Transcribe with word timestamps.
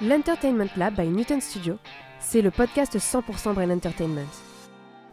L'Entertainment 0.00 0.68
Lab 0.76 0.94
by 0.94 1.08
Newton 1.08 1.40
Studio, 1.40 1.76
c'est 2.20 2.40
le 2.40 2.52
podcast 2.52 2.96
100% 2.96 3.54
Brain 3.54 3.70
Entertainment. 3.70 4.28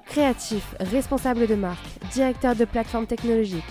Créatifs, 0.05 0.75
responsables 0.79 1.47
de 1.47 1.55
marque, 1.55 1.83
directeurs 2.13 2.55
de 2.55 2.65
plateformes 2.65 3.07
technologiques, 3.07 3.63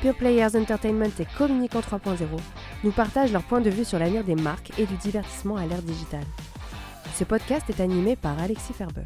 Pure 0.00 0.16
Players 0.16 0.56
Entertainment 0.56 1.12
et 1.18 1.26
Communicant 1.36 1.80
3.0 1.80 2.24
nous 2.84 2.90
partagent 2.90 3.34
leur 3.34 3.42
point 3.42 3.60
de 3.60 3.68
vue 3.68 3.84
sur 3.84 3.98
l'avenir 3.98 4.24
des 4.24 4.34
marques 4.34 4.72
et 4.78 4.86
du 4.86 4.96
divertissement 4.96 5.56
à 5.56 5.66
l'ère 5.66 5.82
digitale. 5.82 6.24
Ce 7.16 7.24
podcast 7.24 7.68
est 7.68 7.80
animé 7.82 8.16
par 8.16 8.40
Alexis 8.40 8.72
Ferber. 8.72 9.02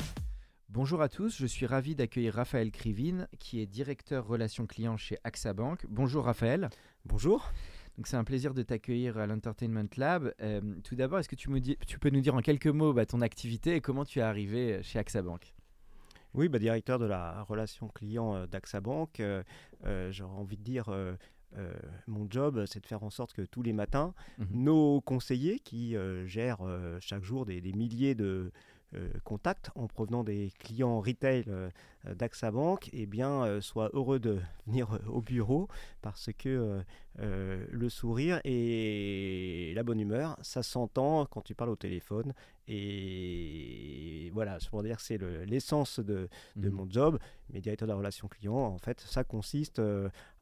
Bonjour 0.69 1.03
à 1.03 1.09
tous, 1.09 1.37
je 1.37 1.47
suis 1.47 1.67
ravi 1.67 1.97
d'accueillir 1.97 2.35
Raphaël 2.35 2.71
Krivine, 2.71 3.27
qui 3.41 3.61
est 3.61 3.67
directeur 3.67 4.25
relations 4.25 4.67
clients 4.67 4.97
chez 4.97 5.19
AXA 5.25 5.53
Bank. 5.53 5.85
Bonjour 5.89 6.27
Raphaël. 6.27 6.69
Bonjour. 7.05 7.51
Donc 7.97 8.07
c'est 8.09 8.17
un 8.17 8.25
plaisir 8.25 8.53
de 8.53 8.63
t'accueillir 8.63 9.17
à 9.19 9.27
l'Entertainment 9.27 9.89
Lab. 9.97 10.33
Euh, 10.43 10.61
tout 10.85 10.95
d'abord, 10.97 11.19
est-ce 11.19 11.29
que 11.29 11.35
tu, 11.37 11.49
me 11.51 11.61
dis- 11.61 11.79
tu 11.87 11.99
peux 11.99 12.11
nous 12.11 12.21
dire 12.21 12.35
en 12.35 12.43
quelques 12.43 12.67
mots 12.67 12.93
bah, 12.93 13.07
ton 13.07 13.21
activité 13.23 13.75
et 13.77 13.81
comment 13.81 14.05
tu 14.05 14.19
es 14.19 14.23
arrivé 14.23 14.83
chez 14.83 14.99
AXA 14.99 15.23
Bank 15.23 15.55
Oui, 16.35 16.49
bah, 16.49 16.59
directeur 16.59 16.99
de 16.99 17.07
la 17.07 17.43
relation 17.45 17.89
client 17.89 18.35
euh, 18.35 18.47
d'AXA 18.47 18.81
Bank, 18.81 19.21
euh, 19.21 19.43
euh, 19.87 20.13
j'aurais 20.13 20.37
envie 20.37 20.59
de 20.59 20.63
dire, 20.63 20.91
euh, 20.91 21.15
euh, 21.57 21.73
mon 22.07 22.27
job, 22.31 22.65
c'est 22.67 22.81
de 22.81 22.87
faire 22.87 23.03
en 23.03 23.09
sorte 23.09 23.33
que 23.33 23.43
tous 23.43 23.63
les 23.63 23.73
matins, 23.73 24.13
Mhm. 24.39 24.47
nos 24.53 25.01
conseillers 25.01 25.59
qui 25.61 25.97
euh, 25.97 26.27
gèrent 26.27 26.67
euh, 26.67 26.99
chaque 27.01 27.23
jour 27.23 27.47
des, 27.47 27.63
des 27.63 27.73
milliers 27.73 28.15
de 28.15 28.25
euh, 28.25 28.51
contacts 29.25 29.71
en 29.75 29.87
provenant 29.89 30.25
des 30.25 30.53
clients 30.59 31.01
retail 31.01 31.45
euh, 31.49 31.69
euh, 32.07 32.15
d'AXA 32.15 32.51
Bank, 32.51 32.89
eh 32.93 33.07
bien, 33.07 33.45
euh, 33.45 33.61
soient 33.61 33.91
heureux 33.93 34.19
de 34.19 34.39
venir 34.67 34.93
euh, 34.95 34.99
au 35.09 35.21
bureau 35.21 35.69
parce 36.03 36.31
que 36.39 36.49
euh, 36.49 36.83
euh, 37.19 37.67
le 37.71 37.89
sourire 37.89 38.41
et 38.45 39.73
la 39.75 39.83
bonne 39.83 40.01
humeur, 40.01 40.39
ça 40.43 40.63
s'entend 40.63 41.27
quand 41.27 41.43
tu 41.43 41.55
parles 41.55 41.71
au 41.71 41.77
téléphone. 41.77 42.33
Et 42.69 44.31
voilà, 44.33 44.59
c'est 44.61 44.71
pour 44.71 44.83
dire 44.83 44.97
que 44.97 45.03
c'est 45.03 45.19
le- 45.19 45.45
l'essence 45.45 46.01
de, 46.01 46.29
de 46.57 46.69
Mhm. 46.69 46.75
mon 46.75 46.91
job. 46.91 47.19
Mais 47.51 47.61
directeur 47.61 47.87
de 47.87 47.93
la 47.93 47.97
relation 47.99 48.29
client, 48.29 48.55
en 48.57 48.79
fait, 48.79 49.01
ça 49.01 49.25
consiste 49.25 49.81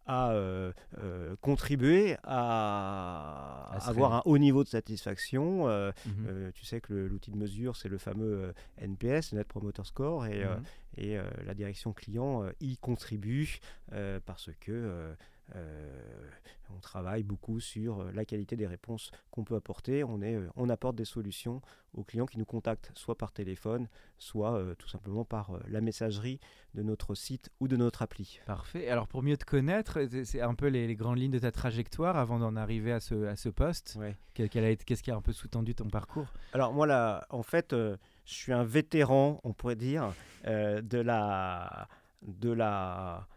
à 0.06 0.30
euh, 0.32 0.72
euh, 0.98 1.34
contribuer 1.40 2.16
à, 2.24 3.70
avoir 3.86 4.14
un 4.14 4.22
haut 4.24 4.38
niveau 4.38 4.62
de 4.64 4.68
satisfaction. 4.68 5.68
Euh, 5.68 5.92
Mhm. 6.06 6.26
euh, 6.28 6.50
tu 6.54 6.64
sais 6.64 6.80
que 6.80 6.92
l'outil 6.94 7.30
de 7.30 7.36
mesure, 7.36 7.76
c'est 7.76 7.88
le 7.88 7.98
fameux 7.98 8.44
euh, 8.44 8.52
NPS, 8.78 9.32
Net 9.32 9.46
Promoter 9.48 9.84
Score, 9.84 10.26
et, 10.26 10.44
Mhm. 10.44 10.62
et 10.96 11.18
la 11.46 11.54
direction 11.54 11.92
client 11.92 12.44
y 12.60 12.76
contribue 12.76 13.58
parce 14.26 14.50
que 14.60 15.14
euh, 15.54 16.30
on 16.74 16.80
travaille 16.80 17.22
beaucoup 17.22 17.60
sur 17.60 18.00
euh, 18.00 18.10
la 18.12 18.24
qualité 18.24 18.56
des 18.56 18.66
réponses 18.66 19.10
qu'on 19.30 19.44
peut 19.44 19.54
apporter. 19.54 20.02
On, 20.02 20.22
est, 20.22 20.34
euh, 20.34 20.48
on 20.56 20.68
apporte 20.68 20.96
des 20.96 21.04
solutions 21.04 21.60
aux 21.92 22.02
clients 22.02 22.26
qui 22.26 22.38
nous 22.38 22.44
contactent 22.46 22.90
soit 22.94 23.16
par 23.16 23.30
téléphone, 23.30 23.88
soit 24.18 24.54
euh, 24.54 24.74
tout 24.74 24.88
simplement 24.88 25.24
par 25.24 25.50
euh, 25.50 25.60
la 25.68 25.80
messagerie 25.80 26.40
de 26.74 26.82
notre 26.82 27.14
site 27.14 27.50
ou 27.60 27.68
de 27.68 27.76
notre 27.76 28.02
appli. 28.02 28.40
Parfait. 28.46 28.88
Alors 28.88 29.06
pour 29.06 29.22
mieux 29.22 29.36
te 29.36 29.44
connaître, 29.44 29.98
c'est- 30.24 30.40
un 30.40 30.54
peu 30.54 30.68
les, 30.68 30.86
les 30.86 30.96
grandes 30.96 31.18
lignes 31.18 31.30
de 31.32 31.38
ta 31.38 31.52
trajectoire 31.52 32.16
avant 32.16 32.38
d'en 32.38 32.56
arriver 32.56 32.92
à 32.92 33.00
ce, 33.00 33.26
à 33.26 33.36
ce 33.36 33.50
poste. 33.50 33.96
Ouais. 34.00 34.16
Qu'est-ce 34.32 35.02
qui 35.02 35.10
a 35.10 35.16
un 35.16 35.22
peu 35.22 35.32
sous-tendu 35.32 35.74
ton 35.74 35.88
parcours? 35.88 36.26
Alors 36.52 36.72
moi, 36.72 36.86
là, 36.86 37.26
en 37.30 37.42
fait, 37.42 37.72
je 37.72 37.96
suis 38.24 38.52
un 38.52 38.64
vétéran, 38.64 39.40
on 39.44 39.52
pourrait 39.52 39.76
dire, 39.76 40.12
de 40.44 40.98
la 40.98 41.86
de 42.22 42.50
la 42.50 43.28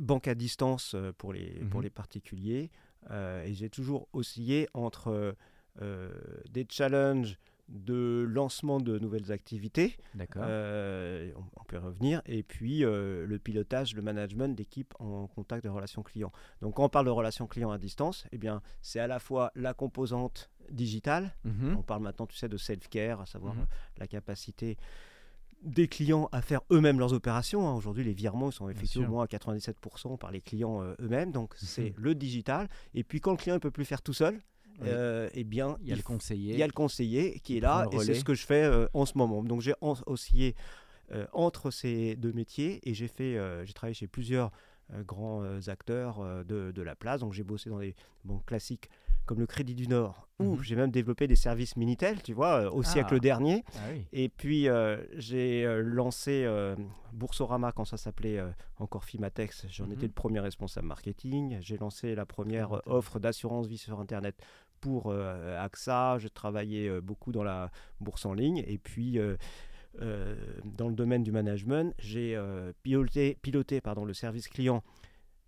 banque 0.00 0.26
à 0.28 0.34
distance 0.34 0.94
euh, 0.94 1.12
pour 1.16 1.32
les, 1.32 1.50
pour 1.70 1.80
Mhm. 1.80 1.84
les 1.84 1.90
particuliers. 1.90 2.70
Euh, 3.10 3.44
et 3.44 3.54
j'ai 3.54 3.70
toujours 3.70 4.08
oscillé 4.12 4.68
entre 4.74 5.36
euh, 5.80 6.10
des 6.50 6.66
challenges 6.68 7.38
de 7.68 8.26
lancement 8.28 8.80
de 8.80 8.98
nouvelles 8.98 9.30
activités, 9.30 9.96
D'accord. 10.16 10.42
euh, 10.44 11.30
on, 11.36 11.44
on 11.60 11.64
peut 11.64 11.78
revenir, 11.78 12.20
et 12.26 12.42
puis 12.42 12.84
euh, 12.84 13.24
le 13.26 13.38
pilotage, 13.38 13.94
le 13.94 14.02
management 14.02 14.56
d'équipes 14.56 14.92
en 14.98 15.28
contact 15.28 15.62
de 15.62 15.68
relations 15.68 16.02
clients. 16.02 16.32
Donc 16.62 16.74
quand 16.74 16.84
on 16.84 16.88
parle 16.88 17.06
de 17.06 17.10
relations 17.12 17.46
clients 17.46 17.70
à 17.70 17.78
distance, 17.78 18.26
eh 18.32 18.38
bien 18.38 18.60
c'est 18.82 18.98
à 18.98 19.06
la 19.06 19.20
fois 19.20 19.52
la 19.54 19.72
composante 19.72 20.50
digitale, 20.72 21.32
Mhm. 21.44 21.76
on 21.78 21.82
parle 21.82 22.02
maintenant, 22.02 22.26
tu 22.26 22.36
sais, 22.36 22.48
de 22.48 22.56
self-care, 22.56 23.20
à 23.20 23.26
savoir 23.26 23.54
Mhm. 23.54 23.66
la 23.98 24.08
capacité 24.08 24.76
des 25.62 25.88
clients 25.88 26.28
à 26.32 26.40
faire 26.42 26.60
eux-mêmes 26.70 26.98
leurs 26.98 27.12
opérations. 27.12 27.68
hein. 27.68 27.74
Aujourd'hui, 27.74 28.04
les 28.04 28.14
virements 28.14 28.50
sont 28.50 28.68
effectués 28.68 29.00
au 29.00 29.08
moins 29.10 29.24
à 29.24 29.26
97% 29.26 30.16
par 30.16 30.30
les 30.30 30.40
clients 30.40 30.82
euh, 30.82 30.94
eux-mêmes. 31.00 31.32
Donc, 31.32 31.54
c'est 31.56 31.90
Mhm. 31.90 31.94
le 31.96 32.14
digital. 32.14 32.68
Et 32.94 33.04
puis, 33.04 33.20
quand 33.20 33.32
le 33.32 33.36
client 33.36 33.54
ne 33.56 33.60
peut 33.60 33.70
plus 33.70 33.84
faire 33.84 34.00
tout 34.02 34.12
seul, 34.14 34.40
Oui. 34.80 34.88
euh, 34.88 35.28
eh 35.34 35.44
bien, 35.44 35.76
Il 35.82 35.88
y 35.88 35.92
a 35.92 35.96
le 35.96 36.02
conseiller. 36.02 36.54
il 36.54 36.58
y 36.58 36.62
a 36.62 36.66
le 36.66 36.72
conseiller 36.72 37.40
qui 37.40 37.58
est 37.58 37.60
là. 37.60 37.86
Et 37.92 37.98
c'est 37.98 38.14
ce 38.14 38.24
que 38.24 38.34
je 38.34 38.46
fais 38.46 38.62
euh, 38.64 38.86
en 38.94 39.04
ce 39.04 39.18
moment. 39.18 39.42
Donc, 39.44 39.60
j'ai 39.60 39.74
oscillé 40.06 40.54
euh, 41.12 41.26
entre 41.32 41.70
ces 41.70 42.16
deux 42.16 42.32
métiers 42.32 42.80
et 42.88 42.94
j'ai 42.94 43.08
fait, 43.08 43.36
j'ai 43.66 43.72
travaillé 43.72 43.94
chez 43.94 44.06
plusieurs 44.06 44.50
grands 45.06 45.42
euh, 45.42 45.60
acteurs 45.68 46.20
euh, 46.20 46.44
de, 46.44 46.70
de 46.72 46.82
la 46.82 46.94
place. 46.94 47.20
Donc, 47.20 47.32
j'ai 47.32 47.44
bossé 47.44 47.70
dans 47.70 47.78
des 47.78 47.94
banques 48.24 48.46
classiques 48.46 48.88
comme 49.26 49.38
le 49.38 49.46
Crédit 49.46 49.74
du 49.74 49.86
Nord, 49.86 50.26
où 50.40 50.56
Mhm. 50.56 50.62
j'ai 50.62 50.74
même 50.76 50.90
développé 50.90 51.28
des 51.28 51.36
services 51.36 51.76
Minitel, 51.76 52.20
tu 52.22 52.32
vois, 52.32 52.62
euh, 52.62 52.70
au 52.70 52.82
siècle 52.82 53.14
Ah. 53.16 53.20
dernier. 53.20 53.64
Ah 53.76 53.78
oui. 53.92 54.04
Et 54.12 54.28
puis, 54.28 54.68
euh, 54.68 54.96
j'ai 55.16 55.64
euh, 55.64 55.82
lancé 55.82 56.42
euh, 56.44 56.74
Boursorama 57.12 57.70
quand 57.72 57.84
ça 57.84 57.96
s'appelait 57.96 58.38
euh, 58.38 58.48
encore 58.78 59.04
Fimatex. 59.04 59.66
J'en 59.68 59.86
Mhm. 59.86 59.92
étais 59.92 60.06
le 60.06 60.12
premier 60.12 60.40
responsable 60.40 60.86
marketing. 60.88 61.58
J'ai 61.60 61.76
lancé 61.76 62.14
la 62.16 62.26
première 62.26 62.72
euh, 62.78 62.80
offre 62.86 63.20
d'assurance 63.20 63.66
vie 63.66 63.78
sur 63.78 64.00
Internet 64.00 64.34
pour 64.80 65.10
euh, 65.10 65.62
AXA. 65.62 66.18
J'ai 66.18 66.30
travaillé 66.30 66.88
euh, 66.88 67.00
beaucoup 67.00 67.30
dans 67.30 67.44
la 67.44 67.70
bourse 68.00 68.24
en 68.26 68.32
ligne. 68.34 68.64
Et 68.66 68.78
puis, 68.78 69.18
euh, 69.18 69.22
euh, 69.22 69.36
dans 69.98 70.88
le 70.88 70.94
domaine 70.94 71.22
du 71.22 71.32
management, 71.32 71.94
j'ai 71.98 72.36
euh, 72.36 72.72
piloté, 72.82 73.36
piloté 73.42 73.80
pardon, 73.80 74.04
le 74.04 74.14
service 74.14 74.48
client 74.48 74.82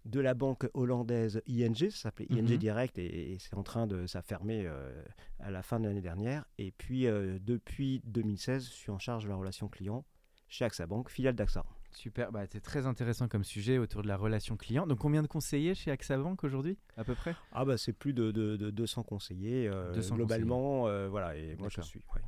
de 0.04 0.18
la 0.18 0.34
banque 0.34 0.68
hollandaise 0.74 1.40
ING, 1.48 1.76
ça 1.90 1.90
s'appelait 1.90 2.26
ING 2.30 2.42
Mhm. 2.50 2.56
Direct 2.56 2.98
et, 2.98 3.32
et 3.32 3.38
c'est 3.38 3.54
en 3.54 3.62
train 3.62 3.86
de 3.86 4.06
ça 4.08 4.20
fermé 4.20 4.64
euh, 4.66 4.90
à 5.38 5.50
la 5.52 5.62
fin 5.62 5.78
de 5.78 5.86
l'année 5.86 6.00
dernière. 6.00 6.44
Et 6.58 6.72
puis 6.72 7.06
euh, 7.06 7.38
depuis 7.40 8.00
2016, 8.06 8.64
je 8.66 8.70
suis 8.72 8.90
en 8.90 8.98
charge 8.98 9.24
de 9.24 9.28
la 9.28 9.36
relation 9.36 9.68
client 9.68 10.04
chez 10.48 10.64
AXA 10.64 10.86
Bank, 10.86 11.08
filiale 11.08 11.34
d'AXA. 11.36 11.64
Super, 11.92 12.32
bah, 12.32 12.44
c'est 12.50 12.60
très 12.60 12.86
intéressant 12.86 13.28
comme 13.28 13.44
sujet 13.44 13.78
autour 13.78 14.02
de 14.02 14.08
la 14.08 14.16
relation 14.16 14.56
client. 14.56 14.86
Donc 14.88 14.98
combien 14.98 15.22
de 15.22 15.28
conseillers 15.28 15.74
chez 15.74 15.90
AXA 15.92 16.16
Bank 16.18 16.42
aujourd'hui, 16.42 16.76
à 16.96 17.04
peu 17.04 17.14
près? 17.14 17.34
Ah 17.52 17.64
bah 17.64 17.78
c'est 17.78 17.92
plus 17.92 18.12
de, 18.12 18.32
de- 18.32 18.56
de 18.56 18.70
200 18.70 19.02
conseillers 19.04 19.68
euh, 19.68 19.92
200 19.94 20.16
globalement, 20.16 20.88
euh, 20.88 21.08
voilà. 21.08 21.36
Et 21.36 21.54
moi 21.56 21.68
je 21.70 21.80
suis. 21.82 22.00
ouais. 22.14 22.22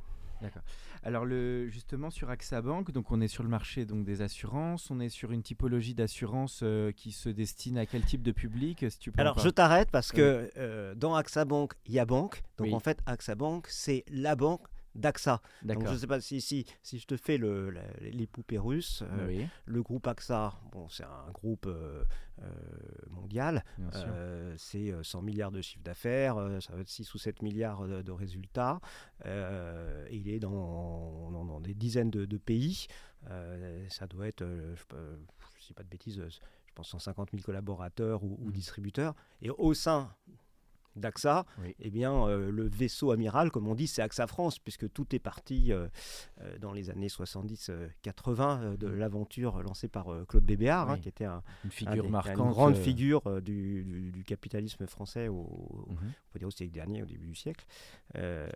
D'accord. 0.45 0.63
Alors 1.03 1.25
le, 1.25 1.67
justement 1.67 2.09
sur 2.09 2.29
AXA 2.29 2.61
Bank, 2.61 2.91
donc 2.91 3.11
on 3.11 3.21
est 3.21 3.27
sur 3.27 3.43
le 3.43 3.49
marché 3.49 3.85
donc 3.85 4.05
des 4.05 4.21
assurances, 4.21 4.89
on 4.91 4.99
est 4.99 5.09
sur 5.09 5.31
une 5.31 5.43
typologie 5.43 5.93
d'assurance 5.93 6.61
euh, 6.63 6.91
qui 6.91 7.11
se 7.11 7.29
destine 7.29 7.77
à 7.77 7.85
quel 7.85 8.03
type 8.03 8.21
de 8.23 8.31
public 8.31 8.85
si 8.89 8.99
tu 8.99 9.11
peux 9.11 9.19
en 9.19 9.21
Alors 9.21 9.39
je 9.39 9.49
t'arrête 9.49 9.91
parce 9.91 10.11
que 10.11 10.49
euh, 10.57 10.95
dans 10.95 11.15
AXA 11.15 11.45
Bank 11.45 11.73
il 11.85 11.93
y 11.93 11.99
a 11.99 12.05
banque, 12.05 12.43
donc 12.57 12.67
Oui. 12.67 12.73
en 12.73 12.79
fait 12.79 12.99
AXA 13.05 13.35
Bank 13.35 13.67
c'est 13.69 14.03
la 14.09 14.35
banque 14.35 14.61
d'AXA. 14.95 15.41
Donc 15.75 15.83
je 15.93 15.97
sais 15.97 16.07
pas 16.07 16.21
si, 16.21 16.41
si, 16.41 16.65
si 16.81 16.99
je 16.99 17.05
te 17.05 17.17
fais 17.17 17.37
le, 17.37 17.73
les 18.01 18.27
poupées 18.27 18.57
russes. 18.57 19.03
euh, 19.05 19.27
oui, 19.27 19.45
Le 19.65 19.83
groupe 19.83 20.07
AXA, 20.07 20.53
bon, 20.71 20.87
c'est 20.89 21.03
un 21.03 21.31
groupe 21.33 21.65
euh, 21.67 22.03
euh, 22.41 22.49
mondial. 23.09 23.63
c'est 24.57 24.91
euh, 24.91 25.03
100 25.03 25.21
milliards 25.21 25.51
de 25.51 25.61
chiffre 25.61 25.83
d'affaires, 25.83 26.35
ça 26.61 26.73
va 26.73 26.81
être 26.81 26.89
6 26.89 27.13
ou 27.13 27.17
7 27.17 27.41
milliards 27.41 27.87
de, 27.87 28.01
de 28.01 28.11
résultats. 28.11 28.79
Il 29.25 30.27
est 30.29 30.39
dans, 30.39 31.29
dans- 31.31 31.45
dans 31.45 31.59
des 31.61 31.73
dizaines 31.73 32.09
de, 32.11 32.25
de 32.25 32.37
pays. 32.37 32.87
Ça 33.89 34.07
doit 34.07 34.27
être, 34.27 34.43
je 34.45 34.95
ne 34.95 35.17
dis 35.67 35.73
pas 35.73 35.83
de 35.83 35.89
bêtises, 35.89 36.21
je 36.27 36.73
pense 36.73 36.89
150 36.89 37.31
000 37.31 37.41
collaborateurs 37.43 38.23
ou, 38.23 38.37
ou 38.41 38.45
Mhm. 38.47 38.51
distributeurs. 38.51 39.15
Et 39.41 39.49
au 39.49 39.73
sein 39.73 40.13
d'AXA, 40.95 41.45
Oui. 41.61 41.75
eh 41.79 41.89
bien, 41.89 42.27
euh, 42.27 42.49
le 42.51 42.67
vaisseau 42.67 43.11
amiral, 43.11 43.51
comme 43.51 43.67
on 43.67 43.75
dit, 43.75 43.87
c'est 43.87 44.01
AXA 44.01 44.27
France, 44.27 44.59
puisque 44.59 44.91
tout 44.91 45.13
est 45.15 45.19
parti 45.19 45.71
euh, 45.71 45.87
euh, 46.41 46.57
dans 46.59 46.71
les 46.71 46.89
années 46.89 47.09
70-80 47.09 48.61
euh, 48.63 48.77
de 48.77 48.87
l'aventure 48.87 49.61
lancée 49.61 49.87
par 49.87 50.09
euh, 50.13 50.25
Claude 50.27 50.43
Bébéard, 50.45 50.89
hein, 50.89 50.97
qui 50.99 51.09
était 51.09 51.25
un, 51.25 51.41
Une 51.63 51.67
un 51.67 51.71
figure 51.71 52.03
des- 52.03 52.09
marquante. 52.09 52.37
une 52.45 52.51
grande 52.51 52.75
figure 52.77 53.41
du, 53.41 53.83
du- 53.83 54.11
du 54.11 54.23
capitalisme 54.23 54.85
français, 54.87 55.27
au, 55.27 55.35
au- 55.35 55.85
on 55.89 55.95
peut 56.31 56.39
dire 56.39 56.47
au 56.47 56.51
siècle 56.51 56.73
dernier, 56.73 57.03
au 57.03 57.05
début 57.05 57.27
du 57.27 57.35
siècle. 57.35 57.65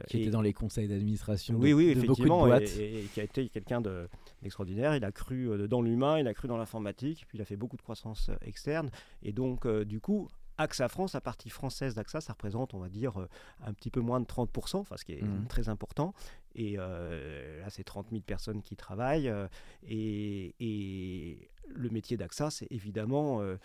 Qui 0.08 0.18
et- 0.18 0.22
était 0.22 0.32
dans 0.32 0.42
les 0.42 0.54
conseils 0.54 0.88
d'administration 0.88 1.56
oui, 1.58 1.70
de, 1.72 1.76
oui, 1.76 1.88
de 1.90 1.94
beaucoup 1.94 2.02
de 2.02 2.06
effectivement, 2.12 2.46
boîtes. 2.46 2.78
et, 2.78 3.00
et 3.00 3.04
qui 3.06 3.20
a 3.20 3.24
été 3.24 3.50
quelqu'un 3.50 3.82
de- 3.82 4.08
d'extraordinaire. 4.42 4.96
Il 4.96 5.04
a 5.04 5.12
cru 5.12 5.68
dans 5.68 5.82
l'humain, 5.82 6.20
il 6.20 6.28
a 6.28 6.34
cru 6.34 6.48
dans 6.48 6.58
l'informatique, 6.58 7.26
puis 7.28 7.38
il 7.38 7.42
a 7.42 7.46
fait 7.46 7.58
beaucoup 7.58 7.78
de 7.78 7.82
croissance 7.82 8.30
externe. 8.42 8.90
Et 9.24 9.32
donc, 9.34 9.68
du 9.68 10.00
coup, 10.00 10.30
AXA 10.60 10.88
France, 10.90 11.14
la 11.14 11.22
partie 11.22 11.50
française 11.50 11.96
d'AXA, 11.96 12.22
ça 12.22 12.34
représente, 12.34 12.74
on 12.74 12.80
va 12.80 12.90
dire, 12.90 13.20
euh, 13.20 13.28
un 13.66 13.74
petit 13.74 13.90
peu 13.90 14.02
moins 14.02 14.20
de 14.20 14.26
30%, 14.26 14.76
enfin, 14.82 14.98
ce 14.98 15.06
qui 15.06 15.14
est 15.14 15.22
Mhm. 15.24 15.48
très 15.48 15.70
important. 15.70 16.14
Et 16.56 16.76
euh, 16.78 17.62
là, 17.62 17.70
c'est 17.70 17.84
30 17.84 18.08
000 18.12 18.22
personnes 18.22 18.62
qui 18.62 18.76
travaillent. 18.76 19.30
euh, 19.30 19.48
et, 19.88 20.54
et 20.60 21.50
le 21.72 21.90
métier 21.92 22.18
d'AXA, 22.18 22.50
c'est 22.50 22.68
évidemment 22.72 23.42
euh, 23.42 23.58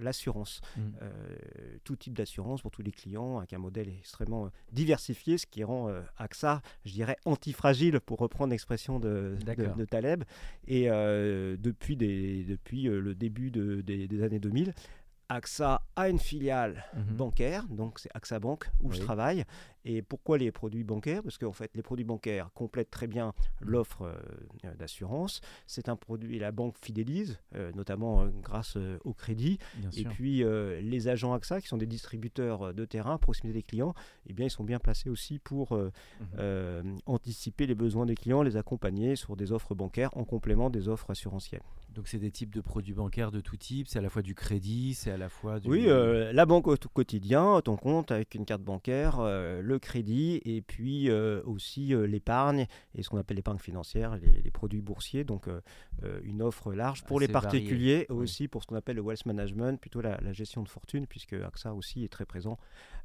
l'assurance. 0.00 0.60
Euh, 0.78 1.10
tout 1.82 1.96
type 1.96 2.14
d'assurance 2.14 2.62
pour 2.62 2.70
tous 2.70 2.82
les 2.82 2.92
clients, 2.92 3.38
avec 3.38 3.52
un 3.52 3.58
modèle 3.58 3.88
extrêmement 3.88 4.50
diversifié, 4.72 5.36
ce 5.36 5.46
qui 5.46 5.64
rend 5.64 5.90
AXA, 6.18 6.62
je 6.84 6.92
dirais, 6.92 7.16
antifragile, 7.24 7.98
pour 8.00 8.18
reprendre 8.20 8.52
l'expression 8.52 9.00
de, 9.00 9.36
de, 9.40 9.44
D'accord. 9.44 9.74
de 9.74 9.84
Taleb. 9.84 10.22
Et 10.68 10.84
depuis, 10.88 11.96
des, 11.96 12.44
depuis 12.44 12.84
le 12.84 13.14
début 13.16 13.50
de- 13.50 13.80
des, 13.80 14.06
des 14.06 14.22
années 14.22 14.38
2000, 14.40 14.72
AXA 15.28 15.82
a 15.96 16.08
une 16.08 16.18
filiale 16.18 16.84
Mhm. 16.94 17.16
bancaire, 17.16 17.64
donc 17.68 17.98
c'est 17.98 18.10
AXA 18.14 18.38
Bank 18.38 18.70
où 18.82 18.92
je 18.92 19.00
travaille. 19.00 19.44
Et 19.84 20.02
pourquoi 20.02 20.36
les 20.38 20.50
produits 20.50 20.82
bancaires? 20.84 21.22
Parce 21.22 21.38
qu'en 21.38 21.52
fait, 21.52 21.70
les 21.74 21.82
produits 21.82 22.04
bancaires 22.04 22.50
complètent 22.54 22.90
très 22.90 23.06
bien 23.06 23.32
l'offre 23.60 24.02
euh, 24.64 24.74
d'assurance. 24.74 25.40
C'est 25.66 25.88
un 25.88 25.94
produit, 25.96 26.38
la 26.40 26.50
banque 26.52 26.76
fidélise, 26.80 27.38
euh, 27.54 27.70
notamment 27.72 28.22
euh, 28.22 28.28
grâce 28.42 28.76
au 29.04 29.12
crédit. 29.14 29.58
Bien 29.76 29.90
Et 29.90 30.02
sûr. 30.02 30.10
puis 30.10 30.44
les 30.82 31.08
agents 31.08 31.32
AXA, 31.34 31.60
qui 31.60 31.68
sont 31.68 31.76
des 31.76 31.86
distributeurs 31.86 32.74
de 32.74 32.84
terrain, 32.84 33.14
à 33.14 33.18
proximité 33.18 33.58
des 33.58 33.62
clients, 33.62 33.94
eh 34.26 34.32
bien, 34.32 34.46
ils 34.46 34.50
sont 34.50 34.64
bien 34.64 34.78
placés 34.78 35.08
aussi 35.10 35.38
pour 35.38 35.72
Mhm. 35.76 36.98
anticiper 37.06 37.66
les 37.66 37.74
besoins 37.74 38.06
des 38.06 38.14
clients, 38.16 38.42
les 38.42 38.56
accompagner 38.56 39.16
sur 39.16 39.36
des 39.36 39.52
offres 39.52 39.74
bancaires 39.74 40.10
en 40.16 40.24
complément 40.24 40.70
des 40.70 40.88
offres 40.88 41.10
assurantielles. 41.10 41.62
Donc 41.96 42.08
c'est 42.08 42.18
des 42.18 42.30
types 42.30 42.54
de 42.54 42.60
produits 42.60 42.92
bancaires 42.92 43.32
de 43.32 43.40
tout 43.40 43.56
type, 43.56 43.88
c'est 43.88 43.98
à 43.98 44.02
la 44.02 44.10
fois 44.10 44.20
du 44.20 44.34
crédit, 44.34 44.92
c'est 44.92 45.10
à 45.10 45.16
la 45.16 45.30
fois 45.30 45.60
du... 45.60 45.68
Oui, 45.70 45.86
euh, 45.88 46.30
la 46.30 46.44
banque 46.44 46.66
au 46.66 46.76
quotidien, 46.76 47.58
ton 47.64 47.78
compte 47.78 48.10
avec 48.10 48.34
une 48.34 48.44
carte 48.44 48.60
bancaire, 48.60 49.18
euh, 49.18 49.62
le 49.62 49.78
crédit 49.78 50.42
et 50.44 50.60
puis 50.60 51.08
euh, 51.08 51.40
aussi 51.46 51.94
l'épargne 52.06 52.66
et 52.94 53.02
ce 53.02 53.08
qu'on 53.08 53.16
appelle 53.16 53.38
l'épargne 53.38 53.58
financière, 53.58 54.14
les, 54.16 54.42
les 54.42 54.50
produits 54.50 54.82
boursiers. 54.82 55.24
Donc 55.24 55.48
une 56.22 56.42
offre 56.42 56.74
large 56.74 57.02
pour 57.04 57.18
les 57.18 57.24
Assez 57.24 57.32
particuliers, 57.32 58.04
aussi 58.10 58.46
pour 58.46 58.62
ce 58.62 58.66
qu'on 58.66 58.76
appelle 58.76 58.96
le 58.96 59.02
wealth 59.02 59.24
management, 59.24 59.80
plutôt 59.80 60.02
la, 60.02 60.20
la 60.20 60.34
gestion 60.34 60.62
de 60.62 60.68
fortune, 60.68 61.06
puisque 61.06 61.32
AXA 61.32 61.72
aussi 61.72 62.04
est 62.04 62.12
très 62.12 62.26
présent 62.26 62.58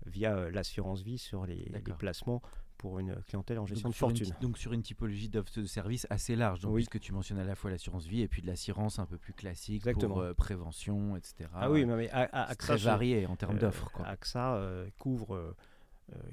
via 0.05 0.49
l'assurance 0.49 1.01
vie 1.01 1.17
sur 1.17 1.45
les, 1.45 1.71
placements 1.97 2.41
pour 2.81 2.99
une 2.99 3.15
clientèle 3.27 3.59
en 3.59 3.65
gestion 3.67 3.89
donc 3.89 3.93
de 3.93 3.97
sur 3.97 4.09
une 4.09 4.17
fortune. 4.17 4.35
donc 4.41 4.57
sur 4.57 4.73
une 4.73 4.81
typologie 4.81 5.29
d'offres 5.29 5.59
de 5.59 5.65
services 5.65 6.07
assez 6.09 6.35
large, 6.35 6.59
donc 6.61 6.73
Oui. 6.73 6.81
puisque 6.81 6.99
tu 6.99 7.13
mentionnes 7.13 7.37
à 7.39 7.43
la 7.45 7.55
fois 7.55 7.69
l'assurance 7.69 8.05
vie 8.07 8.21
et 8.21 8.27
puis 8.27 8.41
de 8.41 8.47
l'assurance 8.47 8.97
un 8.99 9.05
peu 9.05 9.17
plus 9.17 9.33
classique 9.33 9.75
Exactement. 9.87 10.15
pour 10.15 10.21
euh, 10.23 10.33
prévention, 10.33 11.15
etc. 11.15 11.49
Ah 11.53 11.69
oui, 11.69 11.85
mais, 11.85 11.95
mais 11.95 12.07
c'est 12.07 12.13
AXA, 12.33 12.55
très 12.55 12.77
varié 12.77 13.25
en 13.27 13.35
termes 13.35 13.55
Euh, 13.57 13.59
d'offres. 13.59 13.91
AXA 14.03 14.55
euh, 14.55 14.87
couvre 14.97 15.55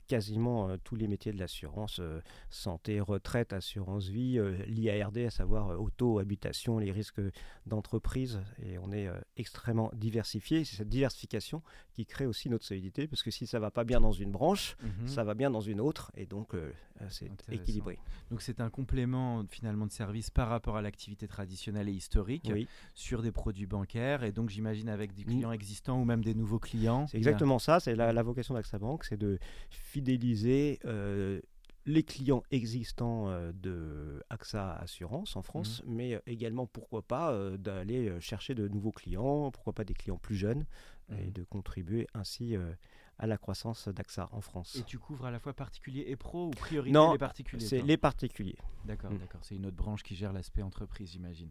quasiment 0.06 0.68
euh, 0.68 0.76
tous 0.82 0.96
les 0.96 1.08
métiers 1.08 1.32
de 1.32 1.38
l'assurance, 1.38 1.98
euh, 2.00 2.20
santé, 2.50 3.00
retraite, 3.00 3.52
assurance 3.52 4.08
vie, 4.08 4.38
euh, 4.38 4.56
l'IARD, 4.66 5.18
à 5.18 5.30
savoir 5.30 5.70
euh, 5.70 5.76
auto, 5.76 6.18
habitation, 6.18 6.78
les 6.78 6.90
risques 6.92 7.20
d'entreprise. 7.66 8.40
Et 8.64 8.78
on 8.78 8.90
est 8.92 9.06
euh, 9.06 9.18
extrêmement 9.36 9.90
diversifié. 9.94 10.64
C'est 10.64 10.76
cette 10.76 10.88
diversification 10.88 11.62
qui 11.92 12.06
crée 12.06 12.26
aussi 12.26 12.48
notre 12.48 12.64
solidité, 12.64 13.06
parce 13.06 13.22
que 13.22 13.30
si 13.30 13.46
ça 13.46 13.58
va 13.58 13.70
pas 13.70 13.84
bien 13.84 14.00
dans 14.00 14.12
une 14.12 14.30
branche, 14.32 14.76
Mhm. 14.82 15.08
ça 15.08 15.24
va 15.24 15.34
bien 15.34 15.50
dans 15.50 15.60
une 15.60 15.80
autre, 15.80 16.10
et 16.16 16.26
donc 16.26 16.54
euh, 16.54 16.58
euh, 16.58 16.72
c'est 17.08 17.30
Intéressant. 17.30 17.62
équilibré. 17.62 17.98
Donc 18.30 18.42
c'est 18.42 18.60
un 18.60 18.70
complément 18.70 19.44
finalement 19.48 19.86
de 19.86 19.92
service 19.92 20.30
par 20.30 20.48
rapport 20.48 20.76
à 20.76 20.82
l'activité 20.82 21.28
traditionnelle 21.28 21.88
et 21.88 21.92
historique 21.92 22.48
Oui. 22.52 22.66
sur 22.94 23.22
des 23.22 23.32
produits 23.32 23.66
bancaires 23.66 24.24
et 24.24 24.32
donc 24.32 24.50
j'imagine 24.50 24.88
avec 24.88 25.14
des 25.14 25.24
clients 25.24 25.52
existants 25.52 26.00
ou 26.00 26.04
même 26.04 26.24
des 26.24 26.34
nouveaux 26.34 26.58
clients. 26.58 27.06
C'est 27.06 27.16
a- 27.16 27.18
exactement 27.18 27.58
ça, 27.58 27.80
c'est 27.80 27.94
la, 27.96 28.12
la 28.12 28.22
vocation 28.22 28.54
d'AXA 28.54 28.78
Bank, 28.78 29.04
c'est 29.04 29.16
de 29.16 29.38
fidéliser 29.70 30.78
euh, 30.84 31.40
les 31.86 32.02
clients 32.02 32.42
existants 32.50 33.30
euh, 33.30 33.50
de 33.52 34.22
AXA 34.28 34.74
Assurance 34.74 35.36
en 35.36 35.42
France, 35.42 35.82
Mhm. 35.86 35.94
mais 35.94 36.14
euh, 36.14 36.20
également, 36.26 36.66
pourquoi 36.66 37.02
pas, 37.02 37.32
euh, 37.32 37.56
d'aller 37.56 38.08
euh, 38.08 38.20
chercher 38.20 38.54
de 38.54 38.68
nouveaux 38.68 38.92
clients, 38.92 39.50
pourquoi 39.50 39.72
pas 39.72 39.84
des 39.84 39.94
clients 39.94 40.18
plus 40.18 40.36
jeunes, 40.36 40.66
et 41.10 41.26
Mhm. 41.26 41.32
de 41.32 41.44
contribuer 41.44 42.06
ainsi 42.14 42.54
euh, 42.56 42.70
à 43.18 43.26
la 43.26 43.36
croissance 43.36 43.88
d'AXA 43.88 44.28
en 44.32 44.40
France. 44.40 44.76
Et 44.76 44.82
tu 44.84 44.98
couvres 44.98 45.26
à 45.26 45.30
la 45.30 45.38
fois 45.38 45.52
particulier 45.52 46.04
et 46.06 46.16
pro 46.16 46.46
ou 46.46 46.50
priorité 46.50 46.92
Non, 46.92 47.12
les 47.12 47.18
particuliers 47.18 47.66
C'est 47.66 47.78
toi 47.78 47.86
les 47.86 47.96
particuliers. 47.96 48.58
D'accord, 48.84 49.10
Mm. 49.12 49.18
d'accord. 49.18 49.40
C'est 49.42 49.56
une 49.56 49.66
autre 49.66 49.76
branche 49.76 50.02
qui 50.02 50.14
gère 50.14 50.32
l'aspect 50.32 50.62
entreprise, 50.62 51.10
j'imagine. 51.10 51.50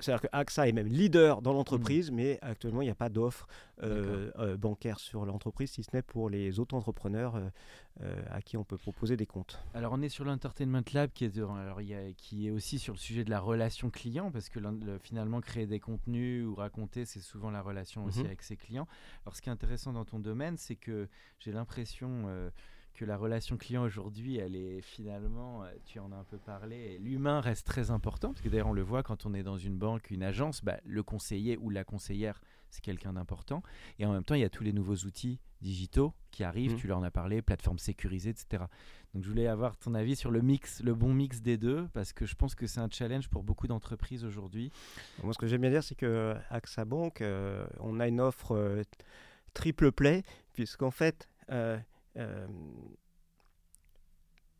C'est-à-dire 0.00 0.22
que 0.22 0.28
AXA 0.32 0.68
est 0.68 0.72
même 0.72 0.88
leader 0.88 1.40
dans 1.42 1.52
l'entreprise, 1.52 2.10
mais 2.10 2.38
actuellement, 2.42 2.82
il 2.82 2.86
n'y 2.86 2.90
a 2.90 2.94
pas 2.96 3.08
d'offre 3.08 3.46
euh, 3.82 4.30
euh, 4.38 4.56
bancaire 4.56 4.98
sur 4.98 5.24
l'entreprise, 5.24 5.70
si 5.70 5.82
ce 5.82 5.90
n'est 5.92 6.02
pour 6.02 6.28
les 6.30 6.58
auto-entrepreneurs 6.58 7.36
euh, 7.36 7.48
euh, 8.02 8.22
à 8.30 8.42
qui 8.42 8.56
on 8.56 8.64
peut 8.64 8.76
proposer 8.76 9.16
des 9.16 9.26
comptes. 9.26 9.60
Alors 9.72 9.92
on 9.92 10.02
est 10.02 10.08
sur 10.08 10.24
l'Entertainment 10.24 10.82
Lab 10.92 11.10
qui 11.12 11.24
est, 11.26 11.38
dans- 11.38 11.54
alors, 11.54 11.80
il 11.80 11.88
y 11.88 11.94
a- 11.94 12.12
qui 12.12 12.46
est 12.48 12.50
aussi 12.50 12.78
sur 12.78 12.92
le 12.94 12.98
sujet 12.98 13.24
de 13.24 13.30
la 13.30 13.38
relation 13.40 13.90
client 13.90 14.30
parce 14.32 14.48
que 14.48 14.58
le- 14.58 14.98
finalement 14.98 15.40
créer 15.40 15.66
des 15.66 15.78
contenus 15.80 16.44
ou 16.46 16.54
raconter 16.56 17.04
c'est 17.04 17.20
souvent 17.20 17.50
la 17.50 17.62
relation 17.62 18.04
aussi 18.04 18.20
Mhm. 18.20 18.26
avec 18.26 18.42
ses 18.42 18.56
clients. 18.56 18.88
Alors 19.24 19.36
ce 19.36 19.42
qui 19.42 19.48
est 19.48 19.52
intéressant 19.52 19.92
dans 19.92 20.04
ton 20.04 20.18
domaine 20.18 20.56
c'est 20.56 20.76
que 20.76 21.08
j'ai 21.38 21.52
l'impression 21.52 22.24
que 22.94 23.04
la 23.04 23.16
relation 23.16 23.56
client 23.56 23.82
aujourd'hui 23.82 24.36
elle 24.38 24.54
est 24.56 24.80
finalement, 24.80 25.64
euh, 25.64 25.68
tu 25.84 25.98
en 25.98 26.12
as 26.12 26.16
un 26.16 26.24
peu 26.24 26.38
parlé, 26.38 26.98
l'humain 26.98 27.40
reste 27.40 27.66
très 27.66 27.90
important 27.90 28.28
parce 28.28 28.40
que 28.40 28.48
d'ailleurs 28.48 28.68
on 28.68 28.72
le 28.72 28.82
voit 28.82 29.02
quand 29.02 29.26
on 29.26 29.34
est 29.34 29.42
dans 29.42 29.58
une 29.58 29.76
banque, 29.76 30.10
une 30.10 30.22
agence, 30.22 30.62
bah, 30.64 30.78
le 30.84 31.02
conseiller 31.02 31.56
ou 31.58 31.70
la 31.70 31.84
conseillère 31.84 32.40
c'est 32.70 32.82
quelqu'un 32.82 33.12
d'important 33.12 33.62
et 33.98 34.06
en 34.06 34.12
même 34.12 34.24
temps 34.24 34.34
il 34.34 34.40
y 34.40 34.44
a 34.44 34.48
tous 34.50 34.64
les 34.64 34.72
nouveaux 34.72 34.96
outils 35.06 35.40
digitaux 35.60 36.12
qui 36.30 36.44
arrivent, 36.44 36.72
Mhm. 36.72 36.78
tu 36.78 36.86
leur 36.88 36.98
en 36.98 37.02
as 37.02 37.10
parlé, 37.10 37.40
plateformes 37.42 37.78
sécurisées, 37.78 38.30
etc. 38.30 38.64
Donc 39.14 39.22
je 39.24 39.28
voulais 39.28 39.46
avoir 39.46 39.76
ton 39.76 39.94
avis 39.94 40.14
sur 40.16 40.30
le 40.30 40.42
mix, 40.42 40.82
le 40.82 40.94
bon 40.94 41.14
mix 41.14 41.40
des 41.40 41.56
deux, 41.56 41.88
parce 41.94 42.12
que 42.12 42.26
je 42.26 42.34
pense 42.34 42.54
que 42.54 42.66
c'est 42.66 42.80
un 42.80 42.88
challenge 42.90 43.28
pour 43.28 43.42
beaucoup 43.44 43.66
d'entreprises 43.66 44.24
aujourd'hui. 44.24 44.70
Moi, 45.22 45.32
ce 45.32 45.38
que 45.38 45.46
j'aime 45.46 45.60
bien 45.62 45.70
dire, 45.70 45.82
c'est 45.84 45.94
que 45.94 46.34
AXA 46.50 46.84
Bank, 46.84 47.20
euh, 47.22 47.64
on 47.80 47.98
a 48.00 48.08
une 48.08 48.20
offre 48.20 48.52
euh, 48.56 48.82
triple 49.54 49.90
play, 49.92 50.22
puisqu'en 50.52 50.90
fait, 50.90 51.28
euh, 51.50 51.78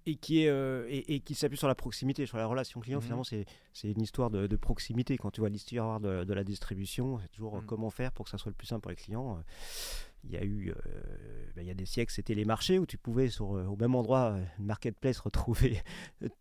et 0.06 0.16
qui 0.16 0.42
est 0.44 0.48
euh, 0.48 0.86
et, 0.88 1.14
et 1.14 1.20
qui 1.20 1.34
s'appuie 1.34 1.56
sur 1.56 1.68
la 1.68 1.74
proximité, 1.74 2.26
sur 2.26 2.36
la 2.36 2.46
relation 2.46 2.80
client. 2.80 2.98
Mhm. 2.98 3.02
Finalement, 3.04 3.24
c'est 3.24 3.46
c'est 3.72 3.90
une 3.90 4.02
histoire 4.02 4.30
de, 4.30 4.46
de 4.46 4.56
proximité. 4.56 5.16
Quand 5.16 5.30
tu 5.30 5.40
vois 5.40 5.48
l'histoire 5.48 5.98
de, 6.00 6.24
de 6.24 6.34
la 6.34 6.44
distribution, 6.44 7.18
c'est 7.20 7.28
toujours 7.28 7.56
euh, 7.56 7.60
Mhm. 7.60 7.66
comment 7.66 7.90
faire 7.90 8.12
pour 8.12 8.24
que 8.26 8.30
ça 8.30 8.36
soit 8.38 8.50
le 8.50 8.54
plus 8.56 8.66
simple 8.66 8.82
pour 8.82 8.90
les 8.90 8.96
clients. 8.96 9.36
Euh, 9.38 9.42
Il 10.26 10.30
y 10.32 10.36
a 10.38 10.42
eu, 10.44 10.70
euh, 10.70 10.74
ben, 11.54 11.60
il 11.62 11.68
y 11.68 11.70
a 11.70 11.74
des 11.74 11.84
siècles, 11.86 12.10
c'était 12.12 12.34
les 12.34 12.46
marchés 12.46 12.78
où 12.78 12.86
tu 12.86 12.96
pouvais 12.96 13.28
sur 13.28 13.56
euh, 13.56 13.64
au 13.66 13.76
même 13.76 13.94
endroit, 13.94 14.32
euh, 14.32 14.44
une 14.58 14.64
marketplace, 14.66 15.18
retrouver 15.20 15.82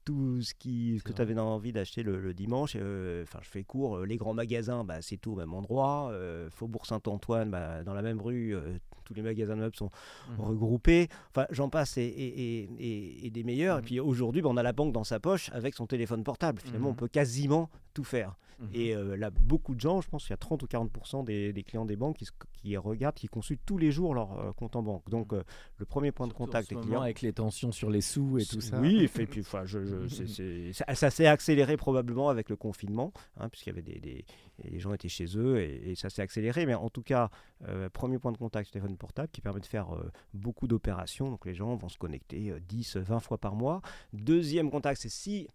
tout 0.05 0.41
ce 0.41 0.53
qui 0.53 0.99
ce 0.99 1.03
que 1.03 1.11
tu 1.13 1.21
avais 1.21 1.37
envie 1.37 1.73
d'acheter 1.73 2.01
le, 2.03 2.19
le 2.19 2.33
dimanche. 2.33 2.75
Euh, 2.77 3.23
Enfin, 3.23 3.39
je 3.41 3.49
fais 3.49 3.63
court. 3.65 3.97
euh, 3.97 4.05
les 4.05 4.15
grands 4.17 4.33
magasins, 4.33 4.83
bah, 4.85 5.01
c'est 5.01 5.17
tout 5.17 5.31
au 5.33 5.35
même 5.35 5.53
endroit. 5.53 6.09
Euh, 6.11 6.49
Faubourg 6.49 6.85
Saint-Antoine, 6.85 7.49
bah, 7.51 7.83
dans 7.83 7.93
la 7.93 8.01
même 8.01 8.21
rue, 8.21 8.55
euh, 8.55 8.77
tous 9.03 9.13
les 9.13 9.21
magasins 9.21 9.55
de 9.55 9.61
meubles 9.61 9.75
sont 9.75 9.89
regroupés. 10.37 11.07
Enfin, 11.31 11.45
j'en 11.51 11.69
passe 11.69 11.97
et, 11.97 12.01
et- 12.03 12.59
et- 12.63 12.69
et- 12.79 13.27
et 13.27 13.29
des 13.29 13.43
meilleurs. 13.43 13.79
Et 13.79 13.81
puis 13.81 13.99
aujourd'hui, 13.99 14.41
bah, 14.41 14.49
on 14.51 14.57
a 14.57 14.63
la 14.63 14.73
banque 14.73 14.93
dans 14.93 15.03
sa 15.03 15.19
poche 15.19 15.49
avec 15.53 15.75
son 15.75 15.85
téléphone 15.87 16.23
portable. 16.23 16.61
Finalement, 16.63 16.87
Mhm. 16.89 16.93
on 16.93 16.95
peut 16.95 17.07
quasiment 17.07 17.69
tout 17.93 18.03
faire. 18.03 18.35
Mhm. 18.59 18.69
Et 18.73 18.95
euh, 18.95 19.15
là, 19.17 19.29
beaucoup 19.31 19.75
de 19.75 19.79
gens, 19.79 20.01
je 20.01 20.09
pense 20.09 20.23
qu'il 20.23 20.31
y 20.31 20.33
a 20.33 20.37
30 20.37 20.63
ou 20.63 20.67
40% 20.67 21.23
des, 21.23 21.53
des 21.53 21.63
clients 21.63 21.85
des 21.85 21.95
banques 21.95 22.17
qui, 22.53 22.77
regardent, 22.77 23.15
qui 23.15 23.27
consultent 23.27 23.61
tous 23.65 23.77
les 23.77 23.91
jours 23.91 24.13
leur 24.13 24.39
euh, 24.39 24.51
compte 24.53 24.75
en 24.75 24.83
banque. 24.83 25.09
Donc, 25.09 25.33
euh, 25.33 25.43
le 25.77 25.85
premier 25.85 26.11
point 26.11 26.27
de 26.27 26.31
Surtout 26.31 26.45
contact 26.45 26.69
ce 26.69 26.75
des 26.75 26.81
clients. 26.81 27.01
avec 27.01 27.21
les 27.21 27.33
tensions 27.33 27.71
sur 27.71 27.89
les 27.89 28.01
sous 28.01 28.37
et 28.39 28.45
tout 28.45 28.61
ça. 28.61 28.79
Oui, 28.79 29.03
et 29.03 29.07
puis, 29.07 29.41
enfin, 29.41 29.65
je, 29.65 29.83
je- 30.07 30.71
ça, 30.73 30.95
ça 30.95 31.09
s'est 31.09 31.27
accéléré 31.27 31.77
probablement 31.77 32.29
avec 32.29 32.49
le 32.49 32.55
confinement, 32.55 33.11
hein, 33.37 33.49
puisqu'il 33.49 33.69
y 33.69 33.73
avait 33.73 33.81
des, 33.81 33.99
des- 33.99 34.25
les 34.63 34.79
gens 34.79 34.93
étaient 34.93 35.09
chez 35.09 35.25
eux 35.37 35.59
et, 35.61 35.91
et 35.91 35.95
ça 35.95 36.09
s'est 36.09 36.21
accéléré. 36.21 36.65
Mais 36.65 36.75
en 36.75 36.89
tout 36.89 37.01
cas, 37.03 37.29
euh, 37.67 37.89
premier 37.89 38.19
point 38.19 38.31
de 38.31 38.37
contact 38.37 38.71
téléphone 38.71 38.97
portable 38.97 39.29
qui 39.31 39.41
permet 39.41 39.59
de 39.59 39.65
faire 39.65 39.93
euh, 39.95 40.11
beaucoup 40.33 40.67
d'opérations. 40.67 41.29
Donc 41.29 41.45
les 41.45 41.55
gens 41.55 41.75
vont 41.75 41.89
se 41.89 41.97
connecter 41.97 42.51
euh, 42.51 42.59
10, 42.67 42.97
20 42.97 43.19
fois 43.19 43.37
par 43.37 43.55
mois. 43.55 43.81
Deuxième 44.13 44.69
contact, 44.69 45.01
c'est 45.01 45.09
si 45.09 45.47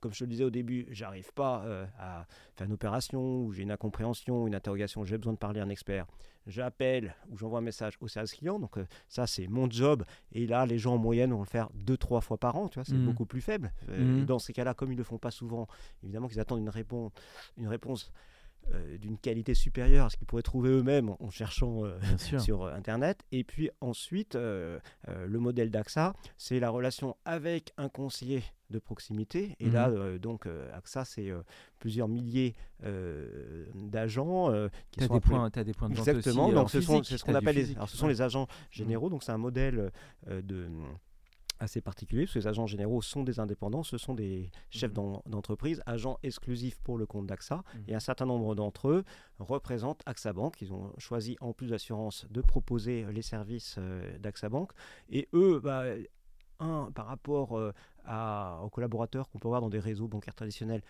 comme 0.00 0.12
je 0.12 0.20
te 0.20 0.24
le 0.24 0.30
disais 0.30 0.44
au 0.44 0.50
début, 0.50 0.86
j'arrive 0.90 1.32
pas 1.34 1.62
euh, 1.64 1.86
à 1.98 2.26
faire 2.56 2.66
une 2.66 2.72
opération 2.72 3.42
ou 3.42 3.52
j'ai 3.52 3.62
une 3.62 3.70
incompréhension, 3.70 4.46
une 4.46 4.54
interrogation, 4.54 5.04
j'ai 5.04 5.18
besoin 5.18 5.32
de 5.34 5.38
parler 5.38 5.60
à 5.60 5.64
un 5.64 5.68
expert, 5.68 6.06
j'appelle 6.46 7.14
ou 7.30 7.36
j'envoie 7.36 7.58
un 7.58 7.62
message 7.62 7.94
au 8.00 8.08
service 8.08 8.32
client. 8.34 8.58
Donc 8.58 8.78
euh, 8.78 8.86
ça, 9.08 9.26
c'est 9.26 9.46
mon 9.48 9.70
job. 9.70 10.04
Et 10.32 10.46
là, 10.46 10.66
les 10.66 10.78
gens 10.78 10.94
en 10.94 10.98
moyenne 10.98 11.32
vont 11.32 11.40
le 11.40 11.44
faire 11.46 11.68
deux, 11.74 11.96
trois 11.96 12.20
fois 12.20 12.38
par 12.38 12.56
an. 12.56 12.68
Tu 12.68 12.76
vois, 12.76 12.84
c'est 12.84 12.94
Mhm. 12.94 13.04
beaucoup 13.04 13.26
plus 13.26 13.40
faible. 13.40 13.72
Euh, 13.90 14.20
et 14.20 14.24
dans 14.24 14.38
ces 14.38 14.52
cas-là, 14.52 14.74
comme 14.74 14.92
ils 14.92 14.98
le 14.98 15.04
font 15.04 15.18
pas 15.18 15.30
souvent, 15.30 15.66
évidemment 16.02 16.28
qu'ils 16.28 16.40
attendent 16.40 16.60
une 16.60 16.68
réponse, 16.70 17.12
une 17.56 17.68
réponse 17.68 18.12
euh, 18.74 18.98
d'une 18.98 19.18
qualité 19.18 19.54
supérieure 19.54 20.06
à 20.06 20.10
ce 20.10 20.16
qu'ils 20.16 20.26
pourraient 20.26 20.42
trouver 20.42 20.70
eux-mêmes 20.70 21.08
en, 21.10 21.16
en 21.20 21.30
cherchant 21.30 21.84
euh, 21.84 21.98
sur 22.38 22.62
euh, 22.64 22.72
Internet. 22.74 23.20
Et 23.32 23.44
puis 23.44 23.70
ensuite, 23.80 24.34
euh, 24.36 24.78
le 25.06 25.38
modèle 25.38 25.70
d'AXA, 25.70 26.14
c'est 26.36 26.60
la 26.60 26.70
relation 26.70 27.16
avec 27.24 27.72
un 27.76 27.88
conseiller 27.88 28.42
de 28.70 28.78
proximité. 28.78 29.56
Et 29.60 29.66
Mhm. 29.68 29.72
là, 29.72 29.88
euh, 29.88 30.18
donc, 30.18 30.46
euh, 30.46 30.70
AXA, 30.74 31.04
c'est 31.06 31.30
euh, 31.30 31.40
plusieurs 31.78 32.08
milliers 32.08 32.54
d'agents 33.74 34.50
qui 34.90 34.98
Tu 34.98 35.04
as, 35.04 35.06
sont 35.06 35.14
des 35.14 35.18
appelés- 35.18 35.30
points, 35.30 35.50
t'as 35.50 35.64
des 35.64 35.72
points 35.74 35.88
de 35.88 35.94
vente 35.94 36.08
Exactement, 36.08 36.46
aussi, 36.46 36.54
donc 36.54 36.70
ce 36.70 36.80
sont- 36.80 36.92
physique, 36.92 37.06
c'est 37.06 37.18
ce 37.18 37.24
qu'on 37.24 37.34
appelle 37.34 37.56
les, 37.56 37.72
alors, 37.74 37.88
ce 37.88 37.96
sont 37.96 38.06
les 38.08 38.22
agents 38.22 38.46
généraux, 38.70 39.08
donc 39.10 39.22
c'est 39.22 39.32
un 39.32 39.38
modèle 39.38 39.90
de 40.30 40.68
assez 41.60 41.80
particulier, 41.80 42.24
parce 42.24 42.34
que 42.34 42.38
les 42.40 42.46
agents 42.46 42.66
généraux 42.66 43.02
sont 43.02 43.22
des 43.24 43.40
indépendants, 43.40 43.82
ce 43.82 43.98
sont 43.98 44.14
des 44.14 44.50
chefs 44.70 44.90
Mhm. 44.90 44.94
d'en- 44.94 45.22
d'entreprise, 45.26 45.82
agents 45.86 46.18
exclusifs 46.22 46.78
pour 46.80 46.98
le 46.98 47.06
compte 47.06 47.26
d'AXA, 47.26 47.56
Mhm. 47.74 47.84
et 47.88 47.94
un 47.94 48.00
certain 48.00 48.26
nombre 48.26 48.54
d'entre 48.54 48.88
eux 48.88 49.04
représentent 49.38 50.02
AXA 50.06 50.32
Bank. 50.32 50.60
Ils 50.62 50.72
ont 50.72 50.92
choisi, 50.98 51.36
en 51.40 51.52
plus 51.52 51.68
d'assurance, 51.68 52.26
de 52.30 52.40
proposer 52.40 53.06
les 53.12 53.22
services 53.22 53.76
euh, 53.78 54.18
d'AXA 54.18 54.48
Bank, 54.48 54.72
et 55.10 55.28
eux, 55.34 55.60
bah, 55.62 55.84
un, 56.60 56.90
par 56.92 57.06
rapport 57.06 57.56
euh, 57.58 57.72
à- 58.04 58.60
aux 58.64 58.70
collaborateurs 58.70 59.28
qu'on 59.28 59.38
peut 59.38 59.48
voir 59.48 59.60
dans 59.60 59.68
des 59.68 59.78
réseaux 59.78 60.08
bancaires 60.08 60.34
traditionnels, 60.34 60.82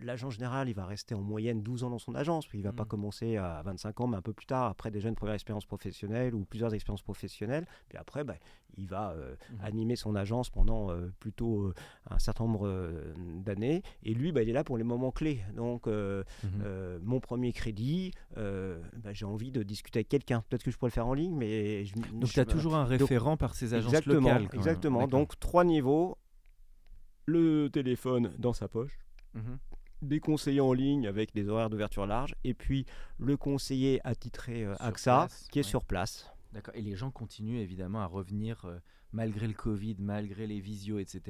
l'agent 0.00 0.30
général, 0.30 0.68
il 0.68 0.74
va 0.74 0.86
rester 0.86 1.14
en 1.14 1.20
moyenne 1.22 1.62
12 1.62 1.84
ans 1.84 1.90
dans 1.90 1.98
son 1.98 2.14
agence, 2.14 2.46
puis 2.46 2.58
il 2.58 2.62
va 2.62 2.72
pas 2.72 2.82
Mhm. 2.84 2.88
commencer 2.88 3.36
à 3.36 3.62
25 3.64 4.00
ans, 4.00 4.06
mais 4.06 4.16
un 4.16 4.22
peu 4.22 4.32
plus 4.32 4.46
tard, 4.46 4.64
après 4.70 4.90
déjà 4.90 5.08
une 5.08 5.14
première 5.14 5.34
expérience 5.34 5.66
professionnelle 5.66 6.34
ou 6.34 6.44
plusieurs 6.44 6.74
expériences 6.74 7.02
professionnelles. 7.02 7.66
Puis 7.88 7.98
après, 7.98 8.24
bah, 8.24 8.36
il 8.76 8.86
va 8.88 9.10
euh, 9.12 9.36
Mhm. 9.52 9.58
animer 9.62 9.96
son 9.96 10.14
agence 10.14 10.48
pendant 10.50 10.90
euh, 10.90 11.12
plutôt 11.20 11.62
euh, 11.62 11.74
un 12.10 12.18
certain 12.18 12.44
nombre 12.44 13.02
d'années. 13.44 13.82
Et 14.02 14.14
lui, 14.14 14.32
bah, 14.32 14.42
il 14.42 14.48
est 14.48 14.52
là 14.54 14.64
pour 14.64 14.78
les 14.78 14.84
moments 14.84 15.10
clés. 15.10 15.40
Donc, 15.54 15.86
euh, 15.86 16.24
mon 17.02 17.20
premier 17.20 17.52
crédit, 17.52 18.12
bah, 18.36 19.12
j'ai 19.12 19.24
envie 19.26 19.50
de 19.52 19.62
discuter 19.62 19.98
avec 19.98 20.08
quelqu'un. 20.08 20.42
Peut-être 20.48 20.62
que 20.64 20.70
je 20.70 20.76
pourrais 20.78 20.90
le 20.90 20.94
faire 20.94 21.06
en 21.06 21.14
ligne, 21.14 21.36
mais... 21.36 21.84
Je, 21.84 21.94
Donc 21.94 22.30
tu 22.30 22.40
as 22.40 22.44
toujours 22.44 22.76
un 22.76 22.84
référent 22.84 23.36
par 23.36 23.54
ces 23.54 23.74
agences 23.74 23.92
exactement, 23.94 24.38
locales. 24.38 24.48
Exactement. 24.54 25.06
Donc, 25.06 25.38
trois 25.38 25.64
niveaux. 25.64 26.16
Le 27.26 27.68
téléphone 27.68 28.32
dans 28.38 28.52
sa 28.52 28.68
poche 28.68 28.98
Mhm. 29.34 29.58
Des 30.02 30.20
conseillers 30.20 30.60
en 30.60 30.72
ligne 30.72 31.06
avec 31.06 31.32
des 31.32 31.48
horaires 31.48 31.70
d'ouverture 31.70 32.06
large, 32.06 32.34
et 32.44 32.54
puis 32.54 32.84
le 33.18 33.36
conseiller 33.36 34.00
attitré 34.04 34.64
euh, 34.64 34.74
AXA 34.80 35.26
place, 35.26 35.48
qui 35.50 35.60
est 35.60 35.64
ouais. 35.64 35.68
sur 35.68 35.84
place. 35.84 36.30
D'accord. 36.52 36.74
Et 36.76 36.82
les 36.82 36.96
gens 36.96 37.10
continuent 37.10 37.60
évidemment 37.60 38.00
à 38.00 38.06
revenir 38.06 38.64
euh, 38.64 38.78
malgré 39.12 39.46
le 39.46 39.54
Covid, 39.54 39.96
malgré 39.98 40.46
les 40.46 40.60
visios, 40.60 40.98
etc. 40.98 41.20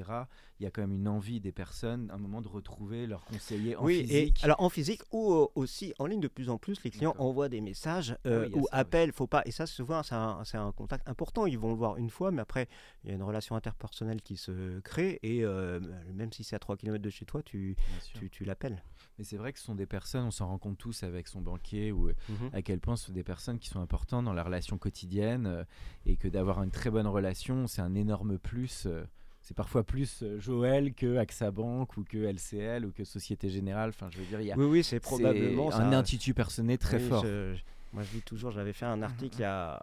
Il 0.60 0.64
y 0.64 0.66
a 0.66 0.70
quand 0.70 0.82
même 0.82 0.92
une 0.92 1.08
envie 1.08 1.40
des 1.40 1.52
personnes, 1.52 2.10
à 2.10 2.14
un 2.14 2.18
moment, 2.18 2.40
de 2.40 2.48
retrouver 2.48 3.06
leur 3.06 3.24
conseiller 3.24 3.74
en 3.76 3.84
oui, 3.84 4.02
physique. 4.06 4.40
et 4.40 4.44
alors 4.44 4.60
en 4.62 4.68
physique 4.68 5.02
ou 5.10 5.32
euh, 5.32 5.46
aussi 5.56 5.92
en 5.98 6.06
ligne 6.06 6.20
de 6.20 6.28
plus 6.28 6.48
en 6.48 6.58
plus, 6.58 6.82
les 6.84 6.90
clients 6.90 7.14
envoient 7.18 7.48
des 7.48 7.60
messages 7.60 8.16
euh, 8.26 8.44
Ah 8.44 8.48
oui, 8.48 8.52
ou 8.54 8.64
ça, 8.66 8.70
oui. 8.74 8.80
appellent, 8.80 9.12
faut 9.12 9.26
pas. 9.26 9.42
Et 9.44 9.50
ça, 9.50 9.66
souvent, 9.66 10.02
c'est 10.02 10.14
un, 10.14 10.44
c'est 10.44 10.58
un 10.58 10.70
contact 10.72 11.08
important. 11.08 11.46
Ils 11.46 11.58
vont 11.58 11.70
le 11.70 11.76
voir 11.76 11.96
une 11.96 12.10
fois, 12.10 12.30
mais 12.30 12.42
après, 12.42 12.68
il 13.04 13.08
y 13.10 13.12
a 13.12 13.16
une 13.16 13.22
relation 13.22 13.56
interpersonnelle 13.56 14.22
qui 14.22 14.36
se 14.36 14.78
crée, 14.80 15.18
et 15.22 15.44
euh, 15.44 15.80
même 16.14 16.32
si 16.32 16.44
c'est 16.44 16.54
à 16.56 16.58
3 16.60 16.76
km 16.76 17.02
de 17.02 17.10
chez 17.10 17.24
toi, 17.24 17.42
tu, 17.42 17.76
tu, 18.14 18.30
tu 18.30 18.44
l'appelles. 18.44 18.82
Mais 19.18 19.24
c'est 19.24 19.36
vrai 19.36 19.52
que 19.52 19.58
ce 19.58 19.64
sont 19.64 19.74
des 19.74 19.86
personnes, 19.86 20.24
on 20.26 20.30
s'en 20.30 20.46
rend 20.46 20.58
compte 20.58 20.78
tous 20.78 21.02
avec 21.02 21.26
son 21.28 21.40
banquier, 21.40 21.90
ou 21.92 22.08
euh, 22.08 22.14
à 22.52 22.62
quel 22.62 22.78
point 22.80 22.96
ce 22.96 23.06
sont 23.06 23.12
des 23.12 23.24
personnes 23.24 23.58
qui 23.58 23.68
sont 23.68 23.80
importantes 23.80 24.24
dans 24.24 24.32
la 24.32 24.44
relation 24.44 24.78
quotidienne, 24.78 25.66
et 26.06 26.16
que 26.16 26.28
d'avoir 26.28 26.62
une 26.62 26.70
très 26.70 26.90
bonne 26.90 27.06
relation, 27.06 27.66
c'est 27.72 27.82
un 27.82 27.94
énorme 27.94 28.38
plus. 28.38 28.84
euh, 28.86 29.04
c'est 29.40 29.54
parfois 29.56 29.82
plus 29.82 30.22
euh, 30.22 30.38
Joël 30.38 30.94
que 30.94 31.16
AXA 31.16 31.50
Bank 31.50 31.96
ou 31.96 32.04
que 32.04 32.16
LCL 32.18 32.84
ou 32.86 32.92
que 32.92 33.02
Société 33.04 33.48
Générale. 33.48 33.88
Enfin, 33.90 34.08
je 34.10 34.18
veux 34.18 34.24
dire, 34.26 34.40
il 34.40 34.46
y 34.46 34.52
a 34.52 34.56
Oui, 34.56 34.66
oui, 34.66 34.84
c'est 34.84 35.00
probablement 35.00 35.68
un 35.72 35.90
ça. 35.90 35.98
institut 35.98 36.32
personné 36.34 36.78
très 36.78 36.98
Oui, 36.98 37.08
fort. 37.08 37.24
je- 37.24 37.54
je- 37.54 37.62
moi, 37.92 38.02
je 38.04 38.10
dis 38.10 38.22
toujours, 38.22 38.50
j'avais 38.52 38.72
fait 38.72 38.86
un 38.86 39.02
article 39.02 39.36
il 39.38 39.40
y 39.40 39.44
a, 39.44 39.82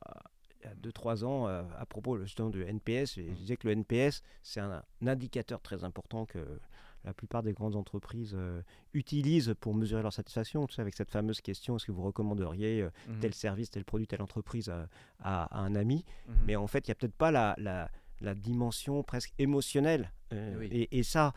il 0.64 0.68
y 0.68 0.72
a 0.72 0.76
2-3 0.76 1.24
ans 1.26 1.48
euh, 1.48 1.64
à 1.78 1.86
propos 1.86 2.18
justement 2.20 2.50
de 2.50 2.62
NPS. 2.64 3.18
Et 3.18 3.28
je 3.30 3.34
disais 3.36 3.58
que 3.58 3.68
le 3.68 3.74
NPS, 3.74 4.22
c'est 4.44 4.60
un, 4.62 4.82
un 5.02 5.08
indicateur 5.08 5.60
très 5.62 5.84
important 5.84 6.26
que 6.26 6.40
la 7.06 7.14
plupart 7.14 7.44
des 7.44 7.54
grandes 7.54 7.76
entreprises 7.76 8.34
euh, 8.38 8.62
utilisent 8.94 9.54
pour 9.60 9.74
mesurer 9.74 10.02
leur 10.02 10.14
satisfaction. 10.14 10.68
Tu 10.68 10.76
sais, 10.76 10.82
avec 10.82 10.96
cette 10.96 11.12
fameuse 11.12 11.42
question 11.42 11.76
est-ce 11.76 11.86
que 11.86 11.92
vous 11.92 12.04
recommanderiez 12.04 12.82
euh, 12.82 12.90
Mhm. 13.08 13.20
tel 13.22 13.34
service, 13.34 13.70
tel 13.70 13.86
produit, 13.86 14.08
telle 14.08 14.22
entreprise 14.22 14.70
à, 14.70 14.88
à- 15.20 15.44
à 15.58 15.60
un 15.62 15.76
ami 15.76 16.04
Mhm. 16.28 16.36
Mais 16.46 16.56
en 16.56 16.68
fait, 16.68 16.88
il 16.88 16.90
n'y 16.90 16.94
a 16.94 16.96
peut-être 16.96 17.16
pas 17.16 17.32
la, 17.32 17.56
la- 17.58 17.90
la 18.22 18.36
dimension 18.36 19.02
presque 19.04 19.34
émotionnelle. 19.40 20.12
euh, 20.34 20.58
Oui. 20.60 20.68
et, 20.72 21.00
et 21.00 21.04
ça, 21.04 21.34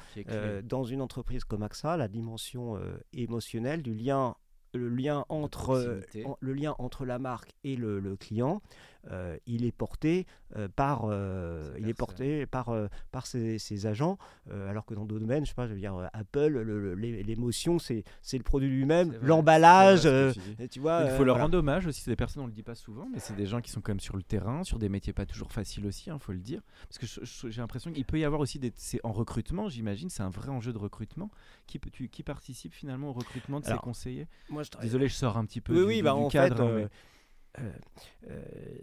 dans 0.64 0.84
une 0.84 1.00
entreprise 1.00 1.44
comme 1.44 1.62
AXA, 1.62 1.96
la 1.96 2.08
dimension 2.08 2.78
émotionnelle 3.14 3.82
du 3.82 3.94
lien, 3.94 4.34
le 4.74 4.88
lien 4.88 5.24
entre 5.28 5.70
euh, 5.70 6.00
en- 6.24 6.36
le 6.40 6.52
lien 6.54 6.74
entre 6.78 7.04
la 7.04 7.18
marque 7.18 7.52
et 7.64 7.76
le, 7.76 8.00
le 8.00 8.16
client, 8.16 8.62
euh, 9.10 9.36
il 9.46 9.64
est 9.64 9.72
porté 9.72 10.26
euh, 10.56 10.68
par 10.68 11.02
euh, 11.06 11.74
il 11.78 11.88
est 11.88 11.94
porté 11.94 12.46
par 12.46 12.68
euh, 12.70 12.86
par 13.10 13.26
ses, 13.26 13.58
ses 13.58 13.86
agents, 13.86 14.16
euh, 14.50 14.68
alors 14.70 14.84
que 14.86 14.94
dans 14.94 15.04
d'autres 15.04 15.20
domaines, 15.20 15.44
je 15.44 15.50
sais 15.50 15.54
pas, 15.54 15.66
je 15.66 15.72
veux 15.72 15.78
dire 15.78 15.94
euh, 15.96 16.06
Apple, 16.12 16.46
le- 16.46 16.62
le- 16.62 16.94
l'é- 16.94 17.22
l'émotion 17.22 17.78
c'est 17.78 18.04
c'est 18.22 18.38
le 18.38 18.44
produit 18.44 18.68
lui-même, 18.68 19.16
l'emballage. 19.20 20.06
euh, 20.06 20.32
tu 20.70 20.80
vois, 20.80 21.02
Il 21.04 21.10
faut 21.10 21.22
euh, 21.22 21.24
leur 21.24 21.34
voilà. 21.34 21.44
rendre 21.44 21.58
hommage 21.58 21.86
aussi. 21.86 22.00
C'est 22.02 22.10
des 22.10 22.16
personnes, 22.16 22.42
on 22.44 22.46
le 22.46 22.52
dit 22.52 22.62
pas 22.62 22.74
souvent, 22.74 23.08
mais 23.12 23.18
c'est 23.18 23.34
des 23.34 23.46
gens 23.46 23.60
qui 23.60 23.70
sont 23.70 23.80
quand 23.80 23.92
même 23.92 24.00
sur 24.00 24.16
le 24.16 24.22
terrain, 24.22 24.62
sur 24.64 24.78
des 24.78 24.88
métiers 24.88 25.12
pas 25.12 25.26
toujours 25.26 25.52
faciles 25.52 25.86
aussi, 25.86 26.10
il 26.10 26.18
faut 26.20 26.32
le 26.32 26.38
dire. 26.38 26.62
Parce 26.88 26.98
que 26.98 27.50
j'ai 27.50 27.60
l'impression 27.60 27.92
qu'il 27.92 28.04
peut 28.04 28.18
y 28.18 28.24
avoir 28.24 28.40
aussi 28.40 28.58
des. 28.58 28.72
C'est 28.76 29.00
en 29.04 29.12
recrutement, 29.12 29.68
j'imagine, 29.68 30.08
c'est 30.10 30.22
un 30.22 30.30
vrai 30.30 30.48
enjeu 30.50 30.72
de 30.72 30.78
recrutement. 30.78 31.30
Qui, 31.66 31.78
peut- 31.78 31.90
tu- 31.90 32.08
qui 32.08 32.22
participe 32.22 32.72
finalement 32.74 33.08
au 33.08 33.12
recrutement 33.12 33.60
de 33.60 33.66
Alors, 33.66 33.78
ces 33.80 33.82
conseillers? 33.84 34.26
Moi, 34.50 34.61
je 34.62 34.70
travaille- 34.70 34.88
Désolé, 34.88 35.08
je 35.08 35.14
sors 35.14 35.36
un 35.36 35.44
petit 35.44 35.60
peu 35.60 35.72
Oui, 35.74 35.80
du, 35.80 35.86
oui, 35.86 35.96
du- 35.98 36.02
bah, 36.02 36.12
du 36.14 36.20
en 36.20 36.28
cadre. 36.28 36.56
fait, 36.56 36.62
mais- 36.74 36.88
euh, 37.58 37.72
euh, 38.30 38.40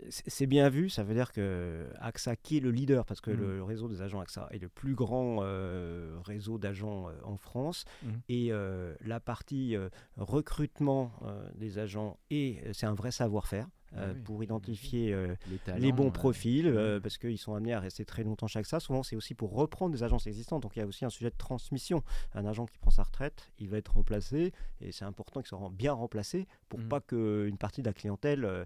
c'est 0.10 0.46
bien 0.46 0.70
vu, 0.70 0.90
ça 0.90 1.04
veut 1.04 1.16
dire 1.16 1.32
que 1.32 1.88
AXA, 2.00 2.36
qui 2.36 2.58
est 2.58 2.60
le 2.60 2.70
leader, 2.72 3.04
parce 3.06 3.20
que 3.20 3.32
Mhm. 3.32 3.38
le, 3.40 3.56
le 3.58 3.64
réseau 3.64 3.88
des 3.88 4.02
agents 4.04 4.20
AXA 4.20 4.48
est 4.52 4.60
le 4.60 4.70
plus 4.70 4.94
grand 4.94 5.40
euh, 5.42 6.20
réseau 6.24 6.58
d'agents 6.60 7.10
euh, 7.10 7.14
en 7.24 7.38
France, 7.38 7.86
Mhm. 8.04 8.22
et 8.30 8.52
euh, 8.52 8.94
la 9.02 9.20
partie 9.20 9.76
recrutement 10.18 11.12
des 11.56 11.80
agents, 11.80 12.18
et 12.30 12.62
c'est 12.74 12.86
un 12.86 12.94
vrai 12.94 13.12
savoir-faire. 13.12 13.68
Ah 13.96 14.02
euh, 14.02 14.14
oui, 14.14 14.22
pour 14.22 14.44
identifier 14.44 15.14
euh, 15.14 15.36
les, 15.78 15.92
bons 15.92 16.08
euh, 16.08 16.12
profils, 16.12 16.68
euh, 16.68 16.96
mhm. 16.96 17.02
parce 17.02 17.18
qu'ils 17.18 17.38
sont 17.38 17.56
amenés 17.56 17.74
à 17.74 17.80
rester 17.80 18.06
très 18.06 18.24
longtemps 18.24 18.48
chaque 18.48 18.66
ça. 18.66 18.80
Souvent, 18.80 19.04
c'est 19.04 19.16
aussi 19.16 19.34
pour 19.34 19.54
reprendre 19.54 19.94
des 19.94 20.04
agences 20.04 20.28
existantes. 20.28 20.64
Donc, 20.64 20.76
il 20.76 20.80
y 20.80 20.82
a 20.82 20.86
aussi 20.86 21.06
un 21.06 21.10
sujet 21.10 21.30
de 21.30 21.38
transmission. 21.38 22.04
Un 22.34 22.46
agent 22.46 22.66
qui 22.66 22.78
prend 22.78 22.92
sa 22.92 23.04
retraite, 23.04 23.52
il 23.58 23.70
va 23.70 23.78
être 23.78 23.94
remplacé, 23.94 24.54
et 24.82 24.92
c'est 24.92 25.06
important 25.06 25.42
qu'il 25.42 25.48
soit 25.48 25.72
bien 25.72 25.94
remplacé 25.94 26.48
pour 26.68 26.80
Mhm. 26.80 26.88
pas 26.88 27.02
qu'une 27.02 27.58
partie 27.58 27.82
de 27.82 27.88
la 27.88 27.94
clientèle 27.94 28.66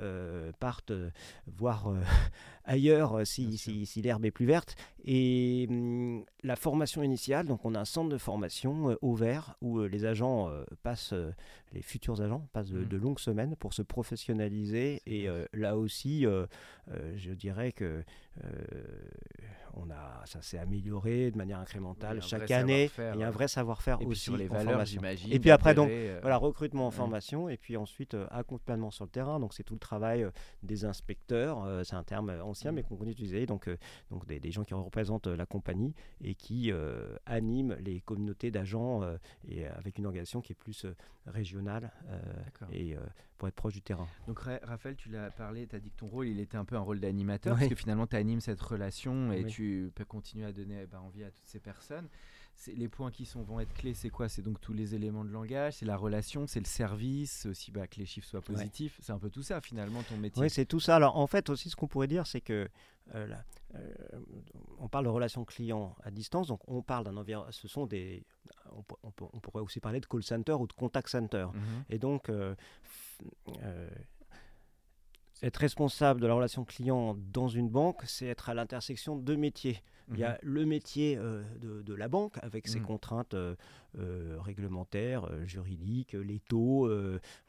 euh, 0.00 0.48
euh, 0.48 0.52
parte 0.60 0.90
euh, 0.90 1.10
voir 1.46 1.88
euh, 1.88 2.00
ailleurs 2.64 3.26
si, 3.26 3.56
si, 3.58 3.86
si 3.86 4.02
l'herbe 4.02 4.24
est 4.24 4.30
plus 4.30 4.46
verte. 4.46 4.76
Et 5.04 5.66
hum, 5.68 6.24
la 6.42 6.56
formation 6.56 7.02
initiale, 7.02 7.46
donc 7.46 7.64
on 7.64 7.74
a 7.74 7.80
un 7.80 7.84
centre 7.84 8.08
de 8.10 8.18
formation 8.18 8.90
euh, 8.90 8.94
ouvert 9.02 9.56
où 9.62 9.80
les 9.80 10.04
agents 10.04 10.50
passent, 10.82 11.14
les 11.72 11.82
futurs 11.82 12.20
agents 12.20 12.46
passent 12.52 12.70
de, 12.70 12.78
Mhm. 12.80 12.88
de 12.88 12.96
longues 12.96 13.18
semaines 13.18 13.56
pour 13.56 13.72
se 13.74 13.82
professionnaliser. 13.82 15.02
Et 15.06 15.28
là 15.52 15.76
aussi, 15.76 16.24
je 17.16 17.32
dirais 17.32 17.72
que 17.72 18.04
on 19.74 19.90
a, 19.90 20.22
ça 20.26 20.42
s'est 20.42 20.58
amélioré 20.58 21.30
de 21.30 21.36
manière 21.36 21.58
incrémentale 21.60 22.20
chaque 22.22 22.50
année. 22.50 22.90
Il 23.14 23.20
y 23.20 23.22
a 23.22 23.28
un 23.28 23.30
vrai 23.30 23.46
savoir-faire 23.48 24.04
aussi 24.04 24.22
sur 24.22 24.36
les 24.36 24.46
en 24.48 24.54
valeurs, 24.54 24.70
formation. 24.72 25.00
j'imagine. 25.00 25.32
Et 25.32 25.38
puis 25.38 25.50
après, 25.50 25.74
donc, 25.74 25.88
euh, 25.90 26.18
Voilà, 26.20 26.36
recrutement 26.36 26.86
en 26.86 26.88
Ouais. 26.90 26.94
formation 26.96 27.48
et 27.48 27.56
puis 27.56 27.76
ensuite 27.76 28.14
euh, 28.14 28.26
accompagnement 28.30 28.90
sur 28.90 29.04
le 29.04 29.10
terrain. 29.10 29.38
Donc 29.38 29.54
c'est 29.54 29.62
tout 29.62 29.74
le 29.74 29.78
travail 29.80 30.24
euh, 30.24 30.30
des 30.62 30.84
inspecteurs, 30.84 31.64
euh, 31.64 31.84
c'est 31.84 31.94
un 31.96 32.02
terme 32.02 32.30
euh, 32.30 32.42
ancien 32.42 32.72
mais 32.72 32.82
qu'on 32.82 32.96
continue 32.96 33.10
d'utiliser. 33.14 33.46
Donc, 33.46 33.68
euh, 33.68 33.76
donc 34.10 34.26
des, 34.26 34.40
des 34.40 34.50
gens 34.50 34.64
qui 34.64 34.74
représentent 34.74 35.28
euh, 35.28 35.36
la 35.36 35.46
compagnie 35.46 35.94
et 36.22 36.34
qui 36.34 36.72
euh, 36.72 37.14
animent 37.26 37.76
les 37.80 38.00
communautés 38.00 38.50
d'agents 38.50 39.02
euh, 39.02 39.16
et 39.46 39.66
euh, 39.66 39.70
avec 39.76 39.98
une 39.98 40.06
organisation 40.06 40.40
qui 40.40 40.52
est 40.52 40.56
plus 40.56 40.86
euh, 40.86 40.94
régionale 41.26 41.92
euh, 42.08 42.18
et 42.72 42.96
euh, 42.96 43.00
pour 43.36 43.46
être 43.46 43.54
proche 43.54 43.74
du 43.74 43.82
terrain. 43.82 44.08
Donc 44.26 44.40
Ra- 44.40 44.58
Raphaël, 44.64 44.96
tu 44.96 45.10
l'as 45.10 45.30
parlé, 45.30 45.66
tu 45.68 45.76
as 45.76 45.78
dit 45.78 45.90
que 45.90 45.96
ton 45.98 46.08
rôle, 46.08 46.26
il 46.26 46.40
était 46.40 46.56
un 46.56 46.64
peu 46.64 46.74
un 46.74 46.80
rôle 46.80 46.98
d'animateur, 46.98 47.54
parce 47.56 47.68
que 47.68 47.74
finalement, 47.76 48.06
tu 48.08 48.16
animes 48.28 48.40
cette 48.40 48.60
relation 48.60 49.32
et 49.32 49.44
Oui. 49.44 49.50
tu 49.50 49.92
peux 49.94 50.04
continuer 50.04 50.44
à 50.44 50.52
donner 50.52 50.80
eh 50.82 50.86
ben, 50.86 51.00
envie 51.00 51.24
à 51.24 51.30
toutes 51.30 51.46
ces 51.46 51.60
personnes. 51.60 52.08
Les 52.66 52.88
points 52.88 53.12
qui 53.12 53.24
sont, 53.24 53.42
vont 53.42 53.60
être 53.60 53.72
clés, 53.72 53.94
c'est 53.94 54.10
quoi? 54.10 54.28
C'est 54.28 54.42
donc 54.42 54.60
tous 54.60 54.72
les 54.72 54.96
éléments 54.96 55.24
de 55.24 55.30
langage, 55.30 55.74
c'est 55.74 55.86
la 55.86 55.96
relation, 55.96 56.48
c'est 56.48 56.58
le 56.58 56.66
service, 56.66 57.46
aussi 57.46 57.70
bah, 57.70 57.86
que 57.86 58.00
les 58.00 58.04
chiffres 58.04 58.26
soient 58.26 58.42
positifs. 58.42 58.98
C'est 59.00 59.12
un 59.12 59.18
peu 59.18 59.30
tout 59.30 59.44
ça, 59.44 59.60
finalement, 59.60 60.02
ton 60.02 60.16
métier. 60.16 60.42
Oui, 60.42 60.50
c'est 60.50 60.66
tout 60.66 60.80
ça. 60.80 60.96
Alors 60.96 61.16
en 61.16 61.28
fait 61.28 61.50
aussi, 61.50 61.70
ce 61.70 61.76
qu'on 61.76 61.86
pourrait 61.86 62.08
dire, 62.08 62.26
c'est 62.26 62.40
que 62.40 62.68
euh, 63.14 63.26
la, 63.28 63.44
on 64.78 64.88
parle 64.88 65.04
de 65.04 65.10
relations 65.10 65.44
clients 65.44 65.94
à 66.02 66.10
distance, 66.10 66.48
donc 66.48 66.60
on 66.66 66.82
parle 66.82 67.04
d'un 67.04 67.16
environnement. 67.16 67.52
Ce 67.52 67.68
sont 67.68 67.86
des. 67.86 68.26
On, 68.72 69.40
pourrait 69.40 69.62
aussi 69.62 69.78
parler 69.78 70.00
de 70.00 70.06
call 70.06 70.24
center 70.24 70.54
ou 70.54 70.66
de 70.66 70.72
contact 70.72 71.08
center. 71.08 71.46
Mhm. 71.54 71.84
Et 71.90 71.98
donc, 71.98 72.28
être 75.42 75.56
responsable 75.58 76.20
de 76.20 76.26
la 76.26 76.34
relation 76.34 76.64
client 76.64 77.16
dans 77.32 77.48
une 77.48 77.68
banque, 77.68 78.02
c'est 78.06 78.26
être 78.26 78.48
à 78.48 78.54
l'intersection 78.54 79.16
de 79.16 79.22
deux 79.22 79.36
métiers. 79.36 79.82
Il 80.12 80.18
y 80.18 80.24
a 80.24 80.32
mhm. 80.32 80.38
le 80.42 80.66
métier 80.66 81.16
de, 81.16 81.94
la 81.94 82.08
banque 82.08 82.38
avec 82.42 82.68
ses 82.68 82.80
mhm. 82.80 82.86
contraintes 82.86 83.34
euh, 83.98 84.36
réglementaires, 84.40 85.24
euh, 85.24 85.46
juridiques, 85.46 86.14
euh, 86.14 86.20
les 86.20 86.40
taux, 86.40 86.86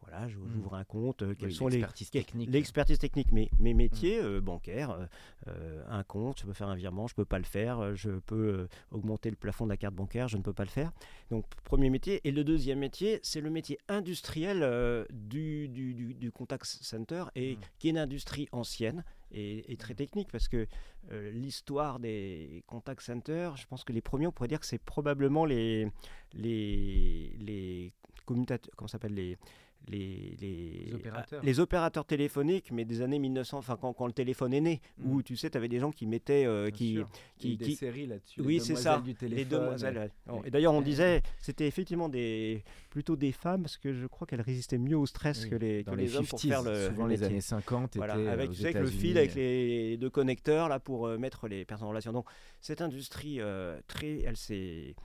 voilà, 0.02 0.26
hmm. 0.26 0.30
j'ouvre 0.30 0.74
un 0.76 0.86
compte, 0.86 1.22
quelles 1.38 1.52
sont 1.52 1.68
les 1.68 1.86
techniques 2.10 2.50
l'expertise 2.50 2.98
technique, 2.98 3.34
mes, 3.34 3.52
mes 3.60 3.74
métiers 3.74 4.22
bancaires, 4.40 4.98
un 5.90 6.04
compte, 6.04 6.40
je 6.40 6.46
peux 6.46 6.54
faire 6.54 6.70
un 6.70 6.76
virement, 6.76 7.08
je 7.08 7.14
peux 7.16 7.26
pas 7.26 7.40
le 7.40 7.44
faire, 7.44 7.94
je 7.94 8.12
peux 8.12 8.68
augmenter 8.92 9.30
le 9.30 9.36
plafond 9.36 9.66
de 9.66 9.70
la 9.70 9.78
carte 9.78 9.94
bancaire, 9.96 10.30
je 10.30 10.38
ne 10.38 10.42
peux 10.42 10.54
pas 10.54 10.64
le 10.64 10.70
faire. 10.70 10.94
Donc 11.30 11.46
premier 11.66 11.90
métier 11.90 12.22
et 12.24 12.32
le 12.32 12.46
deuxième 12.46 12.80
métier, 12.80 13.20
c'est 13.22 13.42
le 13.42 13.50
métier 13.50 13.78
industriel 13.90 15.06
du, 15.12 15.68
du, 15.68 16.14
du, 16.14 16.32
contact 16.32 16.66
center 16.66 17.26
et 17.36 17.58
qui 17.80 17.88
est 17.88 17.92
une 17.92 17.98
industrie 17.98 18.48
ancienne 18.54 19.04
et, 19.32 19.76
très 19.78 19.94
technique 19.94 20.30
parce 20.32 20.48
que 20.48 20.68
l'histoire 21.12 22.00
des 22.00 22.64
contact 22.68 23.02
centers, 23.02 23.56
je 23.58 23.66
pense 23.68 23.84
que 23.84 23.94
les 23.94 24.02
premiers, 24.02 24.28
on 24.28 24.32
pourrait 24.32 24.48
dire 24.48 24.60
que 24.60 24.66
c'est 24.66 24.78
probablement 24.84 25.46
les, 25.46 25.88
les, 26.34 27.36
les 27.40 27.94
commutateurs, 28.26 28.74
comment 28.76 28.88
s'appelle 28.88 29.14
les, 29.14 29.38
les, 29.88 30.36
les, 30.40 30.94
opérateurs. 30.94 31.44
les, 31.44 31.60
opérateurs. 31.60 32.06
téléphoniques, 32.06 32.72
mais 32.72 32.86
des 32.86 33.02
années 33.02 33.20
1900, 33.20 33.58
enfin 33.58 33.78
quand, 33.80 33.94
quand, 33.94 34.08
le 34.08 34.14
téléphone 34.14 34.54
est 34.54 34.62
né, 34.62 34.82
mm. 34.98 35.12
où 35.12 35.24
tu 35.24 35.36
sais, 35.36 35.50
tu 35.50 35.58
avais 35.58 35.68
des 35.68 35.80
gens 35.80 35.92
qui 35.92 36.06
mettaient. 36.06 36.46
Euh, 36.46 36.70
qui, 36.70 37.00
qui, 37.38 37.58
des 37.58 37.76
séries 37.76 38.06
là-dessus. 38.06 38.42
Oui, 38.42 38.60
c'est 38.60 38.76
ça. 38.76 39.02
les 39.22 39.46
demoiselles. 39.46 40.12
Et, 40.46 40.52
d'ailleurs, 40.52 40.74
on 40.74 40.82
disait, 40.82 41.22
c'était 41.40 41.68
effectivement 41.68 42.10
des, 42.10 42.64
plutôt 42.90 43.16
des 43.16 43.32
femmes, 43.32 43.64
parce 43.64 43.78
que 43.78 43.94
je 43.94 44.08
crois 44.08 44.28
qu'elles 44.28 44.42
résistaient 44.42 44.78
mieux 44.78 44.98
au 44.98 45.06
stress 45.06 45.46
que 45.46 45.56
les, 45.56 45.84
que 45.84 45.96
les, 45.96 46.16
hommes 46.16 46.28
pour 46.28 46.42
faire 46.42 46.62
le. 46.62 46.90
Souvent 46.90 47.08
les 47.08 47.24
années 47.24 47.42
50. 47.42 47.96
Voilà, 47.96 48.14
avec, 48.32 48.52
tu 48.52 48.58
sais, 48.58 48.74
le 48.74 48.88
fil 48.88 49.18
avec 49.18 49.36
les 49.36 49.98
deux 49.98 50.10
connecteurs 50.10 50.70
là, 50.70 50.80
pour 50.80 51.08
euh, 51.08 51.18
mettre 51.18 51.48
les 51.48 51.66
personnes 51.66 51.88
en 51.88 51.92
relation. 51.92 52.14
Donc, 52.14 52.26
cette 52.62 52.82
industrie, 52.82 53.40
euh, 53.40 53.80
très, 53.88 54.20
elle 54.20 54.38
s'est 54.38 54.96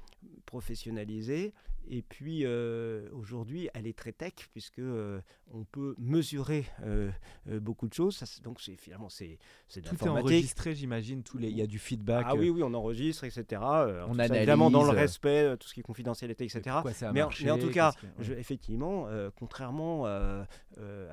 professionnalisée 0.47 1.53
et 1.89 2.03
puis 2.03 2.45
euh, 2.45 3.09
aujourd'hui, 3.13 3.69
elle 3.75 3.87
est 3.87 3.97
très 3.97 4.13
tech 4.13 4.33
puisque 4.53 4.79
euh, 4.79 5.21
on 5.53 5.65
peut 5.65 5.95
mesurer 5.99 6.65
euh, 6.83 7.11
beaucoup 7.47 7.89
de 7.89 7.95
choses. 7.95 8.23
donc 8.43 8.61
c'est 8.61 8.77
finalement 8.77 9.09
c'est 9.09 9.39
c'est 9.69 9.83
Tout 9.83 9.97
est 9.97 10.09
enregistré, 10.09 10.75
j'imagine. 10.75 11.23
Tous 11.23 11.39
les, 11.39 11.49
il 11.49 11.57
y 11.57 11.63
a 11.63 11.67
du 11.67 11.79
feedback. 11.79 12.27
Ah 12.29 12.35
oui, 12.35 12.51
oui, 12.51 12.63
on 12.63 12.75
enregistre, 12.75 13.25
etc. 13.25 13.61
on 13.63 14.19
analyse 14.19 14.37
évidemment 14.37 14.71
dans 14.71 14.85
le 14.85 14.91
respect, 14.91 15.57
tout 15.59 15.69
ce 15.69 15.75
qui 15.75 15.81
est 15.81 15.85
confidentialité, 15.85 16.45
etc. 16.45 16.63
Mais 17.13 17.23
en, 17.23 17.31
mais, 17.43 17.51
en, 17.51 17.59
tout 17.59 17.71
cas, 17.71 17.93
effectivement, 18.37 19.09
contrairement 19.37 20.07
à 20.07 20.47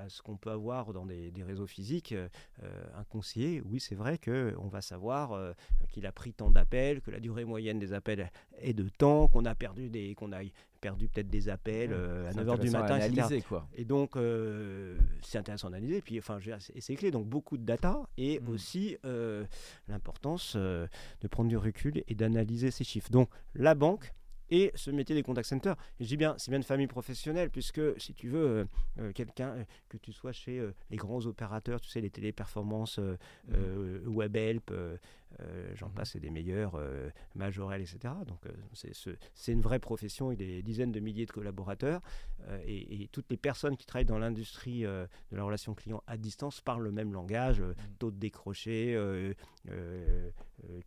ce 0.08 0.22
qu'on 0.22 0.38
peut 0.38 0.52
avoir 0.52 0.94
dans 0.94 1.06
des, 1.06 1.32
des 1.32 1.44
réseaux 1.44 1.68
physiques, 1.68 2.14
un 2.62 3.04
conseiller, 3.06 3.62
oui, 3.66 3.80
c'est 3.80 3.96
vrai 3.96 4.18
que 4.18 4.54
on 4.60 4.68
va 4.68 4.82
savoir 4.82 5.54
qu'il 5.90 6.06
a 6.06 6.12
pris 6.12 6.34
tant 6.34 6.50
d'appels, 6.50 7.02
que 7.02 7.12
la 7.12 7.20
durée 7.20 7.46
moyenne 7.46 7.80
des 7.80 7.94
appels 7.94 8.32
est 8.60 8.74
de 8.74 8.90
temps, 8.90 9.28
qu'on 9.28 9.46
a 9.46 9.56
perdu 9.56 9.90
des, 9.90 10.16
qu'on 10.16 10.32
a 10.32 10.42
perdu 10.82 11.08
peut-être 11.08 11.30
des 11.30 11.48
appels 11.48 11.94
euh, 11.94 12.30
à 12.30 12.34
9h 12.34 12.60
du 12.60 12.72
matin, 12.72 12.98
etc. 13.00 13.42
Quoi. 13.48 13.68
Et 13.76 13.86
donc, 13.86 14.18
euh, 14.18 14.98
c'est 15.22 15.38
intéressant 15.38 15.70
d'analyser. 15.70 16.02
Puis, 16.02 16.18
enfin, 16.20 16.40
c'est 16.60 16.96
clé. 16.96 17.12
Donc, 17.12 17.28
beaucoup 17.28 17.58
de 17.58 17.64
data 17.64 18.02
et 18.18 18.40
mm. 18.40 18.50
aussi 18.50 18.98
euh, 19.06 19.46
l'importance 19.88 20.56
de 20.56 21.28
prendre 21.30 21.50
du 21.50 21.58
recul 21.58 22.04
et 22.08 22.16
d'analyser 22.16 22.72
ces 22.72 22.84
chiffres. 22.84 23.12
Donc, 23.12 23.30
la 23.54 23.76
banque, 23.76 24.12
et 24.54 24.74
ce 24.76 24.92
métier 24.92 25.16
des 25.16 25.24
contact 25.24 25.48
centers. 25.48 25.78
je 26.02 26.06
dis 26.08 26.18
bien, 26.18 26.36
c'est 26.38 26.52
bien 26.52 26.58
une 26.58 26.66
famille 26.66 26.88
professionnelle, 26.88 27.50
puisque 27.50 27.80
si 27.98 28.14
tu 28.14 28.28
veux, 28.28 28.68
quelqu'un, 29.16 29.66
que 29.88 29.96
tu 29.96 30.12
sois 30.12 30.34
chez 30.34 30.62
les 30.90 30.98
grands 30.98 31.26
opérateurs, 31.26 31.80
tu 31.80 31.90
sais, 31.90 32.02
les 32.02 32.10
téléperformances, 32.10 33.00
mm. 33.00 34.08
WebHelp, 34.08 34.74
euh, 35.40 35.72
j'en 35.76 35.88
mhm. 35.88 35.94
passe, 35.94 36.12
c'est 36.12 36.20
des 36.20 36.30
meilleurs, 36.30 36.76
euh, 36.76 37.10
Majorel, 37.36 37.82
etc. 37.82 38.14
Donc 38.28 38.46
euh, 38.46 38.94
c'est 39.34 39.52
une 39.52 39.62
vraie 39.62 39.80
profession 39.80 40.28
avec 40.28 40.40
des 40.40 40.62
dizaines 40.62 40.92
de 40.92 41.00
milliers 41.00 41.26
de 41.26 41.32
collaborateurs 41.32 42.02
et, 42.66 43.08
toutes 43.12 43.30
les 43.30 43.38
personnes 43.38 43.78
qui 43.78 43.86
travaillent 43.86 44.06
dans 44.06 44.18
l'industrie 44.18 44.82
de 44.82 45.08
la 45.32 45.44
relation 45.44 45.74
client 45.74 46.02
à 46.08 46.18
distance 46.18 46.62
parlent 46.62 46.84
le 46.84 46.92
même 46.92 47.14
langage, 47.14 47.62
mhm. 47.62 47.76
taux 48.00 48.12
de 48.12 48.18
décroché, 48.18 48.98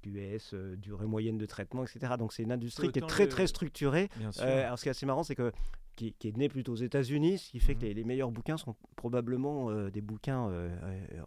QS, 0.03 0.55
durée 0.77 1.07
moyenne 1.07 1.39
de 1.39 1.47
traitement, 1.47 1.85
etc. 1.85 2.15
Donc 2.19 2.33
c'est 2.33 2.43
une 2.43 2.53
industrie 2.53 2.91
qui 2.91 2.99
est 2.99 3.07
très 3.07 3.29
très 3.29 3.47
structurée. 3.47 4.09
alors 4.39 4.79
ce 4.79 4.83
qui 4.83 4.89
est 4.89 4.91
assez 4.91 5.07
marrant, 5.07 5.23
c'est 5.23 5.37
que 5.37 5.53
qui, 5.97 6.13
est 6.25 6.37
né 6.37 6.49
plutôt 6.49 6.73
aux 6.73 6.77
États-Unis, 6.77 7.39
ce 7.39 7.51
qui 7.53 7.61
fait 7.61 7.77
que 7.77 7.87
mhm. 7.87 7.93
les, 7.93 8.05
meilleurs 8.05 8.33
bouquins 8.33 8.57
sont 8.57 8.75
probablement 8.97 9.73
des 9.91 10.01
bouquins 10.01 10.51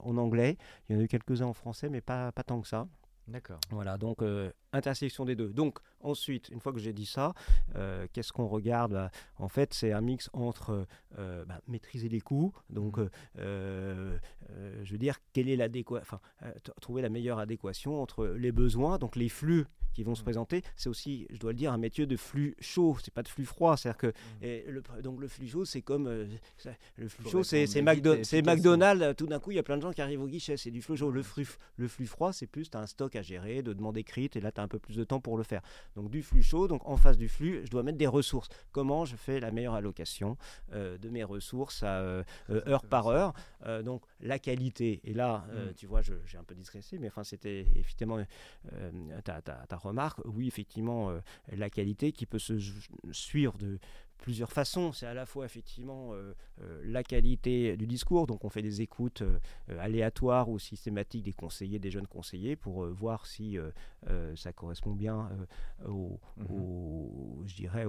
en 0.02 0.18
anglais. 0.18 0.58
Il 0.90 0.96
y 0.96 0.98
en 0.98 1.02
a 1.02 1.04
eu 1.04 1.08
quelques-uns 1.08 1.46
en 1.46 1.54
français, 1.54 1.90
mais 1.90 2.02
pas, 2.02 2.32
pas 2.34 2.44
tant 2.44 2.62
que 2.62 2.68
ça. 2.68 2.88
D'accord. 3.28 3.60
Voilà, 3.72 3.98
donc 3.98 4.22
euh, 4.22 4.52
intersection 4.78 5.26
des 5.26 5.36
deux. 5.36 5.50
Donc 5.50 5.80
ensuite, 6.02 6.50
une 6.50 6.60
fois 6.60 6.74
que 6.74 6.80
j'ai 6.80 6.94
dit 6.94 7.06
ça, 7.06 7.34
euh, 7.76 8.08
qu'est-ce 8.14 8.32
qu'on 8.32 8.48
regarde 8.48 8.94
bah, 8.94 9.12
En 9.38 9.50
fait, 9.50 9.74
c'est 9.74 9.92
un 9.92 10.02
mix 10.02 10.30
entre 10.34 10.86
euh, 11.18 11.46
bah, 11.46 11.60
maîtriser 11.68 12.10
les 12.10 12.22
coûts, 12.22 12.54
donc 12.70 12.98
mmh. 12.98 13.10
je 13.38 14.92
veux 14.92 14.98
dire, 14.98 15.18
quelle 15.34 15.50
est 15.50 15.56
l'adéquation, 15.56 16.02
enfin, 16.02 16.20
trouver 16.82 17.02
la 17.02 17.10
meilleure 17.10 17.40
adéquation 17.40 18.02
entre 18.02 18.28
les 18.28 18.52
besoins, 18.52 18.98
donc 18.98 19.16
les 19.16 19.30
flux 19.30 19.66
qui 19.94 20.04
vont 20.04 20.14
se 20.14 20.22
mmh. 20.22 20.26
présenter. 20.26 20.62
C'est 20.76 20.90
aussi, 20.90 21.26
je 21.32 21.40
dois 21.40 21.52
le 21.54 21.58
dire, 21.58 21.74
un 21.74 21.80
métier 21.80 22.06
de 22.06 22.16
flux 22.16 22.56
chaud, 22.60 22.96
c'est 23.04 23.14
pas 23.14 23.24
de 23.24 23.28
flux 23.28 23.46
froid. 23.46 23.76
C'est-à-dire 23.78 23.98
que 23.98 24.08
mmh. 24.08 24.44
et 24.44 24.66
le, 24.68 24.84
donc 25.02 25.20
le 25.20 25.28
flux 25.28 25.48
chaud, 25.48 25.66
c'est 25.66 25.82
comme 25.82 26.08
le 26.08 27.08
flux 27.10 27.28
chaud, 27.30 27.44
c'est 27.44 27.82
McDonald's. 27.82 29.16
Tout 29.18 29.26
d'un 29.26 29.40
coup, 29.40 29.52
il 29.52 29.56
y 29.56 29.60
a 29.60 29.64
plein 29.64 29.78
de 29.78 29.82
gens 29.82 29.92
qui 29.92 30.02
arrivent 30.02 30.22
au 30.22 30.28
guichet, 30.28 30.56
c'est 30.56 30.70
du 30.70 30.84
flux 30.84 30.98
chaud. 30.98 31.10
Le 31.10 31.24
flux, 31.24 31.48
le 31.78 31.88
flux 31.88 32.06
froid, 32.06 32.32
c'est 32.32 32.46
plus 32.46 32.70
tu 32.70 32.78
as 32.78 32.82
un 32.82 32.86
stock 32.86 33.16
à 33.16 33.24
gérer, 33.24 33.64
de 33.64 33.74
demander 33.74 34.02
écrite, 34.02 34.36
et 34.36 34.42
là 34.42 34.52
tu 34.52 34.62
as 34.62 34.64
un 34.64 34.67
peu 34.68 34.80
plus 34.80 34.96
de 34.96 35.04
temps 35.04 35.20
pour 35.20 35.38
le 35.38 35.44
faire. 35.44 35.62
Donc 35.96 36.10
du 36.10 36.24
flux 36.24 36.44
chaud, 36.44 36.68
donc 36.68 36.88
en 36.88 36.98
face 36.98 37.18
du 37.18 37.30
flux, 37.30 37.62
je 37.66 37.70
dois 37.70 37.84
mettre 37.84 37.98
des 37.98 38.08
ressources. 38.08 38.50
Comment 38.72 39.06
je 39.06 39.16
fais 39.16 39.40
la 39.40 39.52
meilleure 39.52 39.76
allocation 39.76 40.38
euh, 40.74 40.98
de 40.98 41.10
mes 41.10 41.24
ressources 41.24 41.84
à 41.84 42.00
euh, 42.00 42.24
euh, 42.50 42.62
heure 42.68 42.86
par 42.86 43.08
heure? 43.08 43.34
Donc 43.84 44.04
la 44.22 44.40
qualité. 44.40 45.02
Et 45.04 45.14
là, 45.14 45.46
mmh. 45.48 45.74
tu 45.76 45.88
vois, 45.88 46.02
j'ai 46.02 46.38
un 46.38 46.44
peu 46.44 46.56
distressé, 46.56 46.98
mais 47.00 47.08
enfin 47.08 47.24
c'était 47.24 47.66
effectivement 47.76 48.18
ta, 49.24 49.42
ta, 49.42 49.66
ta 49.68 49.76
remarque, 49.76 50.20
oui, 50.26 50.48
effectivement, 50.48 51.12
la 51.52 51.70
qualité 51.70 52.12
qui 52.12 52.26
peut 52.26 52.40
se 52.40 52.58
suivre 53.12 53.58
de 53.58 53.80
plusieurs 54.18 54.52
façons. 54.52 54.92
C'est 54.92 55.06
à 55.06 55.14
la 55.14 55.26
fois 55.26 55.46
effectivement 55.46 56.14
euh, 56.14 56.34
euh, 56.62 56.82
la 56.86 57.04
qualité 57.04 57.78
du 57.78 57.88
discours, 57.88 58.28
donc 58.28 58.44
on 58.46 58.50
fait 58.50 58.62
des 58.62 58.82
écoutes 58.82 59.24
aléatoires 59.80 60.50
ou 60.50 60.60
systématiques 60.60 61.24
des 61.24 61.34
conseillers, 61.34 61.80
des 61.80 61.92
jeunes 61.92 62.08
conseillers, 62.08 62.56
pour 62.56 62.86
voir 62.88 63.26
si 63.26 63.58
ça 64.36 64.54
correspond 64.54 64.92
bien 64.92 65.30
au, 65.86 66.20
mmh 66.38 67.48
je 67.48 67.56
dirais, 67.56 67.86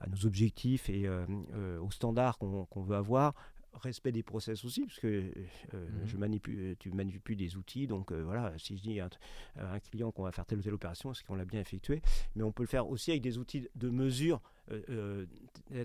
à 0.00 0.06
nos 0.08 0.26
objectifs 0.26 0.88
et 0.88 1.08
aux 1.08 1.90
standards 1.90 2.38
qu'on 2.38 2.82
veut 2.82 2.96
avoir 2.96 3.34
respect 3.82 4.12
des 4.12 4.22
process 4.22 4.64
aussi, 4.64 4.86
parce 4.86 4.98
que 4.98 5.06
euh, 5.06 5.30
mhm. 5.74 6.06
je 6.06 6.16
manipule, 6.16 6.76
tu 6.78 6.90
manipules 6.90 7.36
des 7.36 7.56
outils, 7.56 7.86
donc 7.86 8.12
euh, 8.12 8.22
voilà, 8.22 8.52
si 8.58 8.76
je 8.76 8.82
dis 8.82 9.00
à 9.00 9.08
un, 9.56 9.78
client 9.80 10.10
qu'on 10.10 10.22
va 10.22 10.32
faire 10.32 10.46
telle 10.46 10.58
ou 10.58 10.62
telle 10.62 10.74
opération, 10.74 11.12
est-ce 11.12 11.22
qu'on 11.24 11.36
l'a 11.36 11.44
bien 11.44 11.60
effectué 11.60 12.02
Mais 12.36 12.42
on 12.42 12.52
peut 12.52 12.62
le 12.62 12.68
faire 12.68 12.88
aussi 12.88 13.10
avec 13.10 13.22
des 13.22 13.38
outils 13.38 13.68
de 13.74 13.88
mesure 13.88 14.40
euh, 14.70 15.26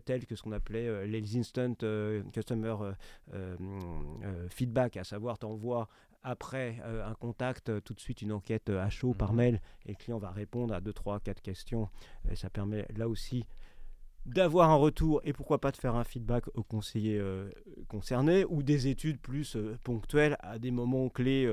tels 0.05 0.25
que 0.25 0.35
ce 0.35 0.43
qu'on 0.43 0.51
appelait 0.51 1.05
les 1.05 1.37
instant 1.37 1.75
customer 2.31 2.75
feedback, 4.49 4.97
à 4.97 5.03
savoir 5.03 5.37
t'envoies 5.37 5.89
après 6.23 6.81
un 6.83 7.13
contact, 7.13 7.81
tout 7.83 7.93
de 7.93 7.99
suite 7.99 8.21
une 8.21 8.31
enquête 8.31 8.69
à 8.69 8.89
chaud 8.89 9.13
par 9.13 9.31
mhm. 9.31 9.37
mail 9.37 9.61
et 9.85 9.89
le 9.89 9.95
client 9.95 10.17
va 10.17 10.31
répondre 10.31 10.73
à 10.73 10.81
2, 10.81 10.93
3, 10.93 11.19
4 11.19 11.41
questions. 11.41 11.89
Et 12.29 12.35
ça 12.35 12.49
permet 12.49 12.85
là 12.95 13.07
aussi 13.07 13.45
d'avoir 14.29 14.69
un 14.69 14.75
retour 14.75 15.21
et 15.23 15.33
pourquoi 15.33 15.59
pas 15.59 15.71
de 15.71 15.77
faire 15.77 15.95
un 15.95 16.03
feedback 16.03 16.45
aux 16.53 16.63
conseillers 16.63 17.17
euh, 17.17 17.49
concernés 17.87 18.45
ou 18.45 18.63
des 18.63 18.87
études 18.87 19.19
plus 19.19 19.55
euh, 19.55 19.77
ponctuelles 19.83 20.37
à 20.39 20.59
des 20.59 20.71
moments 20.71 21.09
clés, 21.09 21.45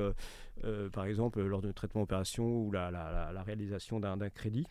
euh, 0.63 0.89
par 0.89 1.05
exemple 1.05 1.41
lors 1.41 1.61
d'un 1.61 1.73
traitement 1.73 2.01
opération 2.01 2.45
ou 2.45 2.71
la, 2.71 2.91
la, 2.91 3.43
réalisation 3.43 3.99
d'un 3.99 4.29
crédit. 4.29 4.65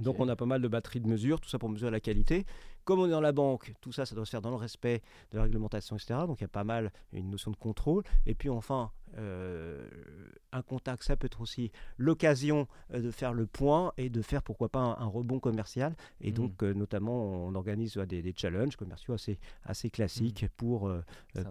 Donc 0.00 0.20
on 0.20 0.28
a 0.28 0.36
pas 0.36 0.46
mal 0.46 0.62
de 0.62 0.68
batteries 0.68 1.00
de 1.00 1.08
mesures, 1.08 1.40
tout 1.40 1.48
ça 1.48 1.58
pour 1.58 1.68
mesurer 1.68 1.90
la 1.90 2.00
qualité. 2.00 2.46
Comme 2.84 3.00
on 3.00 3.06
est 3.06 3.10
dans 3.10 3.20
la 3.20 3.32
banque, 3.32 3.72
tout 3.80 3.92
ça, 3.92 4.06
ça 4.06 4.14
doit 4.14 4.24
se 4.24 4.30
faire 4.30 4.42
dans 4.42 4.50
le 4.50 4.56
respect 4.56 5.02
de 5.30 5.38
la 5.38 5.44
réglementation, 5.44 5.96
etc. 5.96 6.20
Donc 6.26 6.40
il 6.40 6.44
y 6.44 6.44
a 6.44 6.48
pas 6.48 6.64
mal 6.64 6.92
une 7.12 7.30
notion 7.30 7.50
de 7.50 7.56
contrôle. 7.56 8.02
Et 8.26 8.34
puis 8.34 8.48
enfin, 8.48 8.90
un 9.16 10.62
contact, 10.62 11.02
ça 11.02 11.16
peut 11.16 11.26
être 11.26 11.40
aussi 11.40 11.70
l'occasion 11.98 12.66
de 12.92 13.10
faire 13.10 13.32
le 13.32 13.46
point 13.46 13.92
et 13.96 14.08
de 14.08 14.22
faire 14.22 14.42
pourquoi 14.42 14.68
pas 14.68 14.80
un, 14.80 15.06
rebond 15.06 15.38
commercial. 15.38 15.94
Et 16.20 16.30
mmh. 16.30 16.34
donc, 16.34 16.62
notamment, 16.62 17.46
on 17.46 17.54
organise 17.54 17.96
des, 17.96 18.34
challenges 18.36 18.76
commerciaux 18.76 19.14
assez, 19.14 19.38
assez 19.64 19.90
classiques 19.90 20.44
mmh. 20.44 20.48
pour, 20.56 20.90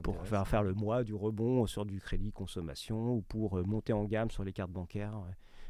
pour 0.03 0.25
faire, 0.25 0.47
faire 0.47 0.63
le 0.63 0.73
mois 0.73 1.03
du 1.03 1.13
rebond 1.13 1.65
sur 1.67 1.85
du 1.85 1.99
crédit 1.99 2.31
consommation 2.31 3.13
ou 3.13 3.21
pour 3.21 3.65
monter 3.65 3.93
en 3.93 4.05
gamme 4.05 4.31
sur 4.31 4.43
les 4.43 4.53
cartes 4.53 4.71
bancaires 4.71 5.13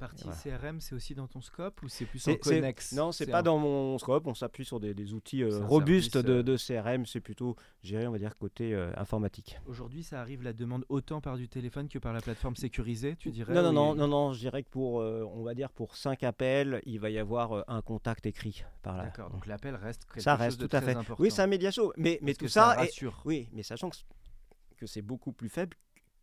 partie 0.01 0.27
CRM, 0.43 0.81
c'est 0.81 0.95
aussi 0.95 1.13
dans 1.13 1.27
ton 1.27 1.41
scope 1.41 1.81
ou 1.83 1.87
c'est 1.87 2.05
plus 2.05 2.27
en 2.27 2.35
connexe 2.35 2.93
Non, 2.93 3.11
c'est 3.11 3.27
pas 3.27 3.43
dans 3.43 3.59
mon 3.59 3.97
scope. 3.99 4.25
On 4.25 4.33
s'appuie 4.33 4.65
sur 4.65 4.79
des, 4.79 5.13
outils 5.13 5.43
euh, 5.43 5.63
robustes 5.65 6.15
euh, 6.15 6.41
de, 6.41 6.57
CRM. 6.57 7.05
C'est 7.05 7.19
plutôt 7.19 7.55
géré, 7.83 8.07
on 8.07 8.11
va 8.11 8.17
dire, 8.17 8.35
côté 8.37 8.73
euh, 8.73 8.91
informatique. 8.97 9.59
Aujourd'hui, 9.67 10.03
ça 10.03 10.19
arrive 10.19 10.41
la 10.41 10.53
demande 10.53 10.85
autant 10.89 11.21
par 11.21 11.37
du 11.37 11.47
téléphone 11.47 11.87
que 11.87 11.99
par 11.99 12.13
la 12.13 12.21
plateforme 12.21 12.55
sécurisée, 12.55 13.15
tu 13.15 13.29
dirais 13.29 13.53
Non, 13.53 13.61
non, 13.61 13.71
non, 13.71 13.95
non, 13.95 14.07
non, 14.07 14.33
Je 14.33 14.39
dirais 14.39 14.63
que 14.63 14.69
pour, 14.69 14.95
on 14.95 15.43
va 15.43 15.53
dire, 15.53 15.69
pour 15.71 15.95
5 15.95 16.23
appels, 16.23 16.81
il 16.85 16.99
va 16.99 17.11
y 17.11 17.19
avoir 17.19 17.63
un 17.69 17.81
contact 17.81 18.25
écrit 18.25 18.63
par 18.81 18.97
là. 18.97 19.05
D'accord. 19.05 19.29
Donc 19.29 19.45
l'appel 19.45 19.75
reste 19.75 20.05
quelque 20.05 20.21
ça 20.23 20.35
reste 20.35 20.57
chose 20.57 20.57
de 20.59 20.67
tout 20.67 20.75
à 20.75 20.81
fait. 20.81 20.95
Important. 20.95 21.21
Oui, 21.21 21.29
c'est 21.29 21.43
un 21.43 21.47
média 21.47 21.69
show, 21.69 21.93
mais 21.95 22.19
mais 22.21 22.33
tout 22.33 22.47
ça, 22.47 22.73
rassure. 22.73 23.21
oui, 23.25 23.47
mais 23.53 23.63
sachant 23.63 23.89
que 23.89 24.87
c'est 24.87 25.01
beaucoup 25.03 25.31
plus 25.31 25.49
faible 25.49 25.77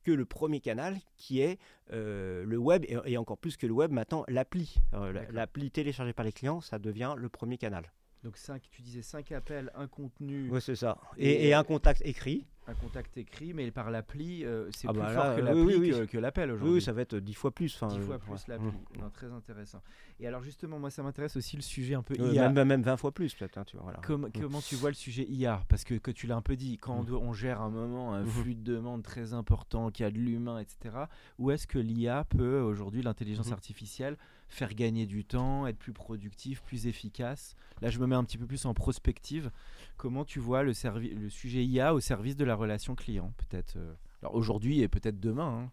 que 0.09 0.13
le 0.15 0.25
premier 0.25 0.61
canal 0.61 0.97
qui 1.19 1.43
est 1.43 1.59
euh, 1.93 2.43
le 2.43 2.57
web 2.57 2.87
et, 2.89 3.19
encore 3.19 3.37
plus 3.37 3.59
que 3.59 3.67
le 3.67 3.75
web 3.75 3.93
maintenant 3.93 4.25
l'appli. 4.27 4.77
Euh, 4.95 5.13
l'appli 5.31 5.71
téléchargée 5.71 6.15
par 6.15 6.25
les 6.25 6.33
clients, 6.33 6.63
ça 6.63 6.79
devient 6.79 7.15
le 7.19 7.29
premier 7.29 7.59
canal. 7.59 7.85
Donc 8.25 8.37
cinq, 8.37 8.63
tu 8.71 8.83
disais 8.83 9.03
5 9.03 9.31
appels, 9.33 9.71
un 9.77 9.87
contenu. 9.87 10.49
Oui, 10.51 10.61
c'est 10.61 10.75
ça. 10.75 10.99
Et, 11.17 11.55
un 11.55 11.63
contact 11.63 12.03
écrit. 12.05 12.47
Un 12.67 12.75
contact 12.75 13.17
écrit, 13.17 13.55
mais 13.55 13.71
par 13.71 13.91
l'appli, 13.91 14.45
euh, 14.45 14.69
c'est 14.73 14.89
ah 14.89 14.93
plus 14.93 15.01
bah 15.01 15.09
fort 15.09 15.37
que 15.37 15.41
l'appli 15.41 16.07
que, 16.07 16.19
l'appel 16.19 16.51
aujourd'hui. 16.51 16.75
Oui, 16.75 16.83
ça 16.83 16.93
va 16.93 17.01
être 17.01 17.17
10 17.17 17.33
fois 17.33 17.51
plus. 17.51 17.83
10 17.83 17.99
fois 18.01 18.19
plus 18.19 18.47
l'appli. 18.49 18.67
Mmh. 18.67 19.11
Très 19.15 19.33
intéressant. 19.33 19.81
Et 20.21 20.27
alors 20.27 20.43
justement, 20.43 20.79
moi, 20.79 20.91
ça 20.91 21.03
m'intéresse 21.03 21.37
aussi 21.37 21.57
le 21.57 21.63
sujet 21.63 21.95
un 21.95 22.03
peu 22.03 22.15
IA. 22.17 22.51
Même, 22.51 22.69
même 22.69 22.83
20 22.83 22.97
fois 22.99 23.13
plus 23.13 23.33
peut-être. 23.35 23.59
Hein, 23.59 23.65
voilà. 23.81 23.99
Mmh. 24.01 24.31
Comment 24.41 24.61
tu 24.61 24.75
vois 24.75 24.91
le 24.91 24.97
sujet 24.97 25.25
IA 25.29 25.63
Parce 25.69 25.85
que, 25.85 25.95
que 25.95 26.11
tu 26.11 26.27
l'as 26.27 26.37
un 26.37 26.43
peu 26.43 26.57
dit, 26.57 26.77
quand 26.77 27.09
mmh. 27.09 27.15
on, 27.15 27.33
gère 27.33 27.63
un 27.63 27.71
moment 27.71 28.15
un 28.15 28.25
flux 28.27 28.57
de 28.57 28.75
demande 28.75 29.03
très 29.03 29.33
important, 29.33 29.91
qu'il 29.91 30.05
y 30.05 30.07
a 30.07 30.11
de 30.11 30.19
l'humain, 30.19 30.59
etc., 30.59 30.97
où 31.39 31.51
est-ce 31.53 31.67
que 31.67 31.79
l'IA 31.79 32.25
peut 32.25 32.61
aujourd'hui, 32.61 33.01
l'intelligence 33.01 33.53
artificielle, 33.53 34.19
faire 34.49 34.75
gagner 34.75 35.07
du 35.07 35.25
temps, 35.25 35.67
être 35.67 35.79
plus 35.79 35.93
productif, 35.93 36.63
plus 36.63 36.87
efficace. 36.87 37.55
Là, 37.83 37.91
je 37.91 37.99
me 37.99 38.07
mets 38.07 38.17
un 38.17 38.25
petit 38.25 38.39
peu 38.39 38.47
plus 38.47 38.65
en 38.67 38.75
prospective. 38.75 39.51
Comment 39.97 40.25
tu 40.25 40.41
vois 40.41 40.63
le, 40.63 40.73
le 41.15 41.29
sujet 41.29 41.65
IA 41.65 41.95
au 41.95 42.01
service 42.01 42.37
de 42.37 42.45
la 42.45 42.55
relation 42.55 42.95
client, 42.95 43.33
peut-être 43.37 43.77
euh, 43.77 43.95
Alors 44.23 44.35
aujourd'hui 44.35 44.81
et 44.81 44.89
peut-être 44.89 45.21
demain. 45.21 45.65
Hein. 45.65 45.71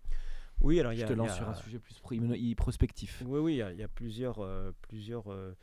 Oui, 0.62 0.80
alors 0.80 0.94
je 0.94 1.06
te 1.06 1.14
lance 1.14 1.36
sur 1.36 1.50
un 1.50 1.54
sujet 1.54 1.80
plus 1.80 1.96
prospectif. 2.56 3.24
Oui, 3.26 3.40
oui, 3.40 3.54
il 3.54 3.80
y, 3.80 3.84
a, 3.84 3.88
plusieurs, 3.88 4.40
euh, 4.40 4.72
plusieurs, 4.84 5.32
euh, 5.32 5.54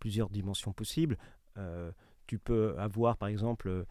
plusieurs 0.00 0.30
dimensions 0.30 0.72
possibles 0.72 1.16
tu 2.28 2.38
peux 2.38 2.74
avoir, 2.78 3.16
par 3.16 3.28
exemple, 3.30 3.68
euh, 3.68 3.84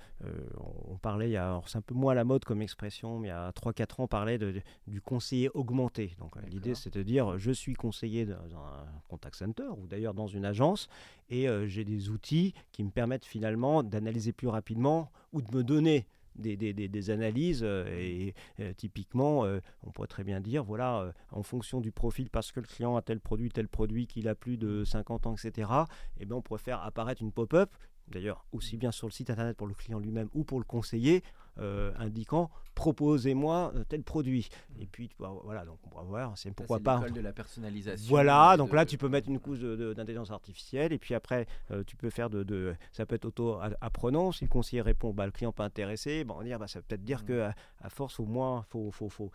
on 0.85 0.97
parlait, 0.97 1.35
c'est 1.65 1.77
un 1.77 1.81
peu 1.81 1.95
moins 1.95 2.11
à 2.11 2.15
la 2.15 2.23
mode 2.23 2.45
comme 2.45 2.61
expression, 2.61 3.19
mais 3.19 3.29
il 3.29 3.31
y 3.31 3.33
a 3.33 3.51
3-4 3.51 3.81
ans, 3.81 4.03
on 4.03 4.07
parlait 4.07 4.37
de, 4.37 4.61
du 4.85 5.01
conseiller 5.01 5.49
augmenté. 5.55 6.15
Donc 6.19 6.35
l'idée, 6.47 6.75
c'est 6.75 6.93
de 6.93 7.01
dire, 7.01 7.39
je 7.39 7.51
suis 7.51 7.73
conseiller 7.73 8.27
dans 8.27 8.35
un 8.35 8.85
contact 9.09 9.35
center 9.35 9.69
ou 9.75 9.87
d'ailleurs 9.87 10.13
dans 10.13 10.27
une 10.27 10.45
agence, 10.45 10.87
et 11.29 11.49
euh, 11.49 11.65
j'ai 11.65 11.83
des 11.83 12.09
outils 12.09 12.53
qui 12.71 12.83
me 12.83 12.91
permettent 12.91 13.25
finalement 13.25 13.81
d'analyser 13.81 14.33
plus 14.33 14.47
rapidement 14.47 15.11
ou 15.33 15.41
de 15.41 15.53
me 15.55 15.63
donner 15.63 16.05
des, 16.35 16.55
des, 16.55 16.73
des, 16.73 17.09
analyses 17.09 17.61
euh, 17.63 17.87
et 17.97 18.35
typiquement 18.75 19.45
on 19.81 19.89
pourrait 19.89 20.07
très 20.07 20.23
bien 20.23 20.39
dire 20.39 20.63
voilà 20.63 21.11
en 21.31 21.41
fonction 21.41 21.81
du 21.81 21.91
profil 21.91 22.29
parce 22.29 22.51
que 22.51 22.59
le 22.59 22.67
client 22.67 22.95
a 22.95 23.01
tel 23.01 23.19
produit 23.19 23.49
tel 23.49 23.67
produit 23.67 24.05
qu'il 24.05 24.27
a 24.27 24.35
plus 24.35 24.55
de 24.55 24.83
50 24.83 25.25
ans 25.25 25.33
etc 25.33 25.71
et 26.17 26.21
eh 26.21 26.25
bien 26.25 26.35
on 26.35 26.43
pourrait 26.43 26.59
faire 26.59 26.83
apparaître 26.83 27.23
une 27.23 27.31
pop-up 27.31 27.71
d'ailleurs 28.07 28.45
aussi 28.51 28.77
bien 28.77 28.91
sur 28.91 29.07
le 29.07 29.11
site 29.11 29.29
internet 29.29 29.57
pour 29.57 29.67
le 29.67 29.73
client 29.73 29.99
lui-même 29.99 30.29
ou 30.33 30.43
pour 30.43 30.59
le 30.59 30.65
conseiller, 30.65 31.23
euh, 31.59 31.91
indiquant 31.97 32.51
proposez-moi 32.77 33.73
euh, 33.75 33.83
tel 33.89 34.03
produit. 34.03 34.49
Et 34.79 34.85
puis 34.85 35.09
voilà, 35.17 35.65
donc 35.65 35.79
on 35.91 35.95
va 35.97 36.03
voir, 36.03 36.37
c'est 36.37 36.51
pourquoi 36.51 36.79
pas. 36.79 36.99
de 37.09 37.21
la 37.21 37.33
personnalisation. 37.33 38.07
Voilà, 38.07 38.55
donc 38.55 38.71
là 38.71 38.85
tu 38.85 38.99
peux 38.99 39.09
mettre 39.09 39.29
une 39.29 39.39
couche 39.39 39.61
d'intelligence 39.61 40.29
artificielle 40.29 40.93
et 40.93 40.99
puis 40.99 41.15
après 41.15 41.47
euh, 41.71 41.83
tu 41.83 41.95
peux 41.95 42.11
faire 42.11 42.29
de, 42.29 42.75
ça 42.91 43.07
peut 43.07 43.15
être 43.15 43.25
auto 43.25 43.57
apprenant. 43.81 44.31
Si 44.31 44.45
le 44.45 44.49
conseiller 44.49 44.83
répond, 44.83 45.11
bah, 45.11 45.25
le 45.25 45.31
client 45.31 45.51
pas 45.51 45.65
intéressé, 45.65 46.23
bon, 46.23 46.35
on 46.37 46.43
dire, 46.43 46.59
bah, 46.59 46.67
ça 46.67 46.77
veut 46.77 46.85
peut-être 46.87 47.03
dire 47.03 47.23
mmh. 47.23 47.25
que 47.25 47.49
à, 47.81 47.89
force 47.89 48.19
au 48.19 48.25
moins 48.25 48.63
faut, 48.69 48.91
faut, 48.91 49.09
faut 49.09 49.31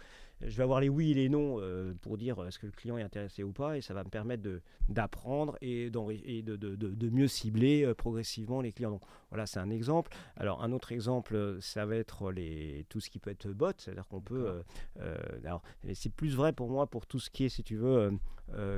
je 0.46 0.56
vais 0.56 0.62
avoir 0.62 0.80
les 0.80 0.88
oui 0.88 1.12
et 1.12 1.14
les 1.14 1.28
non 1.28 1.56
euh, 1.60 1.94
pour 2.00 2.16
dire 2.16 2.44
est-ce 2.46 2.58
que 2.58 2.66
le 2.66 2.72
client 2.72 2.96
est 2.98 3.02
intéressé 3.02 3.42
ou 3.42 3.52
pas, 3.52 3.76
et 3.76 3.80
ça 3.80 3.94
va 3.94 4.04
me 4.04 4.08
permettre 4.08 4.42
d'apprendre 4.88 5.56
et, 5.60 5.86
et 5.86 6.42
de, 6.42 6.56
de, 6.56 6.76
de, 6.76 7.10
mieux 7.10 7.28
cibler 7.28 7.84
euh, 7.84 7.94
progressivement 7.94 8.60
les 8.60 8.72
clients. 8.72 8.90
Donc 8.90 9.02
voilà, 9.30 9.46
c'est 9.46 9.60
un 9.60 9.70
exemple. 9.70 10.12
Alors 10.36 10.62
un 10.62 10.72
autre 10.72 10.92
exemple, 10.92 11.58
ça 11.60 11.86
va 11.86 11.96
être 11.96 12.32
les, 12.32 12.86
tout 12.88 13.00
ce 13.00 13.10
qui 13.10 13.18
peut 13.18 13.30
être 13.30 13.48
bot, 13.48 13.72
c'est-à-dire 13.78 14.08
qu'on 14.08 14.20
peut... 14.20 14.62
Euh, 15.00 15.16
alors 15.44 15.62
c'est 15.94 16.12
plus 16.12 16.34
vrai 16.34 16.52
pour 16.52 16.68
moi 16.68 16.86
pour 16.86 17.06
tout 17.06 17.18
ce 17.18 17.30
qui 17.30 17.44
est, 17.44 17.48
si 17.48 17.62
tu 17.62 17.76
veux, 17.76 18.12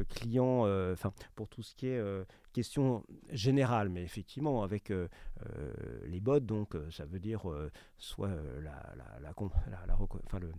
client, 0.08 0.62
enfin 0.92 1.12
pour 1.34 1.48
tout 1.48 1.62
ce 1.62 1.74
qui 1.74 1.88
est 1.88 2.02
question 2.52 3.04
générale, 3.30 3.88
mais 3.88 4.02
effectivement 4.02 4.62
avec 4.62 4.92
les 6.06 6.20
bots, 6.20 6.40
donc 6.40 6.76
ça 6.90 7.04
veut 7.04 7.20
dire 7.20 7.42
soit 7.98 8.28
la, 8.28 8.94
la, 8.96 9.18
la, 9.20 9.86
la, 9.86 10.04
enfin, 10.06 10.38
le 10.38 10.52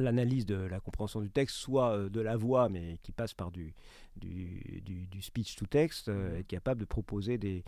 l'analyse 0.00 0.46
de 0.46 0.54
la 0.54 0.80
compréhension 0.80 1.20
du 1.20 1.30
texte, 1.30 1.56
soit 1.56 1.90
euh, 1.90 2.08
de 2.08 2.20
la 2.20 2.36
voix, 2.36 2.68
mais 2.68 2.98
qui 3.02 3.12
passe 3.12 3.34
par 3.34 3.50
du, 3.50 3.74
du, 4.16 4.80
du, 4.82 5.22
speech 5.22 5.56
to 5.56 5.66
text, 5.66 6.08
euh, 6.08 6.36
mmh. 6.36 6.40
est 6.40 6.44
capable 6.44 6.80
de 6.80 6.86
proposer 6.86 7.38
des, 7.38 7.64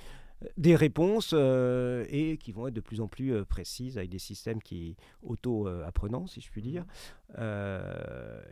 des 0.57 0.77
réponses 0.77 1.33
euh, 1.35 2.05
et 2.09 2.37
qui 2.37 2.53
vont 2.53 2.69
être 2.69 2.75
de 2.75 2.81
plus 2.81 3.01
en 3.01 3.09
plus 3.09 3.45
précises 3.45 3.99
avec 3.99 4.11
des 4.11 4.19
systèmes 4.19 4.61
qui 4.63 4.97
auto-apprenants, 5.23 6.27
si 6.27 6.41
je 6.41 6.51
puis 6.51 6.63
dire. 6.63 6.85
Mmh. 7.33 7.43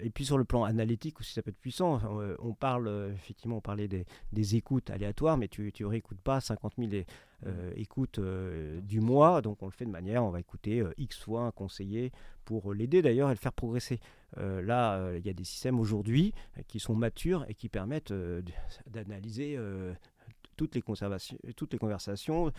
et 0.00 0.08
puis 0.08 0.24
sur 0.24 0.38
le 0.38 0.44
plan 0.44 0.64
analytique 0.64 1.20
aussi, 1.20 1.34
ça 1.34 1.42
peut 1.42 1.50
être 1.50 1.58
puissant. 1.58 2.00
On, 2.38 2.54
parle, 2.54 3.12
effectivement, 3.14 3.58
on 3.58 3.60
parlait 3.60 3.88
des, 3.88 4.06
des 4.32 4.56
écoutes 4.56 4.88
aléatoires, 4.88 5.36
mais 5.36 5.48
tu 5.48 5.70
ne 5.78 5.86
réécoutes 5.86 6.20
pas 6.20 6.40
50 6.40 6.74
000 6.78 7.04
écoutes 7.76 8.20
du 8.20 9.00
mois, 9.00 9.42
donc 9.42 9.62
on 9.62 9.66
le 9.66 9.72
fait 9.72 9.84
de 9.84 9.90
manière, 9.90 10.24
on 10.24 10.30
va 10.30 10.40
écouter 10.40 10.82
X 10.96 11.18
fois 11.18 11.42
un 11.42 11.50
conseiller 11.50 12.10
pour 12.46 12.72
l'aider 12.72 13.02
d'ailleurs 13.02 13.28
et 13.28 13.34
le 13.34 13.38
faire 13.38 13.52
progresser. 13.52 14.00
Euh, 14.38 14.62
là, 14.62 14.96
euh, 14.96 15.18
il 15.18 15.26
y 15.26 15.30
a 15.30 15.32
des 15.32 15.44
systèmes 15.44 15.80
aujourd'hui 15.80 16.32
euh, 16.58 16.62
qui 16.68 16.78
sont 16.78 16.94
matures 16.94 17.44
et 17.48 17.54
qui 17.54 17.68
permettent 17.68 18.12
d'analyser 18.86 19.58
toutes 20.60 20.74
les, 20.74 20.82
toutes 21.56 21.72
les 21.72 21.78
conversations. 21.78 22.52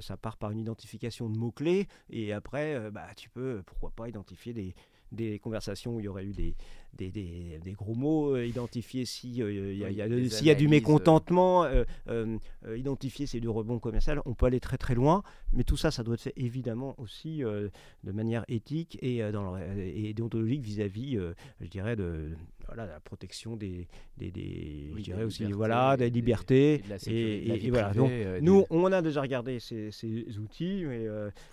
ça 0.00 0.16
part 0.16 0.36
par 0.36 0.50
une 0.50 0.58
identification 0.58 1.28
de 1.28 1.38
mots-clés 1.38 1.86
et 2.10 2.32
après, 2.32 2.90
bah, 2.90 3.06
tu 3.16 3.30
peux, 3.30 3.62
pourquoi 3.64 3.90
pas, 3.90 4.08
identifier 4.08 4.52
des, 4.52 4.74
des 5.14 5.38
conversations 5.38 5.96
où 5.96 6.00
il 6.00 6.04
y 6.04 6.08
aurait 6.08 6.24
eu 6.24 6.32
des, 6.32 6.54
des, 6.96 7.10
des, 7.10 7.72
gros 7.72 7.94
mots, 7.94 8.36
euh, 8.36 8.46
identifier 8.46 9.04
s'il 9.04 9.42
euh, 9.42 9.72
y, 9.72 9.84
a, 9.84 10.28
s'il 10.28 10.46
y 10.46 10.50
a 10.50 10.54
du 10.54 10.68
mécontentement, 10.68 11.64
euh, 11.64 12.38
identifier 12.76 13.26
c'est 13.26 13.40
du 13.40 13.48
rebond 13.48 13.78
commercial. 13.78 14.20
On 14.26 14.34
peut 14.34 14.46
aller 14.46 14.60
très 14.60 14.78
très 14.78 14.94
loin, 14.94 15.22
mais 15.52 15.64
tout 15.64 15.76
ça, 15.76 15.90
ça 15.90 16.02
doit 16.02 16.14
être 16.14 16.22
fait 16.22 16.34
évidemment 16.36 16.94
aussi 16.98 17.42
de 17.42 18.12
manière 18.12 18.44
éthique 18.48 18.98
et, 19.02 19.20
dans 19.32 19.56
et 19.56 20.12
déontologique 20.14 20.62
vis-à-vis, 20.62 21.18
je 21.60 21.66
dirais, 21.66 21.96
de, 21.96 22.30
voilà, 22.66 22.86
la 22.86 23.00
protection 23.00 23.56
des, 23.56 23.86
des, 24.16 24.30
des 24.30 24.92
je 24.96 25.02
dirais 25.02 25.24
aussi, 25.24 25.44
voilà, 25.52 25.96
des 25.96 26.10
libertés. 26.10 26.82
Et, 27.06 27.70
voilà. 27.70 27.92
Donc, 27.92 28.10
nous, 28.40 28.64
on 28.70 28.90
a 28.92 29.02
déjà 29.02 29.20
regardé 29.20 29.60
ces, 29.60 29.90
ces 29.90 30.38
outils, 30.38 30.84
mais 30.86 31.06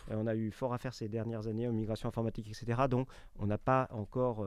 on 0.10 0.28
a 0.28 0.36
eu 0.36 0.52
fort 0.52 0.74
à 0.74 0.78
faire 0.78 0.94
ces 0.94 1.10
dernières 1.10 1.48
années 1.48 1.68
en 1.68 1.74
migration 1.74 2.10
informatique, 2.10 2.48
etc. 2.48 2.84
Donc, 2.90 3.08
on 3.40 3.46
n'a 3.46 3.58
pas 3.58 3.88
encore 3.92 4.46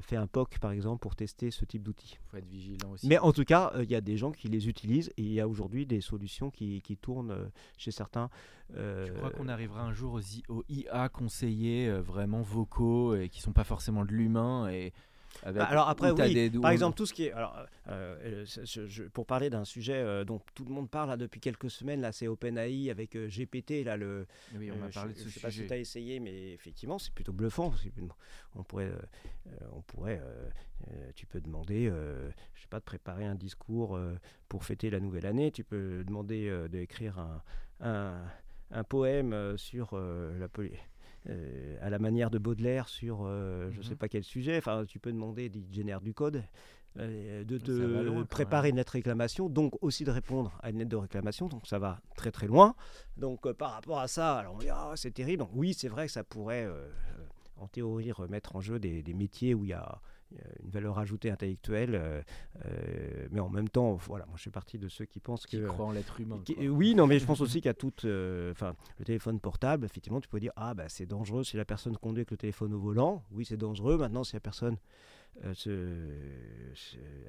fait 0.00 0.16
un 0.16 0.26
POC, 0.26 0.58
par 0.58 0.72
exemple, 0.72 1.00
pour 1.00 1.16
tester 1.16 1.50
ce 1.50 1.64
type 1.64 1.82
d'outils. 1.82 2.18
Il 2.20 2.30
faut 2.30 2.36
être 2.36 2.48
vigilant 2.48 2.92
aussi. 2.92 3.06
Mais 3.08 3.18
en 3.18 3.32
tout 3.32 3.44
cas, 3.44 3.72
il 3.78 3.90
y 3.90 3.94
a 3.94 4.00
des 4.00 4.16
gens 4.16 4.32
qui 4.32 4.48
les 4.48 4.68
utilisent 4.68 5.10
et 5.16 5.22
il 5.22 5.32
y 5.32 5.40
a 5.40 5.48
aujourd'hui 5.48 5.86
des 5.86 6.00
solutions 6.00 6.50
qui, 6.50 6.80
qui 6.82 6.96
tournent 6.96 7.50
chez 7.76 7.90
certains. 7.90 8.30
Je 8.74 9.12
crois 9.12 9.30
qu'on 9.30 9.48
arrivera 9.48 9.82
un 9.82 9.92
jour 9.92 10.14
aux, 10.14 10.52
aux 10.52 10.64
IA 10.68 11.08
conseillers 11.08 11.90
vraiment 11.90 12.42
vocaux 12.42 13.14
et 13.14 13.28
qui 13.28 13.40
ne 13.40 13.42
sont 13.42 13.52
pas 13.52 13.64
forcément 13.64 14.04
de 14.04 14.12
l'humain 14.12 14.68
et 14.68 14.92
bah, 15.44 15.64
alors 15.64 15.88
après, 15.88 16.10
oui, 16.10 16.50
par 16.60 16.70
exemple, 16.70 16.96
tout 16.96 17.06
ce 17.06 17.14
qui 17.14 17.24
est... 17.24 17.32
Alors, 17.32 17.56
euh, 17.88 18.44
euh, 18.76 19.08
pour 19.12 19.26
parler 19.26 19.50
d'un 19.50 19.64
sujet 19.64 19.94
euh, 19.94 20.24
dont 20.24 20.40
tout 20.54 20.64
le 20.64 20.72
monde 20.72 20.90
parle 20.90 21.08
là, 21.08 21.16
depuis 21.16 21.40
quelques 21.40 21.70
semaines, 21.70 22.00
là, 22.00 22.12
c'est 22.12 22.28
OpenAI 22.28 22.90
avec 22.90 23.16
GPT. 23.16 23.84
Là, 23.84 23.96
le, 23.96 24.26
oui, 24.56 24.70
on 24.70 24.90
parlé 24.90 25.12
de 25.12 25.18
ce 25.18 25.22
je 25.22 25.28
ne 25.28 25.32
sais 25.32 25.40
pas 25.40 25.50
si 25.50 25.66
tu 25.66 25.72
as 25.72 25.78
essayé, 25.78 26.20
mais 26.20 26.52
effectivement, 26.52 26.98
c'est 26.98 27.12
plutôt 27.12 27.32
bluffant. 27.32 27.72
on 28.54 28.62
pourrait... 28.62 28.92
on 29.72 29.80
pourrait 29.82 30.20
tu 31.14 31.26
peux 31.26 31.40
demander, 31.40 31.90
je 32.54 32.60
sais 32.60 32.68
pas, 32.68 32.78
de 32.78 32.84
préparer 32.84 33.24
un 33.24 33.34
discours 33.34 33.98
pour 34.48 34.64
fêter 34.64 34.90
la 34.90 35.00
nouvelle 35.00 35.26
année. 35.26 35.50
Tu 35.50 35.64
peux 35.64 36.04
demander 36.04 36.68
d'écrire 36.70 37.18
un, 37.18 37.42
un, 37.80 38.22
un, 38.70 38.84
poème 38.84 39.56
sur 39.56 39.98
la 39.98 40.48
politique 41.24 41.78
à 41.82 41.90
la 41.90 41.98
manière 41.98 42.30
de 42.30 42.38
Baudelaire 42.38 42.88
sur 42.88 43.24
je 43.26 43.76
ne 43.76 43.82
sais 43.82 43.90
Mhm. 43.90 43.96
pas 43.96 44.08
quel 44.08 44.24
sujet. 44.24 44.58
Enfin, 44.58 44.84
tu 44.86 44.98
peux 44.98 45.12
demander, 45.12 45.50
il 45.54 45.74
génère 45.74 46.00
du 46.00 46.14
code, 46.14 46.42
euh, 46.98 47.44
de 47.44 47.58
loin, 47.58 48.22
te 48.24 48.28
préparer 48.28 48.70
une 48.70 48.76
lettre 48.76 48.92
de 48.92 48.98
réclamation, 48.98 49.48
donc 49.48 49.74
aussi 49.82 50.04
de 50.04 50.10
répondre 50.10 50.58
à 50.62 50.70
une 50.70 50.78
lettre 50.78 50.90
de 50.90 50.96
réclamation. 50.96 51.46
Donc 51.48 51.66
ça 51.66 51.78
va 51.78 52.00
très 52.16 52.30
très 52.32 52.46
loin. 52.46 52.74
Donc 53.16 53.46
euh, 53.46 53.54
par 53.54 53.72
rapport 53.72 53.98
à 54.00 54.08
ça, 54.08 54.36
alors 54.38 54.54
on 54.54 54.58
dit 54.58 54.68
ah 54.70 54.92
c'est 54.96 55.12
terrible. 55.12 55.40
Donc 55.40 55.50
oui, 55.54 55.74
c'est 55.74 55.88
vrai 55.88 56.06
que 56.06 56.12
ça 56.12 56.24
pourrait 56.24 56.64
euh, 56.64 56.70
euh, 56.72 57.26
en 57.56 57.68
théorie 57.68 58.10
remettre 58.12 58.56
en 58.56 58.60
jeu 58.60 58.78
des, 58.78 59.02
des 59.02 59.14
métiers 59.14 59.54
où 59.54 59.64
il 59.64 59.70
y 59.70 59.74
a 59.74 60.00
une 60.62 60.70
valeur 60.70 60.98
ajoutée 60.98 61.30
intellectuelle, 61.30 61.94
euh, 61.94 62.20
euh, 62.66 63.28
mais 63.30 63.40
en 63.40 63.48
même 63.48 63.68
temps, 63.68 63.94
voilà, 63.94 64.26
moi 64.26 64.34
je 64.36 64.42
suis 64.42 64.50
parti 64.50 64.78
de 64.78 64.88
ceux 64.88 65.04
qui 65.06 65.20
pensent 65.20 65.46
Qui 65.46 65.58
que 65.58 65.66
croit 65.66 65.86
en 65.86 65.92
l'être 65.92 66.20
humain. 66.20 66.40
qui- 66.44 66.54
euh, 66.60 66.68
oui, 66.68 66.94
non, 66.94 67.06
mais 67.06 67.18
je 67.18 67.24
pense 67.26 67.40
aussi 67.40 67.54
qu'il 67.60 67.66
y 67.66 67.68
a 67.68 67.74
tout. 67.74 67.92
euh, 68.04 68.52
Enfin, 68.52 68.74
le 68.98 69.04
téléphone 69.04 69.40
portable, 69.40 69.84
effectivement, 69.84 70.20
tu 70.20 70.28
peux 70.28 70.40
dire 70.40 70.52
ah 70.56 70.74
bah 70.74 70.88
c'est 70.88 71.06
dangereux 71.06 71.44
si 71.44 71.56
la 71.56 71.64
personne 71.64 71.96
conduit 71.96 72.20
avec 72.20 72.30
le 72.30 72.36
téléphone 72.36 72.74
au 72.74 72.78
volant. 72.78 73.22
Oui, 73.32 73.44
c'est 73.44 73.56
dangereux. 73.56 73.96
Maintenant, 73.96 74.24
si 74.24 74.34
la 74.34 74.40
personne 74.40 74.76
euh, 75.44 76.74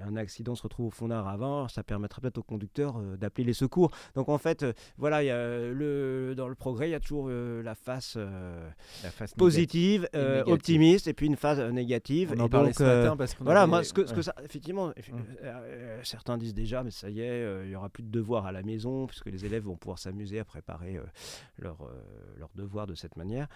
un 0.02 0.16
accident 0.16 0.56
se 0.56 0.64
retrouve 0.64 0.88
au 0.88 0.92
fond 0.92 1.08
d'un 1.08 1.22
ravin, 1.22 1.68
ça 1.70 1.84
permettra 1.84 2.22
peut-être 2.22 2.38
au 2.40 2.44
conducteur 2.44 2.98
euh, 2.98 3.18
d'appeler 3.18 3.44
les 3.44 3.54
secours. 3.54 3.92
Donc 4.16 4.30
en 4.30 4.38
fait, 4.38 4.64
euh, 4.64 4.74
voilà, 4.98 5.24
il 5.24 5.28
y 5.28 5.30
a 5.32 5.60
le 5.72 6.34
dans 6.36 6.48
le 6.48 6.56
progrès, 6.56 6.90
il 6.90 6.92
y 6.92 6.96
a 6.96 7.00
toujours 7.00 7.28
euh, 7.30 7.62
la 7.64 7.76
face 7.76 8.16
euh, 8.18 8.70
La 9.04 9.12
face 9.12 9.34
positive, 9.34 10.08
euh, 10.16 10.44
optimiste, 10.46 11.08
et 11.08 11.14
puis 11.14 11.28
une 11.28 11.36
phase 11.36 11.60
euh, 11.60 11.72
négative. 11.72 12.34
On 12.36 12.40
en 12.42 12.46
et 12.46 12.50
parlait 12.50 12.68
donc, 12.70 12.76
ce 12.76 12.84
euh, 12.84 13.04
matin 13.04 13.18
parce 13.18 13.34
qu'on 13.36 13.44
voilà, 13.44 13.62
avait- 13.64 13.70
moi, 13.70 13.84
ce 13.84 13.94
que, 13.94 14.06
ce 14.06 14.14
que 14.14 14.22
ça, 14.22 14.34
effectivement, 14.44 14.92
eff- 14.92 15.12
euh, 15.14 15.44
euh, 15.44 16.00
certains 16.04 16.38
disent 16.38 16.54
déjà, 16.54 16.84
mais 16.84 16.92
ça 16.92 17.10
y 17.10 17.22
est, 17.22 17.30
euh, 17.30 17.66
il 17.66 17.72
y 17.72 17.76
aura 17.76 17.90
plus 17.90 18.04
de 18.04 18.10
devoirs 18.10 18.46
à 18.46 18.52
la 18.52 18.64
maison, 18.64 19.08
puisque 19.08 19.28
les 19.28 19.46
élèves 19.46 19.64
vont 19.64 19.76
pouvoir 19.78 20.00
s'amuser 20.00 20.40
à 20.40 20.46
préparer 20.46 20.98
euh, 20.98 21.04
leurs 21.58 21.82
euh, 21.82 21.94
leurs 22.38 22.52
devoirs 22.56 22.88
de 22.88 22.96
cette 22.96 23.16
manière. 23.18 23.48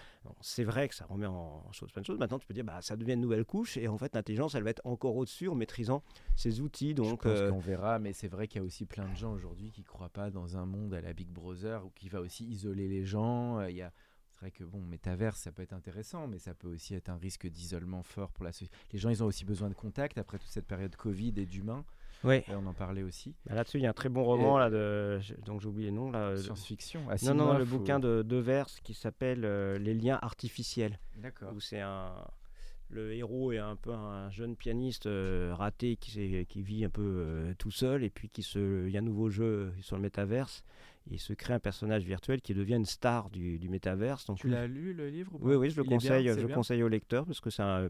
C'est 0.42 0.63
vrai 0.63 0.88
que 0.89 0.96
ça 0.96 1.06
remet 1.06 1.26
en 1.28 1.63
chose 1.72 1.92
plein 1.92 2.02
de 2.02 2.06
choses. 2.06 2.20
Maintenant, 2.20 2.39
tu 2.39 2.46
peux 2.48 2.54
dire, 2.54 2.63
bah, 2.63 2.80
ça 2.82 2.96
devient 2.96 3.13
une 3.13 3.22
nouvelle 3.22 3.46
couche, 3.46 3.78
et 3.78 3.88
en 3.88 3.98
fait, 3.98 4.13
l'intelligence, 4.16 4.42
elle 4.56 4.63
va 4.63 4.69
être 4.69 4.82
encore 4.86 5.15
au-dessus 5.15 5.47
en 5.49 5.56
maîtrisant 5.56 6.03
ces 6.36 6.62
outils. 6.62 6.93
Donc, 6.93 7.10
je 7.10 7.15
pense 7.29 7.39
euh, 7.39 7.49
qu'on 7.49 7.60
verra, 7.60 7.99
mais 7.99 8.13
c'est 8.13 8.27
vrai 8.27 8.47
qu'il 8.47 8.62
y 8.62 8.63
a 8.63 8.65
aussi 8.65 8.86
plein 8.86 9.08
de 9.10 9.15
gens 9.15 9.32
aujourd'hui 9.34 9.71
qui 9.71 9.84
croient 9.84 10.10
pas 10.10 10.29
dans 10.29 10.58
un 10.58 10.65
monde 10.65 10.93
à 10.93 11.01
la 11.01 11.13
Big 11.13 11.27
Brother 11.29 11.86
ou 11.86 11.89
qui 11.95 12.10
va 12.10 12.21
aussi 12.21 12.45
isoler 12.45 12.88
les 12.88 13.06
gens. 13.06 13.60
Euh, 13.60 13.69
Il 13.71 13.77
y 13.77 13.82
a 13.82 13.91
c'est 14.32 14.39
vrai 14.39 14.51
que 14.51 14.63
bon, 14.63 14.82
métaverse, 14.82 15.39
ça 15.39 15.51
peut 15.51 15.62
être 15.62 15.73
intéressant, 15.73 16.27
mais 16.27 16.39
ça 16.39 16.53
peut 16.56 16.67
aussi 16.67 16.95
être 16.95 17.08
un 17.10 17.17
risque 17.17 17.47
d'isolement 17.47 18.01
fort 18.03 18.32
pour 18.32 18.43
la 18.43 18.51
société. 18.51 18.75
Les 18.91 18.97
gens, 18.99 19.10
ils 19.10 19.23
ont 19.23 19.27
aussi 19.27 19.45
besoin 19.45 19.69
de 19.69 19.75
contact 19.75 20.17
après 20.17 20.38
toute 20.39 20.49
cette 20.49 20.65
période 20.65 20.95
Covid 20.95 21.34
et 21.38 21.45
d'humain. 21.45 21.86
ouais. 22.23 22.43
Et 22.49 22.56
on 22.56 22.65
en 22.65 22.73
parlait 22.73 23.03
aussi. 23.03 23.36
Bah, 23.45 23.53
Là-dessus, 23.53 23.77
il 23.77 23.84
y 23.84 23.86
a 23.86 23.91
un 23.91 23.93
très 23.93 24.10
bon 24.10 24.23
roman, 24.23 24.58
là, 24.58 24.71
de, 24.71 25.19
donc 25.45 25.62
j'ai 25.62 25.67
oublié 25.67 25.91
le 25.91 25.95
nom. 25.95 26.10
Là, 26.12 26.29
euh, 26.29 26.38
Science-fiction. 26.38 27.01
non, 27.25 27.34
non, 27.36 27.58
le 27.58 27.63
ou- 27.63 27.67
bouquin 27.67 27.99
de 27.99 28.23
Devers 28.23 28.67
qui 28.84 28.95
s'appelle 28.95 29.45
euh, 29.45 29.77
Les 29.77 29.93
liens 29.93 30.17
artificiels. 30.21 30.97
D'accord. 31.17 31.53
où 31.53 31.60
c'est 31.60 31.79
un 31.82 32.12
le 32.93 33.13
héros 33.13 33.51
est 33.51 33.58
un 33.58 33.75
peu 33.75 33.91
un 33.91 34.29
jeune 34.29 34.56
pianiste 34.56 35.06
euh, 35.08 35.53
raté 35.56 35.95
qui, 35.97 36.45
vit 36.62 36.86
un 36.86 36.89
peu 36.89 37.01
euh, 37.01 37.53
tout 37.58 37.71
seul 37.71 38.03
et 38.03 38.10
puis 38.10 38.29
qui 38.29 38.43
se 38.43 38.86
il 38.88 38.91
y 38.91 38.95
a 38.97 38.99
un 38.99 39.03
nouveau 39.03 39.29
jeu 39.29 39.73
sur 39.82 39.95
le 39.95 40.01
métaverse 40.01 40.63
et 41.10 41.15
il 41.15 41.19
se 41.19 41.34
crée 41.34 41.53
un 41.53 41.60
personnage 41.60 42.03
virtuel 42.06 42.41
qui 42.41 42.53
devient 42.53 42.75
une 42.75 42.86
star 42.86 43.29
du, 43.29 43.60
du 43.60 43.67
métaverse. 43.69 44.25
Donc 44.25 44.38
Tu 44.38 44.47
l'as 44.47 44.67
lu 44.67 44.93
le 44.93 45.10
livre 45.10 45.34
ou 45.36 45.39
pas? 45.39 45.45
Oui 45.45 45.56
oui 45.56 45.69
je 45.69 45.77
le 45.77 45.84
Il 45.84 45.89
bien, 45.89 45.97
conseille 45.97 46.27
c'est 46.27 46.36
je 46.36 46.39
le 46.41 46.47
bien. 46.47 46.56
conseille 46.56 46.84
au 46.84 46.88
lecteur 46.88 47.25
parce 47.25 47.41
que 47.41 47.49
c'est 47.49 47.63
un, 47.63 47.86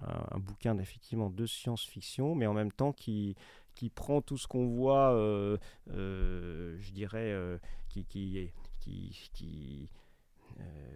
un- 0.00 0.26
un 0.30 0.38
bouquin 0.38 0.78
effectivement 0.78 1.30
de 1.30 1.46
science-fiction 1.46 2.34
mais 2.34 2.46
en 2.46 2.54
même 2.54 2.72
temps 2.72 2.92
qui 2.92 3.34
qui 3.74 3.90
prend 3.90 4.22
tout 4.22 4.38
ce 4.38 4.46
qu'on 4.46 4.66
voit 4.68 5.12
euh, 5.14 5.56
je 5.88 6.90
dirais 6.92 7.34
qui 7.88 8.04
qui 8.04 8.50
qui, 8.80 9.30
qui 9.32 9.88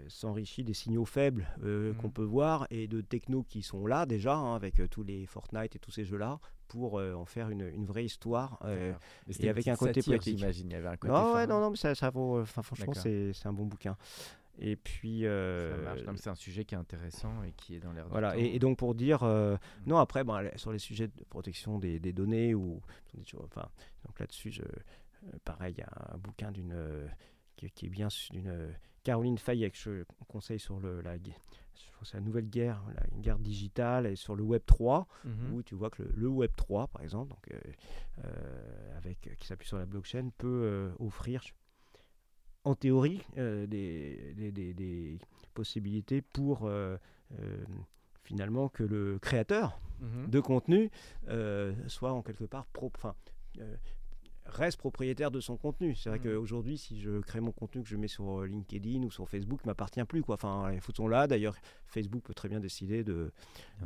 s'enrichit 0.09 0.65
des 0.65 0.73
signaux 0.75 1.05
faibles 1.05 1.47
euh, 1.63 1.93
qu'on 1.95 2.11
peut 2.11 2.23
voir 2.25 2.67
et 2.71 2.87
de 2.89 3.01
technos 3.01 3.43
qui 3.43 3.63
sont 3.63 3.87
là 3.87 4.07
déjà 4.07 4.35
hein, 4.35 4.55
avec 4.55 4.81
euh, 4.81 4.89
tous 4.89 5.03
les 5.03 5.27
Fortnite 5.27 5.77
et 5.77 5.79
tous 5.79 5.91
ces 5.91 6.05
jeux-là 6.05 6.39
pour 6.69 6.99
euh, 6.99 7.15
en 7.15 7.25
faire 7.25 7.51
une, 7.51 7.63
une 7.69 7.85
vraie 7.87 8.05
histoire. 8.05 8.59
euh, 8.65 8.93
une 9.45 9.49
avec 9.51 9.69
un 9.69 9.77
côté 9.77 10.01
politique. 10.03 10.39
J'imagine, 10.39 10.67
il 10.71 10.73
y 10.73 10.77
avait 10.77 10.89
un 10.89 10.97
côté. 10.97 11.13
non, 11.13 11.35
ouais, 11.35 11.47
non, 11.47 11.61
non, 11.61 11.71
mais 11.71 11.77
ça, 11.77 11.95
ça 11.95 12.11
vaut. 12.11 12.37
euh, 12.39 12.43
Enfin, 12.43 12.63
franchement, 12.63 12.93
c'est 13.33 13.47
un 13.47 13.53
bon 13.53 13.67
bouquin. 13.67 13.97
Et 14.61 14.77
puis. 14.77 15.25
euh, 15.25 15.71
Ça 15.77 15.83
marche. 15.83 16.01
C'est 16.21 16.31
un 16.31 16.35
sujet 16.35 16.65
qui 16.65 16.75
est 16.75 16.79
intéressant 16.79 17.43
et 17.45 17.53
qui 17.53 17.75
est 17.77 17.81
dans 17.81 17.93
l'air 17.93 18.07
voilà, 18.09 18.37
et, 18.37 18.55
et 18.55 18.59
donc 18.59 18.77
pour 18.79 18.95
dire, 18.95 19.23
euh, 19.23 19.57
non 19.87 19.99
après, 19.99 20.25
bon, 20.25 20.33
allez, 20.35 20.51
sur 20.57 20.73
les 20.73 20.79
sujets 20.79 21.09
de 21.09 21.25
protection 21.31 21.79
des, 21.79 21.99
des 22.01 22.13
données, 22.13 22.55
ou, 22.55 22.81
enfin, 23.45 23.69
donc 24.07 24.19
là-dessus, 24.19 24.61
euh, 24.61 25.31
pareil, 25.45 25.75
il 25.77 25.81
y 25.81 25.85
a 25.85 26.13
un 26.15 26.19
bouquin 26.19 26.51
d'une, 26.51 26.73
euh, 26.75 27.07
qui, 27.57 27.71
qui 27.71 27.87
est 27.87 27.91
bien, 27.91 28.09
d'une 28.33 28.49
euh, 28.49 28.71
Caroline 29.05 29.39
Fayet, 29.39 29.71
que 29.71 29.77
je 29.79 30.03
conseille 30.29 30.59
sur 30.61 30.79
le, 30.81 31.01
la, 31.01 31.15
la 32.13 32.21
nouvelle 32.21 32.49
guerre, 32.49 32.83
la 32.95 33.03
guerre 33.21 33.39
digitale, 33.39 34.07
et 34.07 34.17
sur 34.17 34.37
le 34.37 34.43
Web 34.43 34.63
3, 34.67 35.07
Mhm. 35.25 35.53
où 35.55 35.63
tu 35.63 35.75
vois 35.75 35.91
que 35.91 36.03
le, 36.03 36.11
le 36.15 36.29
Web 36.29 36.51
3, 36.57 36.89
par 36.89 37.03
exemple, 37.03 37.31
donc, 37.31 37.49
euh, 37.53 37.59
euh, 38.25 38.97
avec, 38.97 39.31
qui 39.39 39.47
s'appuie 39.47 39.67
sur 39.69 39.79
la 39.79 39.87
blockchain, 39.87 40.31
peut 40.37 40.47
euh, 40.65 40.91
offrir, 40.99 41.43
en 42.65 42.75
théorie, 42.75 43.23
des, 43.37 44.35
des, 44.37 44.53
des- 44.53 44.75
des 44.75 45.19
possibilités 45.55 46.21
pour 46.21 46.69
finalement 48.25 48.69
que 48.69 48.83
le 48.83 49.19
créateur 49.21 49.81
Mhm. 50.01 50.29
de 50.31 50.41
contenu 50.41 50.91
soit 51.87 52.13
en 52.13 52.23
quelque 52.23 52.45
part 52.45 52.67
pro- 52.67 52.93
reste 54.49 54.79
propriétaire 54.79 55.31
de 55.31 55.41
son 55.41 55.57
contenu. 55.57 55.95
C'est 55.95 56.09
vrai 56.09 56.19
Mhm. 56.19 56.25
qu'aujourd'hui, 56.25 56.79
si 56.79 57.01
je 57.01 57.21
crée 57.21 57.41
mon 57.41 57.53
contenu 57.53 57.83
que 57.83 57.89
je 57.89 57.97
mets 57.97 58.09
sur 58.09 58.41
euh, 58.41 58.47
LinkedIn 58.47 59.03
ou 59.03 59.11
sur 59.11 59.29
Facebook, 59.29 59.61
il 59.65 59.69
m'appartient 59.69 60.03
plus. 60.05 60.23
Quoi. 60.23 60.35
Enfin, 60.37 60.71
les 60.71 60.81
photos 60.81 60.97
sont 61.05 61.09
là. 61.09 61.27
D'ailleurs, 61.27 61.55
Facebook 61.87 62.23
peut 62.23 62.35
très 62.35 62.49
bien 62.49 62.61
décider 62.61 63.05
de, 63.05 63.31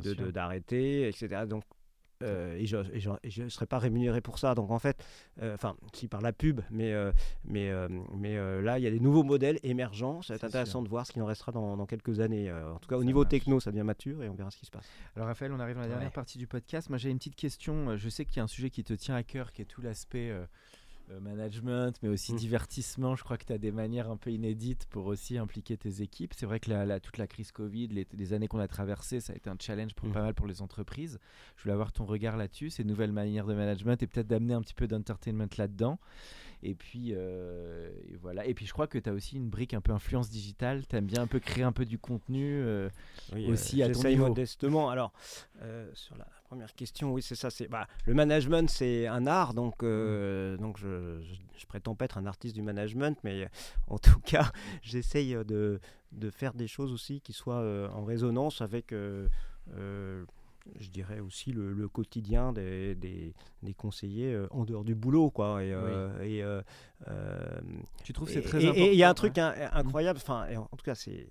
Bien 0.01 0.11
de- 0.13 0.25
de- 0.25 0.31
d'arrêter, 0.31 1.07
etc. 1.07 1.45
Donc, 1.47 1.63
euh, 2.23 2.55
et 2.57 2.65
je 2.65 2.77
ne 2.77 2.83
et 2.95 2.99
je, 2.99 3.09
et 3.23 3.29
je 3.29 3.47
serai 3.49 3.65
pas 3.65 3.77
rémunéré 3.79 4.21
pour 4.21 4.39
ça. 4.39 4.55
Donc 4.55 4.71
en 4.71 4.79
fait, 4.79 4.97
euh, 5.41 5.53
enfin, 5.53 5.75
si 5.93 6.07
par 6.07 6.21
la 6.21 6.33
pub, 6.33 6.61
mais, 6.71 6.93
euh, 6.93 7.11
mais, 7.45 7.69
euh, 7.69 7.87
mais 8.15 8.37
euh, 8.37 8.61
là, 8.61 8.79
il 8.79 8.83
y 8.83 8.87
a 8.87 8.91
des 8.91 8.99
nouveaux 8.99 9.23
modèles 9.23 9.59
émergents. 9.63 10.21
Ça 10.21 10.33
va 10.33 10.35
être 10.35 10.41
C'est 10.41 10.47
intéressant 10.47 10.79
sûr. 10.79 10.83
de 10.83 10.89
voir 10.89 11.05
ce 11.05 11.11
qu'il 11.11 11.21
en 11.21 11.25
restera 11.25 11.51
dans, 11.51 11.77
dans 11.77 11.85
quelques 11.85 12.19
années. 12.19 12.49
Euh, 12.49 12.73
en 12.73 12.79
tout 12.79 12.87
cas, 12.89 12.95
au 12.95 13.01
Ça 13.01 13.05
niveau 13.05 13.19
marche. 13.21 13.29
techno, 13.31 13.59
ça 13.59 13.71
devient 13.71 13.83
mature 13.83 14.23
et 14.23 14.29
on 14.29 14.33
verra 14.35 14.49
ce 14.51 14.57
qui 14.57 14.65
se 14.65 14.71
passe. 14.71 14.89
Alors 15.15 15.27
Raphaël, 15.27 15.51
on 15.53 15.59
arrive 15.59 15.75
dans 15.75 15.81
la 15.81 15.87
dernière 15.87 16.07
Ouais. 16.07 16.13
partie 16.13 16.37
du 16.37 16.47
podcast. 16.47 16.89
Moi 16.89 16.97
j'ai 16.97 17.09
une 17.09 17.17
petite 17.17 17.35
question. 17.35 17.89
Euh, 17.89 17.97
Je 17.97 18.09
sais 18.09 18.25
qu'il 18.25 18.37
y 18.37 18.39
a 18.39 18.43
un 18.43 18.47
sujet 18.47 18.69
qui 18.69 18.83
te 18.83 18.93
tient 18.93 19.15
à 19.15 19.23
cœur, 19.23 19.51
qui 19.51 19.61
est 19.61 19.65
tout 19.65 19.81
l'aspect 19.81 20.29
euh, 20.29 20.33
euh, 20.43 20.45
management, 21.21 21.93
mais 22.01 22.09
aussi 22.09 22.33
Mm. 22.33 22.37
divertissement. 22.37 23.15
Je 23.15 23.23
crois 23.23 23.37
que 23.37 23.45
tu 23.45 23.53
as 23.53 23.57
des 23.57 23.71
manières 23.71 24.09
un 24.09 24.17
peu 24.17 24.31
inédites 24.31 24.85
pour 24.89 25.05
aussi 25.07 25.37
impliquer 25.37 25.77
tes 25.77 26.01
équipes. 26.01 26.33
C'est 26.35 26.45
vrai 26.45 26.59
que 26.59 26.69
la, 26.69 26.85
la- 26.85 26.99
toute 26.99 27.17
la 27.17 27.27
crise 27.27 27.51
Covid, 27.51 27.87
les, 27.87 28.07
les 28.13 28.33
années 28.33 28.47
qu'on 28.47 28.59
a 28.59 28.67
traversées, 28.67 29.19
ça 29.19 29.33
a 29.33 29.35
été 29.35 29.49
un 29.49 29.57
challenge 29.59 29.93
pour 29.95 30.07
Mm. 30.09 30.13
pas 30.13 30.21
mal 30.21 30.33
pour 30.33 30.47
les 30.47 30.61
entreprises. 30.61 31.19
Je 31.57 31.63
voulais 31.63 31.73
avoir 31.73 31.91
ton 31.91 32.05
regard 32.05 32.37
là-dessus, 32.37 32.69
ces 32.69 32.83
nouvelles 32.83 33.11
manières 33.11 33.45
de 33.45 33.53
management 33.53 34.01
et 34.01 34.07
peut-être 34.07 34.27
d'amener 34.27 34.53
un 34.53 34.61
petit 34.61 34.73
peu 34.73 34.87
d'entertainment 34.87 35.47
là-dedans. 35.57 35.99
Et 36.65 36.75
puis, 36.75 37.09
euh, 37.11 37.91
et 38.09 38.15
voilà. 38.15 38.45
Et 38.45 38.53
puis, 38.53 38.65
je 38.65 38.71
crois 38.71 38.87
que 38.87 38.97
tu 38.97 39.09
as 39.09 39.13
aussi 39.13 39.35
une 39.35 39.49
brique 39.49 39.73
un 39.73 39.81
peu 39.81 39.91
influence 39.91 40.29
digitale. 40.29 40.87
Tu 40.87 40.95
aimes 40.95 41.05
bien 41.07 41.23
un 41.23 41.27
peu 41.27 41.39
créer 41.39 41.63
un 41.65 41.73
peu 41.73 41.83
du 41.83 41.99
contenu. 41.99 42.61
euh, 42.61 42.89
Oui, 43.33 43.47
Aussi 43.47 43.83
à 43.83 43.89
ton 43.89 44.01
niveau. 44.03 44.27
modestement. 44.27 44.89
Alors, 44.89 45.11
euh, 45.61 45.89
sur 45.93 46.15
la 46.17 46.25
première 46.53 46.75
question, 46.75 47.11
oui, 47.13 47.21
c'est 47.21 47.35
ça. 47.35 47.49
C'est 47.49 47.67
bah, 47.67 47.87
le 48.05 48.13
management, 48.13 48.69
c'est 48.69 49.07
un 49.07 49.25
art, 49.27 49.53
donc 49.53 49.81
euh, 49.83 50.55
donc 50.57 50.77
je, 50.77 51.19
je, 51.21 51.33
je 51.57 51.65
prétends 51.65 51.95
pas 51.95 52.05
être 52.05 52.17
un 52.17 52.25
artiste 52.27 52.55
du 52.55 52.61
management, 52.61 53.17
mais 53.23 53.49
en 53.87 53.97
tout 53.97 54.19
cas, 54.25 54.51
j'essaye 54.81 55.33
de 55.45 55.79
de 56.11 56.29
faire 56.29 56.53
des 56.53 56.67
choses 56.67 56.91
aussi 56.91 57.21
qui 57.21 57.33
soient 57.33 57.61
euh, 57.61 57.89
en 57.89 58.03
résonance 58.03 58.61
avec. 58.61 58.91
euh, 58.91 59.27
euh, 59.75 60.23
je 60.79 60.87
dirais 60.87 61.19
aussi 61.19 61.51
le, 61.51 61.73
le 61.73 61.89
quotidien 61.89 62.53
des, 62.53 62.95
des, 62.95 63.33
des 63.63 63.73
conseillers 63.73 64.33
euh, 64.33 64.47
en 64.51 64.63
dehors 64.63 64.85
du 64.85 64.95
boulot 64.95 65.29
quoi 65.29 65.61
et, 65.61 65.73
euh, 65.73 66.23
et, 66.23 66.41
euh, 66.41 66.61
euh, 67.09 67.59
tu 68.05 68.13
trouves 68.13 68.29
c'est 68.29 68.41
très 68.41 68.63
et- 68.63 68.67
important 68.69 68.85
Et 68.85 68.91
il 68.93 68.97
y 68.97 69.03
a 69.03 69.09
un 69.09 69.13
truc 69.13 69.37
in- 69.37 69.53
incroyable, 69.73 70.19
enfin, 70.23 70.47
en, 70.55 70.77
tout 70.77 70.85
cas, 70.85 70.95
c'est 70.95 71.27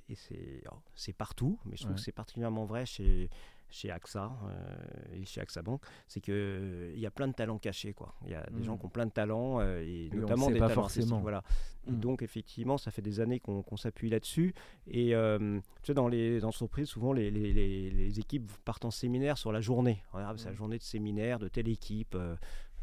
oh, 0.71 0.75
c'est 0.95 1.15
partout, 1.15 1.59
mais 1.65 1.77
je 1.77 1.83
trouve 1.85 1.93
Ouais. 1.93 1.97
que 1.97 2.03
c'est 2.05 2.13
particulièrement 2.13 2.67
vrai 2.67 2.85
chez 2.85 3.31
chez 3.73 3.91
AXA 3.91 4.31
euh, 4.47 5.15
et 5.21 5.25
chez 5.25 5.41
AXA 5.41 5.63
Bank, 5.63 5.83
c'est 6.07 6.21
que 6.21 6.31
euh, 6.33 6.93
il 6.95 7.01
y 7.01 7.07
a 7.07 7.11
plein 7.11 7.27
de 7.29 7.33
talents 7.35 7.59
cachés, 7.59 7.93
quoi. 7.93 8.15
Il 8.25 8.31
y 8.31 8.35
a 8.35 8.47
des 8.51 8.61
Mm. 8.61 8.65
gens 8.65 8.77
qui 8.77 8.87
ont 8.87 8.91
plein 8.91 9.07
de 9.07 9.11
talents 9.13 9.61
euh, 9.61 9.83
et 9.83 10.11
notamment 10.15 10.49
des 10.51 10.59
pas 10.59 10.69
talents 10.69 10.83
forcément. 10.83 11.21
voilà. 11.21 11.43
Et 11.89 11.91
Mm. 11.91 12.01
donc 12.01 12.23
effectivement, 12.23 12.79
ça 12.79 12.91
fait 12.91 13.03
des 13.03 13.19
années 13.21 13.41
qu'on 13.41 13.77
s'appuie 13.77 14.11
là-dessus. 14.11 14.55
Et 14.87 15.15
tu 15.15 15.63
sais, 15.85 15.95
dans 15.95 16.09
les 16.09 16.45
entreprises, 16.45 16.89
souvent 16.89 17.13
les, 17.13 17.31
les- 17.31 17.53
les- 17.53 17.91
les 17.91 18.21
équipes 18.21 18.51
partent 18.65 18.85
en 18.85 18.91
séminaire 18.91 19.37
sur 19.39 19.51
la 19.53 19.61
journée. 19.61 20.03
C'est 20.13 20.45
la 20.47 20.53
Mm. 20.53 20.55
journée 20.55 20.79
de 20.79 20.83
séminaire 20.83 21.39
de 21.39 21.49
telle 21.49 21.69
équipe. 21.69 22.17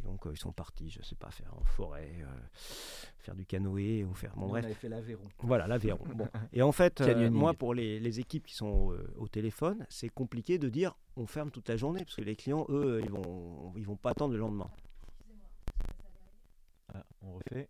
Donc 0.04 0.26
euh, 0.26 0.32
ils 0.34 0.38
sont 0.38 0.52
partis, 0.52 0.90
je 0.90 1.02
sais 1.02 1.16
pas, 1.16 1.30
faire 1.32 1.54
en 1.54 1.64
forêt, 1.64 2.12
euh, 2.22 2.26
faire 3.20 3.36
du 3.36 3.46
canoë 3.46 4.04
ou 4.04 4.14
faire. 4.14 4.34
Bon 4.36 4.48
bref. 4.48 4.64
On 4.64 4.66
avait 4.66 4.76
fait 4.76 4.90
l'Aveyron. 4.90 5.28
Voilà, 5.40 5.68
l'Aveyron. 5.68 6.06
Bon. 6.16 6.28
Et 6.54 6.62
en 6.62 6.72
fait, 6.72 7.02
euh, 7.02 7.30
moi, 7.30 7.54
pour 7.54 7.74
les, 7.74 8.00
les 8.00 8.20
équipes 8.20 8.46
qui 8.46 8.56
sont 8.56 8.92
euh, 8.92 9.14
au 9.18 9.28
téléphone, 9.28 9.86
c'est 9.90 10.10
compliqué 10.10 10.58
de 10.58 10.70
dire 10.70 10.98
on 11.16 11.26
ferme 11.28 11.52
toute 11.52 11.68
la 11.70 11.78
journée 11.78 12.04
parce 12.04 12.16
que 12.16 12.22
les 12.22 12.36
clients, 12.36 12.66
eux, 12.70 13.02
ils 13.04 13.12
vont, 13.12 13.74
ils 13.76 13.86
vont 13.86 13.98
pas 13.98 14.12
attendre 14.12 14.34
le 14.34 14.40
lendemain. 14.40 14.70
Ah, 16.94 17.04
on 17.22 17.34
refait. 17.34 17.70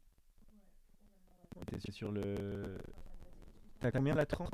On 1.58 1.76
était 1.78 1.92
sur 1.92 2.12
le. 2.12 2.78
T'as 3.80 3.92
combien 3.92 4.16
la 4.16 4.26
30 4.26 4.50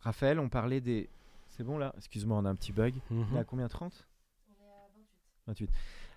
Raphaël, 0.00 0.38
on 0.38 0.48
parlait 0.48 0.80
des. 0.80 1.10
C'est 1.50 1.64
bon 1.64 1.78
là? 1.78 1.92
Excuse-moi, 1.96 2.38
on 2.38 2.44
a 2.44 2.50
un 2.50 2.54
petit 2.54 2.72
bug. 2.72 2.94
Mhm. 3.10 3.34
Est 3.34 3.38
à 3.40 3.44
combien 3.44 3.66
30 3.66 3.92
On 3.92 3.96
est 3.96 4.02
à 4.02 4.15
28. 5.46 5.66
28. 5.66 5.70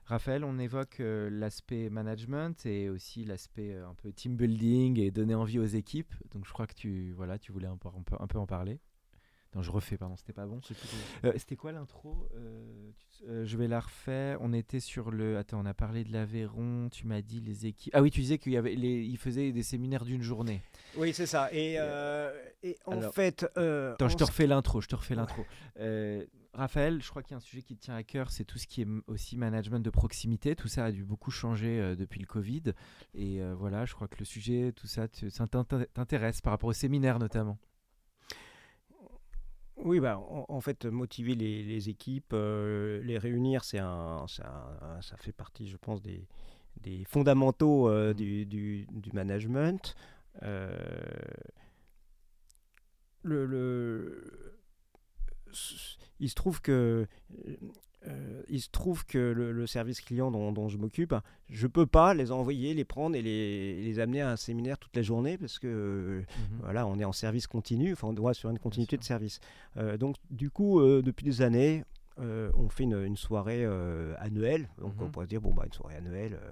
Raphaël, 0.05 0.43
on 0.43 0.57
évoque 0.57 1.01
euh, 1.01 1.29
l'aspect 1.29 1.89
management 1.91 2.65
et 2.65 2.89
aussi 2.89 3.25
l'aspect 3.25 3.73
euh, 3.75 3.87
un 3.87 3.93
peu 3.93 4.11
team 4.11 4.35
building 4.35 4.99
et 4.99 5.11
donner 5.11 5.35
envie 5.35 5.59
aux 5.59 5.65
équipes. 5.65 6.11
Donc 6.33 6.47
je 6.47 6.51
crois 6.51 6.65
que 6.65 6.73
tu, 6.73 7.11
voilà, 7.15 7.37
tu 7.37 7.51
voulais 7.51 7.67
un 7.67 7.77
peu, 7.77 7.89
un 7.89 8.01
peu, 8.01 8.15
un 8.19 8.25
peu 8.25 8.39
en 8.39 8.47
parler. 8.47 8.79
Non, 9.55 9.61
je 9.61 9.69
refais, 9.71 9.97
pardon, 9.97 10.15
c'était 10.15 10.33
pas 10.33 10.45
bon. 10.45 10.61
Euh, 11.25 11.33
c'était 11.37 11.55
quoi 11.55 11.71
l'intro 11.71 12.27
Je 13.27 13.57
vais 13.57 13.67
la 13.67 13.79
refaire. 13.79 14.37
On 14.41 14.53
était 14.53 14.79
sur 14.79 15.09
le. 15.09 15.37
Attends, 15.37 15.59
on 15.61 15.65
a 15.65 15.73
parlé 15.73 16.03
de 16.03 16.11
l'Aveyron. 16.11 16.89
Tu 16.91 17.07
m'as 17.07 17.21
dit 17.23 17.41
les 17.41 17.65
équipes. 17.65 17.93
Ah 17.95 18.01
oui, 18.03 18.11
tu 18.11 18.21
disais 18.21 18.37
qu'il 18.37 18.51
y 18.51 18.57
avait 18.57 18.75
les... 18.75 19.01
il 19.03 19.17
faisait 19.17 19.51
des 19.51 19.63
séminaires 19.63 20.05
d'une 20.05 20.21
journée. 20.21 20.61
Oui, 20.97 21.13
c'est 21.13 21.25
ça. 21.25 21.49
Et, 21.51 21.77
et 22.63 22.77
en 22.85 22.91
Alors- 22.93 23.13
fait. 23.13 23.43
Attends, 23.43 24.09
je 24.09 24.17
te 24.17 24.23
refais 24.23 24.45
l'intro. 24.45 24.81
Je 24.81 24.87
te 24.87 24.95
refais 24.95 25.15
l'intro. 25.15 25.43
Raphaël, 26.53 27.01
je 27.01 27.09
crois 27.09 27.21
qu'il 27.21 27.31
y 27.31 27.33
a 27.35 27.37
un 27.37 27.41
sujet 27.41 27.61
qui 27.61 27.75
te 27.75 27.81
tient 27.81 27.95
à 27.95 28.03
cœur, 28.03 28.31
c'est 28.31 28.43
tout 28.43 28.57
ce 28.57 28.65
qui 28.67 28.81
est 28.81 28.87
aussi 29.07 29.37
management 29.37 29.79
de 29.79 29.89
proximité. 29.91 30.55
Tout 30.55 30.67
ça 30.67 30.85
a 30.85 30.91
dû 30.91 31.03
beaucoup 31.05 31.29
changer 31.31 31.79
euh, 31.79 31.95
depuis 31.95 32.19
le 32.19 32.25
Covid. 32.25 32.63
Et 33.13 33.41
euh, 33.41 33.53
voilà, 33.55 33.85
je 33.85 33.93
crois 33.93 34.07
que 34.07 34.17
le 34.19 34.25
sujet, 34.25 34.73
tout 34.75 34.87
ça, 34.87 35.07
ça 35.29 35.47
t'int- 35.47 35.63
t'intéresse 35.93 36.41
par 36.41 36.51
rapport 36.51 36.69
aux 36.69 36.73
séminaires 36.73 37.19
notamment. 37.19 37.57
Oui, 39.77 39.99
bah, 40.01 40.17
en, 40.17 40.45
en 40.49 40.59
fait, 40.59 40.85
motiver 40.85 41.35
les, 41.35 41.63
les 41.63 41.87
équipes, 41.89 42.33
euh, 42.33 43.01
les 43.03 43.17
réunir, 43.17 43.63
c'est 43.63 43.79
un, 43.79 44.25
ça 44.27 45.15
fait 45.17 45.31
partie, 45.31 45.69
je 45.69 45.77
pense, 45.77 46.01
des, 46.01 46.27
des 46.81 47.05
fondamentaux 47.05 47.87
euh, 47.87 48.13
du, 48.13 48.45
du- 48.45 48.87
du 48.91 49.11
management. 49.13 49.95
Le, 53.23 53.45
le- 53.45 54.58
il 56.19 56.29
se 56.29 56.35
trouve 56.35 56.61
que 56.61 57.07
euh, 58.07 58.41
il 58.47 58.61
se 58.61 58.69
trouve 58.69 59.05
que 59.05 59.17
le, 59.17 59.51
le 59.51 59.67
service 59.67 59.99
client 59.99 60.31
dont, 60.31 60.53
dont 60.53 60.69
je 60.69 60.77
m'occupe, 60.77 61.13
je 61.49 61.67
peux 61.67 61.85
pas 61.85 62.13
les 62.13 62.31
envoyer, 62.31 62.73
les 62.73 62.85
prendre 62.85 63.15
et 63.15 63.21
les, 63.21 63.81
les 63.81 63.99
amener 63.99 64.21
à 64.21 64.29
un 64.31 64.35
séminaire 64.37 64.77
toute 64.77 64.95
la 64.95 65.01
journée 65.01 65.37
parce 65.37 65.59
que 65.59 66.23
voilà, 66.61 66.87
on 66.87 66.97
est 66.97 67.03
en 67.03 67.11
service 67.11 67.45
continu, 67.47 67.91
enfin 67.93 68.07
on 68.07 68.13
doit 68.13 68.33
sur 68.33 68.49
une 68.49 68.59
continuité 68.59 68.95
de 68.97 69.03
service. 69.03 69.41
Euh, 69.77 69.97
donc 69.97 70.15
du 70.29 70.49
coup, 70.49 70.79
euh, 70.79 71.01
depuis 71.01 71.25
des 71.25 71.41
années, 71.41 71.83
euh, 72.21 72.49
on 72.55 72.69
fait 72.69 72.83
une, 72.83 73.03
une 73.03 73.17
soirée 73.17 73.65
euh, 73.65 74.13
annuelle. 74.19 74.69
Donc 74.77 74.95
Mhm. 74.95 75.03
on 75.03 75.09
pourrait 75.09 75.25
se 75.25 75.29
dire 75.29 75.41
bon 75.41 75.53
bah 75.53 75.63
une 75.65 75.73
soirée 75.73 75.95
annuelle. 75.97 76.39
euh, 76.41 76.51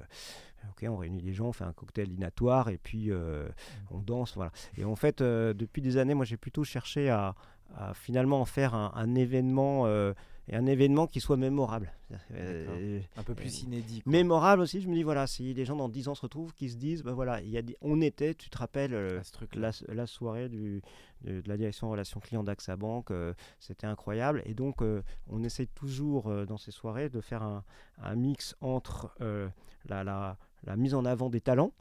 Ok, 0.72 0.86
on 0.90 0.98
réunit 0.98 1.22
les 1.22 1.34
gens, 1.34 1.48
on 1.48 1.54
fait 1.54 1.64
un 1.64 1.72
cocktail 1.72 2.10
dînatoire 2.10 2.68
et 2.68 2.78
puis 2.78 3.10
euh, 3.10 3.48
on 3.90 4.00
danse, 4.00 4.34
voilà. 4.36 4.52
Et 4.76 4.84
en 4.84 4.98
fait, 4.98 5.22
euh, 5.22 5.54
depuis 5.54 5.82
des 5.82 5.96
années, 5.96 6.14
moi 6.14 6.26
j'ai 6.26 6.36
plutôt 6.36 6.66
cherché 6.66 7.10
à, 7.10 7.36
à 7.76 7.94
finalement 7.94 8.42
en 8.42 8.46
faire 8.46 8.74
un, 8.76 8.92
un 8.96 9.16
événement 9.16 9.86
euh, 9.86 10.14
et 10.50 10.56
un 10.56 10.66
événement 10.66 11.08
qui 11.08 11.20
soit 11.20 11.36
mémorable. 11.38 11.92
Euh, 12.32 13.00
Un 13.18 13.24
peu 13.24 13.34
plus 13.36 13.64
inédit. 13.64 14.02
quoi. 14.02 14.12
mémorable 14.12 14.62
aussi, 14.62 14.80
je 14.82 14.88
me 14.88 14.94
dis 14.94 15.04
voilà, 15.04 15.28
si 15.28 15.54
les 15.54 15.66
gens 15.66 15.76
dans 15.76 15.90
10 15.90 16.08
ans 16.08 16.16
se 16.16 16.22
retrouvent, 16.22 16.54
qui 16.54 16.70
se 16.70 16.78
disent, 16.78 17.04
ben 17.04 17.12
voilà, 17.14 17.42
il 17.42 17.50
y 17.50 17.58
a 17.58 17.62
des- 17.62 17.76
on 17.82 18.00
était, 18.00 18.34
tu 18.34 18.50
te 18.50 18.58
rappelles, 18.58 18.94
euh, 18.94 19.20
la, 19.56 19.72
la 19.90 20.08
soirée 20.08 20.48
du, 20.48 20.82
de, 21.26 21.42
de 21.42 21.50
la 21.50 21.58
direction 21.58 21.90
relations 21.90 22.22
clients 22.22 22.44
d'AXA 22.46 22.78
Bank, 22.78 23.12
euh, 23.12 23.34
c'était 23.60 23.88
incroyable. 23.88 24.42
Et 24.46 24.54
donc, 24.54 24.82
euh, 24.82 25.02
on 25.30 25.44
essaie 25.44 25.66
toujours 25.66 26.28
euh, 26.28 26.46
dans 26.46 26.58
ces 26.58 26.72
soirées 26.72 27.10
de 27.10 27.20
faire 27.20 27.44
un, 27.44 27.64
un 28.02 28.16
mix 28.16 28.56
entre 28.62 29.14
euh, 29.22 29.50
la, 29.90 30.04
la- 30.06 30.38
la 30.64 30.76
mise 30.78 30.94
en 30.96 31.04
avant 31.06 31.30
des 31.30 31.42
talents. 31.42 31.72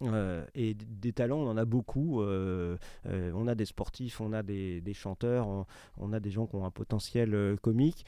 Mhm. 0.00 0.08
euh, 0.12 0.44
et 0.54 0.74
des 0.74 1.12
talents, 1.12 1.38
on 1.38 1.48
en 1.48 1.56
a 1.56 1.64
beaucoup. 1.64 2.22
euh, 2.22 2.76
euh, 3.06 3.32
on 3.34 3.46
a 3.46 3.54
des 3.54 3.64
sportifs, 3.64 4.20
on 4.20 4.32
a 4.32 4.42
des, 4.42 4.82
chanteurs, 4.94 5.66
on, 5.98 6.12
a 6.12 6.20
des 6.20 6.30
gens 6.30 6.46
qui 6.46 6.56
ont 6.56 6.64
un 6.64 6.70
potentiel 6.70 7.56
comique. 7.62 8.04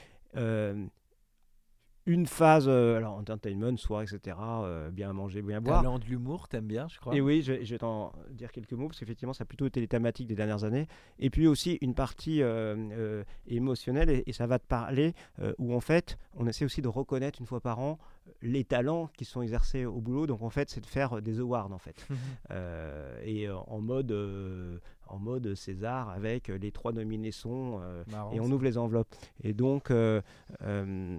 Une 2.08 2.26
phase, 2.26 2.64
euh, 2.68 2.96
alors 2.96 3.16
entertainment, 3.18 3.76
soirée, 3.76 4.06
etc. 4.10 4.34
euh, 4.40 4.90
bien 4.90 5.12
manger, 5.12 5.42
bien 5.42 5.60
boire. 5.60 5.82
Talent 5.82 5.98
de 5.98 6.06
l'humour, 6.06 6.48
t'aimes 6.48 6.66
bien, 6.66 6.88
je 6.88 6.98
crois. 6.98 7.14
Et 7.14 7.20
oui, 7.20 7.42
je, 7.42 7.52
vais- 7.52 7.64
je 7.66 7.74
vais 7.74 7.78
t'en 7.78 8.12
dire 8.30 8.50
quelques 8.50 8.72
mots 8.72 8.88
parce 8.88 8.98
qu'effectivement, 8.98 9.34
ça 9.34 9.42
a 9.42 9.44
plutôt 9.44 9.66
été 9.66 9.78
les 9.80 9.88
thématiques 9.88 10.26
des 10.26 10.34
dernières 10.34 10.64
années. 10.64 10.88
Et 11.18 11.28
puis 11.28 11.46
aussi 11.46 11.76
une 11.82 11.94
partie 11.94 12.40
euh, 12.42 12.74
euh, 12.92 13.24
émotionnelle, 13.46 14.08
et, 14.08 14.22
et 14.26 14.32
ça 14.32 14.46
va 14.46 14.58
te 14.58 14.66
parler, 14.66 15.12
où 15.58 15.74
en 15.74 15.80
fait, 15.80 16.16
on 16.34 16.46
essaie 16.46 16.64
aussi 16.64 16.80
de 16.80 16.88
reconnaître 16.88 17.40
une 17.40 17.46
fois 17.46 17.60
par 17.60 17.78
an 17.78 17.98
les 18.42 18.64
talents 18.64 19.08
qui 19.16 19.24
sont 19.24 19.42
exercés 19.42 19.84
au 19.84 20.00
boulot. 20.00 20.26
Donc 20.26 20.42
en 20.42 20.50
fait, 20.50 20.70
c'est 20.70 20.80
de 20.80 20.86
faire 20.86 21.20
des 21.20 21.40
awards 21.40 21.72
en 21.72 21.78
fait. 21.78 22.06
Mhm. 22.08 22.16
Et 23.24 23.50
en 23.50 23.80
mode, 23.80 24.80
en 25.08 25.18
mode 25.18 25.54
César 25.54 26.08
avec 26.10 26.48
les 26.48 26.72
trois 26.72 26.92
euh, 26.96 28.04
Marrant, 28.10 28.32
et 28.32 28.40
on 28.40 28.50
ouvre 28.50 28.64
les 28.64 28.78
enveloppes. 28.78 29.14
Et 29.42 29.52
donc, 29.52 29.90
euh, 29.90 30.20
euh, 30.62 31.18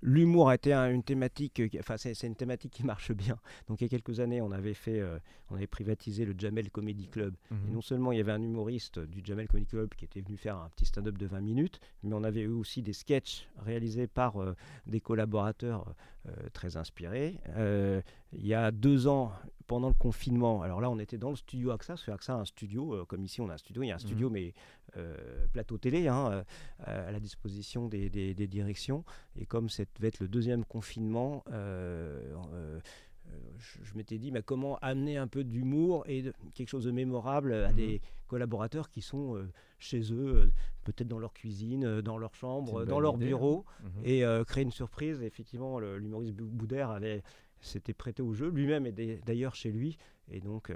l'humour 0.00 0.48
a 0.48 0.54
été 0.54 0.72
un- 0.72 0.90
une 0.92 1.02
thématique, 1.02 1.68
qui- 1.68 1.78
enfin 1.80 1.96
c'est 1.96 2.22
une 2.22 2.36
thématique 2.36 2.72
qui 2.72 2.84
marche 2.84 3.10
bien. 3.12 3.36
Donc 3.66 3.80
il 3.80 3.84
y 3.84 3.86
a 3.86 3.88
quelques 3.88 4.20
années, 4.20 4.40
on 4.40 4.52
avait 4.52 4.74
fait, 4.74 5.00
euh, 5.00 5.18
on 5.50 5.56
avait 5.56 5.66
privatisé 5.66 6.24
le 6.24 6.34
Jamel 6.38 6.70
Comedy 6.70 7.08
Club. 7.08 7.34
Et 7.50 7.54
Mhm. 7.54 7.72
non 7.72 7.80
seulement 7.80 8.12
il 8.12 8.18
y 8.18 8.20
avait 8.20 8.30
un 8.32 8.40
humoriste 8.42 9.00
du 9.00 9.22
Jamel 9.24 9.48
Comedy 9.48 9.66
Club 9.66 9.88
qui 9.96 10.04
était 10.04 10.20
venu 10.20 10.36
faire 10.36 10.56
un 10.56 10.68
petit 10.68 10.86
stand-up 10.86 11.18
de 11.18 11.26
20 11.26 11.40
minutes, 11.40 11.80
mais 12.04 12.14
on 12.14 12.22
avait 12.22 12.42
eu 12.42 12.46
aussi 12.52 12.80
des 12.82 12.92
sketchs 12.92 13.48
réalisés 13.58 14.06
par 14.06 14.40
euh, 14.40 14.54
des 14.86 15.00
collaborateurs 15.00 15.92
euh, 16.28 16.32
très 16.52 16.76
inspirés. 16.76 17.40
Euh, 17.56 18.00
il 18.32 18.46
y 18.46 18.54
a 18.54 18.70
deux 18.70 19.06
ans, 19.08 19.32
pendant 19.66 19.88
le 19.88 19.94
confinement, 19.94 20.62
alors 20.62 20.80
là 20.80 20.90
on 20.90 20.98
était 20.98 21.18
dans 21.18 21.30
le 21.30 21.36
studio 21.36 21.70
AXA, 21.72 21.94
parce 21.94 22.04
que 22.04 22.10
AXA 22.10 22.34
a 22.34 22.36
un 22.38 22.44
studio, 22.44 22.94
euh, 22.94 23.04
comme 23.04 23.22
ici 23.24 23.40
on 23.40 23.48
a 23.50 23.54
un 23.54 23.58
studio, 23.58 23.82
il 23.82 23.88
y 23.88 23.90
a 23.90 23.96
un 23.96 23.98
studio 23.98 24.30
mais 24.30 24.52
euh, 24.96 25.46
plateau 25.52 25.78
télé 25.78 26.08
hein, 26.08 26.44
euh, 26.86 27.08
à 27.08 27.12
la 27.12 27.20
disposition 27.20 27.88
des, 27.88 28.08
des- 28.10 28.34
des 28.34 28.46
directions. 28.46 29.04
Et 29.36 29.46
comme 29.46 29.68
ça 29.68 29.84
devait 29.96 30.08
être 30.08 30.20
le 30.20 30.28
deuxième 30.28 30.64
confinement, 30.64 31.44
euh, 31.52 32.80
je, 33.58 33.78
je 33.84 33.94
m'étais 33.94 34.16
dit 34.18 34.32
mais 34.32 34.42
comment 34.42 34.78
amener 34.78 35.18
un 35.18 35.26
peu 35.26 35.44
d'humour 35.44 36.04
et 36.06 36.22
de- 36.22 36.32
quelque 36.54 36.68
chose 36.68 36.84
de 36.84 36.90
mémorable 36.90 37.52
à 37.52 37.72
des 37.72 38.00
collaborateurs 38.26 38.88
qui 38.88 39.02
sont 39.02 39.36
chez 39.78 40.12
eux, 40.12 40.50
peut-être 40.84 41.08
dans 41.08 41.18
leur 41.18 41.32
cuisine, 41.34 42.00
dans 42.00 42.16
leur 42.18 42.34
chambre, 42.34 42.84
dans 42.86 43.00
leur 43.00 43.14
idée, 43.16 43.26
hein. 43.26 43.28
bureau, 43.28 43.64
Mhm. 43.82 43.90
et 44.04 44.22
créer 44.46 44.64
une 44.64 44.70
surprise. 44.70 45.22
Effectivement, 45.22 45.78
l'humoriste 45.78 46.34
Bou- 46.34 46.46
Boudère 46.46 46.90
avait 46.90 47.22
s'était 47.60 47.92
prêté 47.94 48.22
au 48.22 48.32
jeu, 48.34 48.48
lui-même 48.50 48.86
est 48.86 48.92
d'a- 48.92 49.20
d'ailleurs 49.26 49.54
chez 49.56 49.72
lui, 49.72 49.98
et 50.30 50.40
donc 50.40 50.72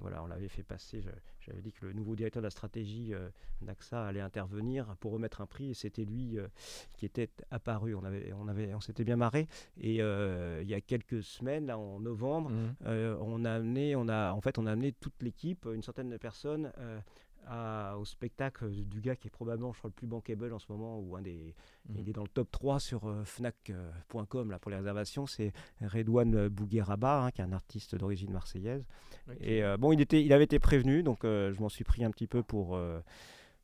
voilà, 0.00 0.22
on 0.22 0.26
l'avait 0.26 0.48
fait 0.48 0.62
passer. 0.62 1.02
J'avais 1.40 1.60
dit 1.60 1.72
que 1.72 1.86
le 1.86 1.92
nouveau 1.92 2.16
directeur 2.16 2.40
de 2.40 2.46
la 2.46 2.50
stratégie 2.50 3.12
euh, 3.12 3.28
d'AXA 3.60 4.06
allait 4.06 4.20
intervenir 4.20 4.96
pour 5.00 5.12
remettre 5.12 5.40
un 5.40 5.46
prix, 5.46 5.70
et 5.70 5.74
c'était 5.74 6.04
lui 6.04 6.38
euh, 6.38 6.46
qui 6.94 7.04
était 7.04 7.30
apparu. 7.50 7.94
On 7.94 8.04
avait, 8.04 8.32
on 8.32 8.48
avait, 8.48 8.74
on 8.74 8.80
s'était 8.80 9.04
bien 9.04 9.16
marré. 9.16 9.46
Et 9.80 10.00
euh, 10.00 10.60
il 10.62 10.68
y 10.68 10.74
a 10.74 10.80
quelques 10.80 11.22
semaines, 11.22 11.66
là, 11.66 11.78
en 11.78 12.00
novembre, 12.00 12.50
euh, 12.86 13.16
on 13.20 13.44
a 13.44 13.52
amené, 13.52 13.96
on 13.96 14.08
a, 14.08 14.32
en 14.32 14.40
fait, 14.40 14.58
on 14.58 14.66
a 14.66 14.72
amené 14.72 14.92
toute 14.92 15.20
l'équipe, 15.22 15.66
une 15.72 15.82
centaine 15.82 16.10
de 16.10 16.16
personnes, 16.16 16.72
euh, 16.78 16.98
à- 17.46 17.96
au 17.98 18.04
spectacle 18.04 18.70
du 18.70 19.00
gars 19.00 19.16
qui 19.16 19.28
est 19.28 19.30
probablement, 19.30 19.72
je 19.72 19.78
crois, 19.78 19.88
le 19.88 19.94
plus 19.94 20.06
bankable 20.06 20.52
en 20.52 20.58
ce 20.58 20.66
moment, 20.70 20.98
ou 21.00 21.16
un 21.16 21.22
des, 21.22 21.54
Mhm. 21.88 21.96
il 22.00 22.08
est 22.08 22.12
dans 22.12 22.22
le 22.22 22.28
top 22.28 22.50
3 22.50 22.80
sur 22.80 23.06
euh, 23.06 23.24
Fnac.com 23.24 24.50
là 24.50 24.58
pour 24.58 24.70
les 24.70 24.76
réservations. 24.78 25.26
C'est 25.26 25.52
Redouane 25.80 26.48
Bougueraba, 26.48 27.24
hein, 27.24 27.30
qui 27.30 27.40
est 27.40 27.44
un 27.44 27.52
artiste 27.52 27.94
d'origine 27.94 28.32
marseillaise. 28.32 28.84
Et 29.40 29.62
euh, 29.64 29.76
bon, 29.76 29.92
il 29.92 30.00
était, 30.00 30.22
il 30.22 30.32
avait 30.32 30.44
été 30.44 30.58
prévenu, 30.58 31.02
donc 31.02 31.24
euh, 31.24 31.52
je 31.52 31.60
m'en 31.60 31.68
suis 31.68 31.84
pris 31.84 32.04
un 32.04 32.10
petit 32.10 32.26
peu 32.26 32.42
pour. 32.42 32.76
euh, 32.76 33.00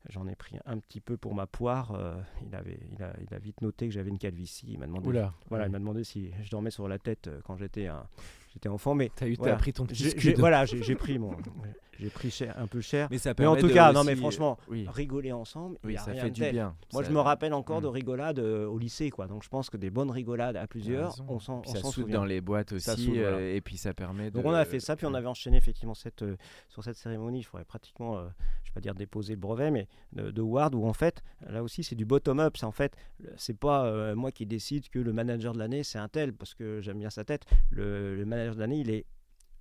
J'en 0.09 0.25
ai 0.27 0.33
pris 0.33 0.57
un 0.65 0.79
petit 0.79 0.99
peu 0.99 1.15
pour 1.15 1.35
ma 1.35 1.45
poire. 1.45 1.91
euh, 1.91 2.19
il, 2.47 2.55
avait, 2.55 2.79
il, 2.91 3.03
a, 3.03 3.13
il 3.21 3.31
a 3.35 3.37
vite 3.37 3.61
noté 3.61 3.87
que 3.87 3.93
j'avais 3.93 4.09
une 4.09 4.17
calvitie. 4.17 4.65
Il 4.71 4.79
m'a 4.79 4.87
demandé, 4.87 5.07
Oula. 5.09 5.31
voilà, 5.47 5.65
Ouais. 5.65 5.69
il 5.69 5.71
m'a 5.73 5.77
demandé 5.77 6.03
si 6.03 6.31
je 6.41 6.49
dormais 6.49 6.71
sur 6.71 6.87
la 6.87 6.97
tête 6.97 7.27
euh, 7.27 7.39
quand 7.45 7.55
j'étais 7.55 7.85
un, 7.85 8.03
j'étais 8.51 8.67
enfant. 8.67 8.95
Mais 8.95 9.11
T'as 9.15 9.27
eu, 9.27 9.35
voilà. 9.35 9.57
pris 9.57 9.73
ton 9.73 9.85
petit 9.85 10.33
voilà, 10.39 10.65
j'ai, 10.65 10.81
j'ai 10.81 10.95
pris 10.95 11.19
mon, 11.19 11.33
j'ai 12.01 12.09
pris 12.09 12.29
cher, 12.31 12.53
un 12.57 12.67
peu 12.67 12.81
cher. 12.81 13.07
Mais 13.11 13.17
ça 13.17 13.33
Mais 13.39 13.45
en 13.45 13.55
tout 13.55 13.69
cas, 13.69 13.93
non, 13.93 14.03
mais 14.03 14.15
franchement, 14.15 14.57
oui, 14.67 14.85
rigoler 14.91 15.31
ensemble, 15.31 15.77
il 15.83 15.87
oui 15.87 15.93
y 15.93 15.97
a 15.97 15.99
ça 16.01 16.11
rien 16.11 16.23
fait 16.23 16.29
de 16.29 16.33
du 16.35 16.41
tel. 16.41 16.51
bien. 16.53 16.75
Moi, 16.91 17.03
Ça- 17.03 17.09
je 17.09 17.13
me 17.13 17.19
rappelle 17.21 17.53
encore 17.53 17.79
Mm. 17.79 17.83
de 17.83 17.87
rigolades 17.87 18.39
euh, 18.39 18.65
au 18.65 18.77
lycée, 18.77 19.09
quoi. 19.11 19.27
Donc, 19.27 19.43
je 19.43 19.49
pense 19.49 19.69
que 19.69 19.77
des 19.77 19.89
bonnes 19.91 20.11
rigolades 20.11 20.57
à 20.57 20.67
plusieurs, 20.67 21.15
on 21.29 21.39
s'en, 21.39 21.63
ça 21.63 21.81
soude 21.81 22.09
dans 22.09 22.25
les 22.25 22.41
boîtes 22.41 22.71
aussi, 22.73 22.85
Ça 22.85 22.95
soude, 22.97 23.13
voilà. 23.13 23.37
euh, 23.37 23.55
et 23.55 23.61
puis 23.61 23.77
ça 23.77 23.93
permet 23.93 24.31
de. 24.31 24.35
Donc, 24.35 24.45
on 24.45 24.53
a 24.53 24.65
fait 24.65 24.79
ça, 24.79 24.95
puis 24.95 25.05
on 25.05 25.13
avait 25.13 25.27
enchaîné 25.27 25.57
effectivement 25.57 25.93
cette, 25.93 26.23
euh, 26.23 26.35
sur 26.67 26.83
cette 26.83 26.97
cérémonie. 26.97 27.41
Je 27.43 27.49
pourrais 27.49 27.65
pratiquement, 27.65 28.17
euh, 28.17 28.23
je 28.63 28.69
vais 28.71 28.73
pas 28.73 28.81
dire 28.81 28.95
déposer 28.95 29.33
le 29.33 29.39
brevet, 29.39 29.69
mais 29.71 29.87
de, 30.13 30.31
de 30.31 30.41
Ward, 30.41 30.73
où 30.75 30.85
en 30.85 30.93
fait, 30.93 31.21
là 31.47 31.61
aussi, 31.63 31.83
c'est 31.83 31.95
du 31.95 32.05
bottom-up. 32.05 32.57
C'est 32.57 32.65
en 32.65 32.71
fait, 32.71 32.95
c'est 33.37 33.57
pas 33.57 33.85
euh, 33.85 34.15
moi 34.15 34.31
qui 34.31 34.45
décide 34.45 34.89
que 34.89 34.99
le 34.99 35.13
manager 35.13 35.53
de 35.53 35.59
l'année, 35.59 35.83
c'est 35.83 35.99
un 35.99 36.07
tel, 36.07 36.33
parce 36.33 36.53
que 36.55 36.81
j'aime 36.81 36.97
bien 36.99 37.09
sa 37.09 37.23
tête. 37.23 37.45
Le, 37.69 38.15
le 38.15 38.25
manager 38.25 38.55
de 38.55 38.59
l'année, 38.59 38.79
il 38.79 38.89
est. 38.89 39.05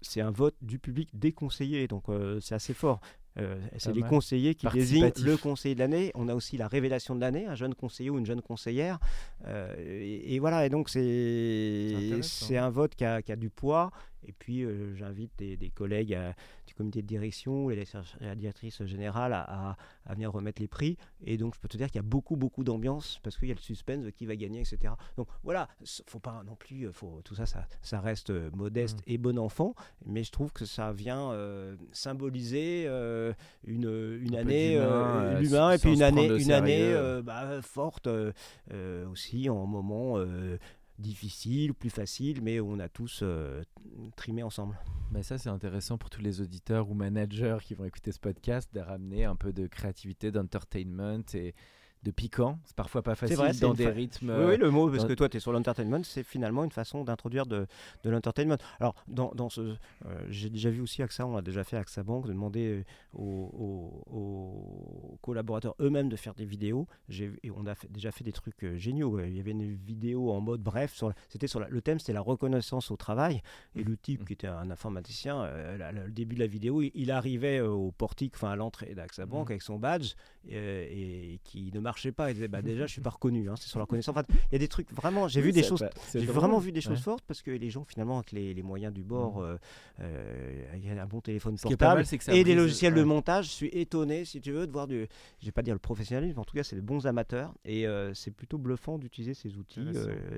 C'est 0.02 0.20
un 0.20 0.30
vote 0.30 0.54
du 0.62 0.78
public 0.78 1.08
des 1.12 1.32
conseillers, 1.32 1.86
donc 1.88 2.08
euh, 2.08 2.40
c'est 2.40 2.54
assez 2.54 2.74
fort. 2.74 3.00
Euh, 3.38 3.60
c'est 3.78 3.92
les 3.92 4.00
mal. 4.00 4.10
conseillers 4.10 4.54
qui 4.56 4.66
désignent 4.72 5.12
le 5.22 5.36
conseiller 5.36 5.74
de 5.76 5.80
l'année. 5.80 6.10
On 6.14 6.28
a 6.28 6.34
aussi 6.34 6.56
la 6.56 6.66
révélation 6.66 7.14
de 7.14 7.20
l'année, 7.20 7.46
un 7.46 7.54
jeune 7.54 7.74
conseiller 7.74 8.10
ou 8.10 8.18
une 8.18 8.26
jeune 8.26 8.42
conseillère. 8.42 8.98
Euh, 9.46 9.72
et, 9.78 10.34
et 10.34 10.38
voilà, 10.40 10.66
et 10.66 10.68
donc 10.68 10.88
c'est 10.88 12.56
un 12.56 12.70
vote 12.70 12.94
qui 12.96 13.04
a, 13.04 13.22
qui 13.22 13.30
a 13.32 13.36
du 13.36 13.50
poids. 13.50 13.90
Et 14.26 14.32
puis 14.32 14.64
j'invite 14.96 15.30
des, 15.38 15.56
des 15.56 15.70
collègues 15.70 16.14
à- 16.14 16.34
comité 16.80 17.02
de 17.02 17.06
direction, 17.06 17.68
la, 17.68 17.84
la 18.20 18.34
directrice 18.34 18.82
générale 18.84 19.34
à, 19.34 19.76
à, 20.06 20.14
venir 20.14 20.32
remettre 20.32 20.62
les 20.62 20.68
prix. 20.68 20.96
Et 21.22 21.36
donc, 21.36 21.54
je 21.54 21.60
peux 21.60 21.68
te 21.68 21.76
dire 21.76 21.88
qu'il 21.88 21.96
y 21.96 21.98
a 21.98 22.08
beaucoup, 22.08 22.36
beaucoup 22.36 22.64
d'ambiance 22.64 23.20
parce 23.22 23.36
qu'il 23.36 23.48
y 23.48 23.50
a 23.50 23.54
le 23.54 23.60
suspense 23.60 24.02
de 24.02 24.08
qui 24.08 24.24
va 24.24 24.34
gagner, 24.34 24.60
etc. 24.60 24.94
Donc 25.18 25.28
voilà, 25.44 25.68
faut 26.06 26.20
pas 26.20 26.42
non 26.46 26.56
plus, 26.56 26.90
faut, 26.92 27.20
tout 27.22 27.34
ça, 27.34 27.44
ça, 27.44 27.66
ça 27.82 28.00
reste 28.00 28.30
modeste 28.54 28.98
mmh. 29.00 29.12
et 29.12 29.18
bon 29.18 29.38
enfant, 29.38 29.74
mais 30.06 30.24
je 30.24 30.32
trouve 30.32 30.52
que 30.52 30.64
ça 30.64 30.92
vient 30.92 31.34
symboliser 31.92 32.86
une, 33.66 34.18
une 34.22 34.36
année, 34.36 34.74
l'humain, 35.38 35.72
et 35.72 35.78
puis 35.78 35.92
une 35.92 36.02
année, 36.02 36.28
une 36.28 36.52
année 36.52 37.20
bah, 37.22 37.60
forte 37.60 38.08
aussi 39.10 39.50
en 39.50 39.66
moment 39.66 40.16
difficile, 41.00 41.74
plus 41.74 41.90
facile, 41.90 42.40
mais 42.42 42.60
on 42.60 42.78
a 42.78 42.88
tous 42.88 43.20
euh, 43.22 43.62
trimé 44.16 44.42
ensemble. 44.42 44.78
Mais 45.10 45.22
ça, 45.22 45.38
c'est 45.38 45.48
intéressant 45.48 45.98
pour 45.98 46.10
tous 46.10 46.22
les 46.22 46.40
auditeurs 46.40 46.88
ou 46.90 46.94
managers 46.94 47.58
qui 47.62 47.74
vont 47.74 47.84
écouter 47.84 48.12
ce 48.12 48.20
podcast 48.20 48.72
de 48.72 48.80
ramener 48.80 49.24
un 49.24 49.36
peu 49.36 49.52
de 49.52 49.66
créativité, 49.66 50.30
d'entertainment 50.30 51.24
et, 51.34 51.54
de 52.02 52.10
piquant. 52.10 52.58
C'est 52.64 52.76
parfois 52.76 53.02
pas 53.02 53.14
facile 53.14 53.36
vrai, 53.36 53.52
dans 53.60 53.74
des 53.74 53.88
rythmes. 53.88 54.32
Oui, 54.46 54.56
le 54.56 54.70
mot, 54.70 54.90
parce 54.90 55.04
que 55.04 55.12
toi, 55.12 55.28
tu 55.28 55.36
es 55.36 55.40
sur 55.40 55.52
l'entertainment, 55.52 56.02
c'est 56.04 56.22
finalement 56.22 56.64
une 56.64 56.70
façon 56.70 57.04
d'introduire 57.04 57.46
de, 57.46 57.66
de 58.04 58.10
l'entertainment. 58.10 58.56
Alors, 58.78 58.94
dans, 59.08 59.32
dans 59.34 59.48
ce. 59.48 59.60
Euh, 59.60 59.76
j'ai 60.28 60.48
déjà 60.48 60.70
vu 60.70 60.80
aussi 60.80 61.02
AXA, 61.02 61.26
on 61.26 61.36
a 61.36 61.42
déjà 61.42 61.62
fait 61.64 61.76
AXA 61.76 62.02
Bank, 62.02 62.26
de 62.26 62.32
demander 62.32 62.68
euh, 62.68 62.84
aux, 63.18 64.04
aux, 64.10 65.18
collaborateurs 65.20 65.74
eux-mêmes 65.80 66.08
de 66.08 66.16
faire 66.16 66.34
des 66.34 66.46
vidéos. 66.46 66.86
Et 67.10 67.50
on 67.50 67.66
a 67.66 67.74
déjà 67.90 68.12
fait 68.12 68.24
des 68.24 68.32
trucs 68.32 68.64
euh, 68.64 68.78
géniaux. 68.78 69.20
Il 69.20 69.36
y 69.36 69.40
avait 69.40 69.50
une 69.50 69.74
vidéo 69.74 70.30
en 70.32 70.40
mode 70.40 70.62
bref. 70.62 71.02
C'était 71.28 71.46
sur 71.46 71.60
le 71.60 71.82
thème, 71.82 71.98
c'était 71.98 72.12
la 72.12 72.20
reconnaissance 72.20 72.90
au 72.90 72.96
travail. 72.96 73.42
Et 73.74 73.84
le 73.84 73.96
type, 73.96 74.22
mmh. 74.22 74.24
qui 74.24 74.32
était 74.32 74.46
un 74.46 74.70
informaticien, 74.70 75.50
le 75.92 76.10
début 76.10 76.34
de 76.34 76.40
la 76.40 76.46
vidéo, 76.46 76.82
il, 76.82 77.10
arrivait 77.10 77.60
au 77.60 77.90
portique, 77.90 78.34
enfin 78.36 78.50
à 78.50 78.56
l'entrée 78.56 78.94
d'AXA 78.94 79.26
Bank 79.26 79.48
mmh. 79.48 79.52
avec 79.52 79.62
son 79.62 79.78
badge 79.78 80.14
et, 80.48 81.34
et 81.34 81.40
qui 81.42 81.70
ne 81.74 81.80
marchait 81.90 82.12
pas. 82.12 82.30
Ils 82.30 82.34
disaient 82.34 82.48
bah, 82.48 82.62
déjà, 82.62 82.86
je 82.86 82.92
suis 82.92 83.00
pas 83.00 83.10
reconnu, 83.10 83.48
hein, 83.48 83.54
c'est 83.56 83.68
sur 83.68 83.78
leur 83.78 83.88
connaissance. 83.92 84.14
il 84.28 84.52
y 84.52 84.56
a 84.56 84.58
des 84.58 84.68
trucs 84.68 84.92
vraiment. 84.92 85.28
J'ai 85.28 85.40
vu 85.40 85.52
des 85.52 85.62
choses. 85.62 85.84
J'ai 86.14 86.26
vraiment 86.26 86.58
vu 86.58 86.72
des 86.72 86.80
choses 86.80 87.00
fortes 87.00 87.24
parce 87.26 87.42
que 87.42 87.50
les 87.50 87.70
gens 87.70 87.84
finalement 87.84 88.18
avec 88.18 88.32
les, 88.32 88.54
les 88.54 88.62
moyens 88.62 88.92
du 88.92 89.02
bord, 89.02 89.40
mmh. 89.40 89.44
euh, 89.44 89.56
euh, 90.00 90.76
il 90.76 90.86
y 90.86 90.90
a 90.90 91.02
un 91.02 91.06
bon 91.06 91.20
téléphone 91.20 91.56
portable 91.58 92.04
et 92.28 92.44
des 92.44 92.54
logiciels 92.54 92.94
de 92.94 93.02
montage. 93.02 93.46
Je 93.46 93.50
suis 93.50 93.68
étonné, 93.68 94.24
si 94.24 94.40
tu 94.40 94.52
veux, 94.52 94.66
de 94.66 94.72
voir 94.72 94.86
du. 94.86 95.06
Je 95.40 95.46
vais 95.46 95.52
pas 95.52 95.62
dire 95.62 95.74
le 95.74 95.80
professionnalisme, 95.80 96.34
mais 96.36 96.40
en 96.40 96.44
tout 96.44 96.56
cas, 96.56 96.62
c'est 96.62 96.76
des 96.76 96.82
bons 96.82 97.06
amateurs 97.06 97.54
et 97.64 97.86
euh, 97.86 98.14
c'est 98.14 98.30
plutôt 98.30 98.58
bluffant 98.58 98.98
d'utiliser 98.98 99.34
ces 99.34 99.56
outils, 99.56 99.86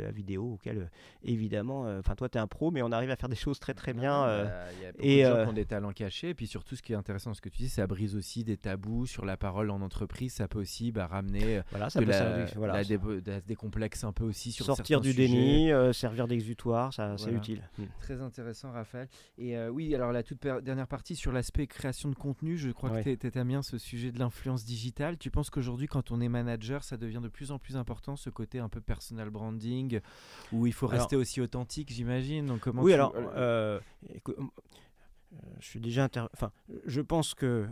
la 0.00 0.10
vidéo, 0.10 0.54
auquel 0.54 0.90
évidemment, 1.24 1.82
enfin 1.98 2.14
toi, 2.14 2.28
tu 2.28 2.38
es 2.38 2.40
un 2.40 2.46
pro, 2.46 2.70
mais 2.70 2.82
on 2.82 2.92
arrive 2.92 3.10
à 3.10 3.16
faire 3.16 3.28
des 3.28 3.36
choses 3.36 3.58
très 3.58 3.74
très 3.74 3.92
bien. 3.92 4.22
Bah, 4.22 4.64
il 4.78 4.82
y 4.82 4.86
a 4.86 4.92
beaucoup 4.92 5.04
et 5.04 5.22
de 5.22 5.28
gens 5.28 5.44
qui 5.44 5.50
ont 5.50 5.52
des 5.52 5.66
talents 5.66 5.92
cachés, 5.92 6.30
et 6.30 6.34
puis 6.34 6.46
surtout, 6.46 6.76
ce 6.76 6.82
qui 6.82 6.92
est 6.92 6.96
intéressant 6.96 7.34
ce 7.34 7.40
que 7.40 7.48
tu 7.48 7.62
dis, 7.62 7.68
ça 7.68 7.86
brise 7.86 8.16
aussi 8.16 8.44
des 8.44 8.56
tabous 8.56 9.06
sur 9.06 9.24
la 9.24 9.36
parole 9.36 9.70
en 9.70 9.80
entreprise. 9.80 10.34
Ça 10.34 10.48
peut 10.48 10.60
aussi 10.60 10.92
bah, 10.92 11.06
ramener 11.06 11.41
euh, 11.44 11.62
voilà, 11.70 11.90
ça 11.90 12.00
peut 12.00 12.06
la, 12.06 12.46
voilà. 12.56 12.82
des 12.84 13.54
complexes 13.54 14.04
un 14.04 14.12
peu 14.12 14.24
aussi 14.24 14.52
sur 14.52 14.66
sortir 14.66 15.00
du 15.00 15.14
déni, 15.14 15.72
euh, 15.72 15.92
servir 15.92 16.28
d'exutoire, 16.28 16.92
ça 16.92 17.16
c'est 17.18 17.32
utile. 17.32 17.62
Mm. 17.78 17.84
Très 18.00 18.20
intéressant, 18.20 18.72
Raphaël. 18.72 19.08
Et 19.38 19.56
euh, 19.56 19.68
oui, 19.68 19.94
alors 19.94 20.12
la 20.12 20.22
toute 20.22 20.42
dernière 20.42 20.86
partie 20.86 21.16
sur 21.16 21.32
l'aspect 21.32 21.66
création 21.66 22.08
de 22.08 22.14
contenu, 22.14 22.56
je 22.56 22.70
crois 22.70 22.90
que 22.90 23.02
tu 23.02 23.10
étais 23.10 23.42
bien 23.44 23.62
ce 23.62 23.78
sujet 23.78 24.12
de 24.12 24.18
l'influence 24.18 24.64
digitale. 24.64 25.18
Tu 25.18 25.30
penses 25.30 25.50
qu'aujourd'hui, 25.50 25.86
quand 25.86 26.10
on 26.10 26.20
est 26.20 26.28
manager, 26.28 26.84
ça 26.84 26.96
devient 26.96 27.20
de 27.22 27.28
plus 27.28 27.50
en 27.50 27.58
plus 27.58 27.76
important 27.76 28.16
ce 28.16 28.30
côté 28.30 28.58
un 28.58 28.68
peu 28.68 28.80
personal 28.80 29.30
branding, 29.30 30.00
où 30.52 30.66
il 30.66 30.72
faut 30.72 30.86
rester 30.86 31.16
aussi 31.16 31.40
authentique, 31.40 31.92
j'imagine? 31.92 32.46
Donc 32.46 32.60
comment 32.60 32.82
Oui, 32.82 32.92
alors. 32.92 33.14
je 35.60 35.66
suis 35.66 35.80
déjà 35.80 36.08
enfin 36.34 36.52
je 36.84 37.00
pense 37.00 37.34
que 37.34 37.66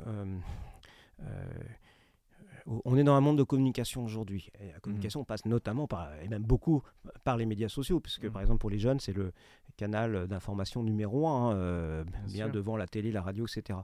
on 2.66 2.96
est 2.96 3.04
dans 3.04 3.14
un 3.14 3.20
monde 3.20 3.38
de 3.38 3.42
communication 3.42 4.04
aujourd'hui. 4.04 4.50
Et 4.60 4.68
la 4.68 4.76
mmh. 4.76 4.80
communication 4.80 5.24
passe 5.24 5.44
notamment 5.44 5.86
par, 5.86 6.10
et 6.22 6.28
même 6.28 6.42
beaucoup 6.42 6.82
par 7.24 7.36
les 7.36 7.46
médias 7.46 7.68
sociaux, 7.68 8.00
puisque 8.00 8.24
mmh. 8.24 8.30
par 8.30 8.42
exemple 8.42 8.60
pour 8.60 8.70
les 8.70 8.78
jeunes, 8.78 9.00
c'est 9.00 9.12
le 9.12 9.32
canal 9.76 10.26
d'information 10.26 10.82
numéro 10.82 11.28
un, 11.28 11.50
hein, 11.50 11.54
euh, 11.54 12.04
bien, 12.26 12.48
devant 12.48 12.76
la 12.76 12.86
télé, 12.86 13.12
la 13.12 13.22
radio, 13.22 13.46
etc. 13.46 13.78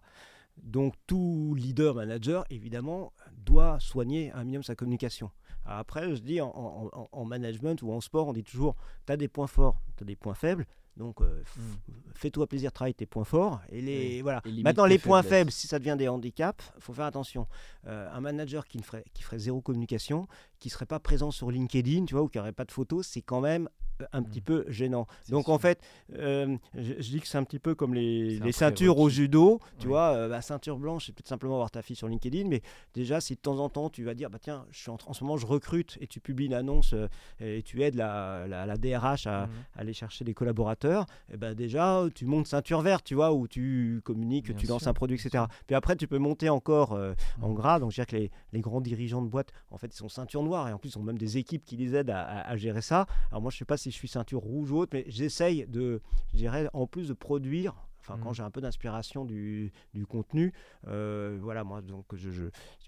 Donc 0.63 0.95
tout 1.07 1.55
leader 1.57 1.95
manager, 1.95 2.45
évidemment, 2.51 3.13
doit 3.45 3.79
soigner 3.81 4.33
un 4.33 4.45
minimum 4.45 4.63
sa 4.63 4.75
communication. 4.75 5.31
Après, 5.65 6.15
je 6.15 6.23
dis, 6.23 6.41
en, 6.41 6.91
en 7.11 7.25
management 7.25 7.83
ou 7.83 7.91
en 7.93 8.01
sport, 8.01 8.29
on 8.29 8.33
dit 8.33 8.45
toujours, 8.45 8.77
tu 9.07 9.13
as 9.13 9.17
des 9.17 9.29
points 9.29 9.49
forts, 9.49 9.81
tu 9.97 10.05
as 10.05 10.07
des 10.07 10.17
points 10.17 10.35
faibles. 10.35 10.67
Donc, 10.97 11.21
euh, 11.21 11.43
hmm. 11.57 11.75
fais-toi 12.15 12.47
plaisir, 12.47 12.73
travaille 12.73 12.95
tes 12.95 13.07
points 13.07 13.25
forts. 13.25 13.61
Et 13.71 13.83
les, 13.83 14.23
voilà. 14.23 14.43
Maintenant, 14.65 14.87
les 14.87 14.99
points 14.99 15.23
faibles, 15.23 15.51
si 15.51 15.67
ça 15.67 15.79
devient 15.79 15.97
des 15.99 16.09
handicaps, 16.09 16.73
il 16.77 16.83
faut 16.83 16.95
faire 16.95 17.05
attention. 17.05 17.47
Euh, 17.87 18.09
un 18.13 18.21
manager 18.21 18.67
qui, 18.67 18.79
ne 18.79 18.83
ferait, 18.83 19.05
qui 19.13 19.23
ferait 19.23 19.39
zéro 19.39 19.61
communication, 19.61 20.27
qui 20.59 20.69
ne 20.69 20.73
serait 20.73 20.87
pas 20.87 21.01
présent 21.01 21.31
sur 21.31 21.51
LinkedIn, 21.51 22.07
tu 22.07 22.15
vois, 22.15 22.23
ou 22.23 22.29
qui 22.29 22.39
n'aurait 22.39 22.53
pas 22.53 22.65
de 22.65 22.73
photos, 22.73 23.07
c'est 23.07 23.23
quand 23.23 23.41
même 23.41 23.69
un 24.13 24.23
petit 24.23 24.41
mmh. 24.41 24.45
peu 24.45 24.65
gênant. 24.69 25.07
Donc 25.29 25.49
en 25.49 25.59
fait, 25.59 25.81
euh, 26.15 26.57
je, 26.75 26.93
dis 26.95 27.21
que 27.21 27.27
c'est 27.27 27.39
un 27.39 27.45
petit 27.45 27.59
peu 27.59 27.75
comme 27.75 27.95
les, 27.95 28.39
les 28.39 28.53
ceintures 28.53 28.99
au 28.99 29.09
judo, 29.09 29.61
tu 29.79 29.89
vois, 29.89 30.15
euh, 30.15 30.29
bah, 30.29 30.43
ceinture 30.43 30.79
blanche, 30.79 31.07
c'est 31.07 31.13
peut-être 31.13 31.29
simplement 31.29 31.57
voir 31.57 31.71
ta 31.71 31.83
fille 31.83 31.97
sur 31.97 32.09
LinkedIn, 32.09 32.49
mais 32.49 32.63
déjà 32.95 33.21
si 33.21 33.35
de 33.35 33.41
temps 33.41 33.59
en 33.59 33.69
temps 33.69 33.91
tu 33.91 34.05
vas 34.05 34.15
dire, 34.15 34.31
bah 34.31 34.39
tiens, 34.41 34.67
je 34.71 34.79
suis 34.79 34.91
en, 34.91 35.13
ce 35.13 35.25
moment 35.25 35.37
je 35.37 35.47
recrute 35.47 35.99
et 36.01 36.07
tu 36.07 36.21
publies 36.21 36.47
une 36.47 36.55
annonce 36.55 36.93
euh, 36.93 37.09
et 37.41 37.63
tu 37.63 37.83
aides 37.83 37.95
la, 37.95 38.47
la, 38.47 38.77
DRH 38.77 39.27
à, 39.27 39.47
mmh. 39.47 39.51
aller 39.77 39.93
chercher 39.93 40.25
des 40.25 40.35
collaborateurs, 40.35 41.07
et 41.29 41.35
eh 41.35 41.37
ben 41.37 41.55
déjà 41.55 42.05
tu 42.15 42.27
montes 42.27 42.47
ceinture 42.47 42.83
verte, 42.83 43.05
tu 43.05 43.15
vois, 43.15 43.33
où 43.33 43.49
tu 43.49 44.01
communiques, 44.05 44.55
tu 44.57 44.67
lances 44.67 44.87
un 44.87 44.95
produit, 44.95 45.17
etc. 45.17 45.45
Puis 45.67 45.75
après 45.75 45.97
tu 45.97 46.07
peux 46.07 46.19
monter 46.19 46.49
encore 46.49 46.99
en 47.41 47.49
mmh. 47.49 47.55
gras, 47.55 47.79
donc 47.81 47.93
je 47.93 48.01
veux 48.01 48.05
dire 48.05 48.11
que 48.11 48.17
les, 48.17 48.31
les, 48.53 48.61
grands 48.61 48.81
dirigeants 48.81 49.23
de 49.23 49.29
boîte, 49.29 49.53
en 49.71 49.79
fait, 49.79 49.89
ils 49.89 49.97
sont 49.97 50.09
ceinture 50.09 50.43
noire 50.43 50.56
et 50.69 50.73
en 50.73 50.79
plus 50.79 50.91
ils 50.91 50.99
ont 50.99 51.03
même 51.03 51.19
des 51.19 51.39
équipes 51.39 51.65
qui 51.65 51.77
les 51.77 51.95
aident 51.95 52.11
à, 52.11 52.43
à 52.43 52.57
gérer 52.57 52.83
ça. 52.83 53.07
Alors 53.31 53.43
moi 53.43 53.51
je 53.51 53.59
sais 53.59 53.65
pas 53.65 53.77
si 53.77 53.91
je 53.91 53.97
suis 53.97 54.09
ceinture 54.09 54.41
rouge 54.41 54.71
ou 54.71 54.79
autre, 54.79 54.93
mais 54.95 55.05
j'essaye 55.09 55.67
de, 55.67 56.01
je 56.33 56.37
dirais, 56.39 56.69
en 56.73 56.87
plus 56.87 57.09
de 57.09 57.15
produire 57.15 57.75
Enfin, 58.07 58.21
quand 58.23 58.31
mmh. 58.31 58.35
j'ai 58.35 58.43
un 58.45 58.51
peu 58.51 58.61
d'inspiration 58.61 59.25
du, 59.25 59.73
du, 59.93 60.07
contenu, 60.07 60.53
euh, 60.87 61.39
voilà, 61.41 61.65
moi, 61.65 61.83
donc, 61.83 62.05
je, 62.15 62.31
je, 62.31 62.45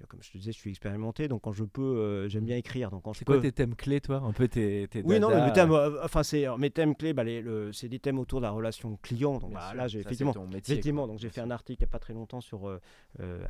comme 0.06 0.22
je 0.22 0.30
te 0.30 0.38
disais, 0.38 0.52
je 0.52 0.58
suis 0.58 0.70
expérimenté, 0.70 1.26
donc 1.26 1.42
quand 1.42 1.52
je 1.52 1.64
peux, 1.64 1.82
euh, 1.82 2.28
j'aime 2.28 2.44
bien 2.44 2.56
écrire. 2.56 2.90
Donc, 2.90 3.02
c'est 3.16 3.24
quoi 3.24 3.40
tes 3.40 3.50
thèmes 3.50 3.74
clés, 3.74 4.00
toi? 4.00 4.22
Un 4.24 4.32
peu 4.32 4.46
tes, 4.46 4.86
tes 4.88 5.02
Oui, 5.02 5.18
non, 5.18 5.28
mes 5.28 5.52
thèmes, 5.52 5.72
euh, 5.72 6.04
enfin, 6.04 6.22
c'est 6.22 6.46
mes 6.58 6.70
thèmes 6.70 6.94
clés, 6.94 7.14
bah, 7.14 7.24
c'est 7.72 7.88
des 7.88 7.98
thèmes 7.98 8.18
autour 8.18 8.40
de 8.40 8.44
la 8.44 8.52
relation 8.52 8.96
client. 9.02 9.38
Donc, 9.38 9.54
bah, 9.54 9.74
là, 9.74 9.88
j'ai 9.88 10.00
effectivement, 10.00 10.34
effectivement, 10.54 11.08
donc 11.08 11.18
j'ai 11.18 11.30
fait 11.30 11.40
un 11.40 11.50
article 11.50 11.82
il 11.82 11.84
n'y 11.84 11.90
a 11.90 11.92
pas 11.92 11.98
très 11.98 12.14
longtemps 12.14 12.40
sur 12.40 12.78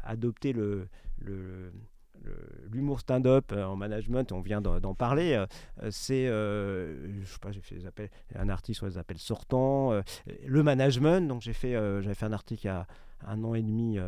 adopter 0.05 0.53
le, 0.53 0.89
le 1.19 1.73
l'humour 2.71 3.01
stand-up 3.01 3.53
euh, 3.53 3.65
en 3.65 3.77
management, 3.77 4.33
on 4.33 4.41
vient 4.41 4.61
d'en 4.61 4.95
parler, 4.95 5.35
euh, 5.35 5.91
c'est, 5.91 6.27
euh, 6.27 7.23
je 7.23 7.27
sais 7.27 7.39
pas, 7.39 7.53
j'ai 7.53 7.61
fait 7.61 7.85
appels, 7.87 8.11
un 8.35 8.49
article 8.49 8.77
sur 8.77 8.87
les 8.87 8.99
appels 8.99 9.19
sortants, 9.19 9.93
le 10.45 10.63
management, 10.63 11.27
donc 11.29 11.43
j'ai 11.43 11.53
fait, 11.53 11.73
j'avais 11.73 12.15
fait 12.15 12.27
un 12.27 12.33
article 12.33 12.65
il 12.65 12.69
y 12.69 12.71
a 12.71 12.87
un 13.27 13.43
an 13.45 13.55
et 13.55 13.63
demi 13.63 13.99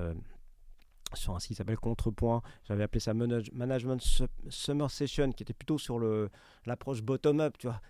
sur 1.15 1.35
un 1.35 1.41
site 1.41 1.49
qui 1.49 1.55
s'appelle 1.57 1.79
Contrepoint. 1.79 2.43
J'avais 2.65 2.85
appelé 2.85 3.01
ça 3.01 3.15
Management 3.15 4.01
Summer 4.49 4.91
Session, 4.91 5.33
qui 5.33 5.43
était 5.43 5.55
plutôt 5.55 5.79
sur 5.79 5.99
l'approche 6.67 7.03
bottom-up, 7.03 7.57
tu 7.59 7.67
vois 7.67 7.81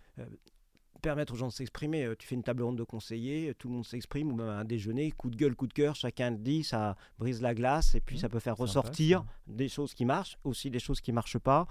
permettre 1.00 1.32
aux 1.32 1.36
gens 1.36 1.48
de 1.48 1.52
s'exprimer. 1.52 2.04
Euh, 2.04 2.14
tu 2.18 2.26
fais 2.26 2.34
une 2.34 2.42
table 2.42 2.62
ronde 2.62 2.78
de 2.78 2.84
conseillers, 2.84 3.54
tout 3.58 3.68
le 3.68 3.74
monde 3.74 3.86
s'exprime, 3.86 4.30
ou 4.32 4.36
même 4.36 4.48
un 4.48 4.64
déjeuner, 4.64 5.10
coup 5.10 5.30
de 5.30 5.36
gueule, 5.36 5.54
coup 5.54 5.66
de 5.66 5.72
cœur, 5.72 5.94
chacun 5.96 6.30
le 6.30 6.38
dit, 6.38 6.64
ça 6.64 6.96
brise 7.18 7.42
la 7.42 7.54
glace, 7.54 7.94
et 7.94 8.00
puis 8.00 8.16
mmh, 8.16 8.20
ça 8.20 8.28
peut 8.28 8.38
faire 8.38 8.56
ressortir 8.56 9.24
des 9.46 9.68
choses 9.68 9.94
qui 9.94 10.04
marchent, 10.04 10.38
aussi 10.44 10.70
des 10.70 10.78
choses 10.78 11.00
qui 11.00 11.10
ne 11.10 11.16
marchent 11.16 11.38
pas. 11.38 11.66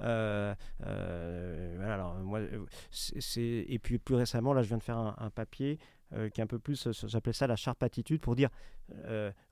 Euh, 0.00 0.54
euh, 0.86 1.74
voilà, 1.76 1.94
alors, 1.94 2.14
moi, 2.20 2.40
c'est, 2.90 3.64
et 3.68 3.78
puis 3.78 3.98
plus 3.98 4.14
récemment, 4.14 4.52
là, 4.52 4.62
je 4.62 4.68
viens 4.68 4.78
de 4.78 4.82
faire 4.82 4.98
un, 4.98 5.30
papier 5.30 5.78
qui 6.32 6.40
est 6.40 6.44
un 6.44 6.46
peu 6.46 6.60
plus, 6.60 6.88
j'appelais 7.06 7.32
ça 7.32 7.48
la 7.48 7.56
sharp 7.56 7.82
attitude, 7.82 8.20
pour 8.20 8.36
dire 8.36 8.50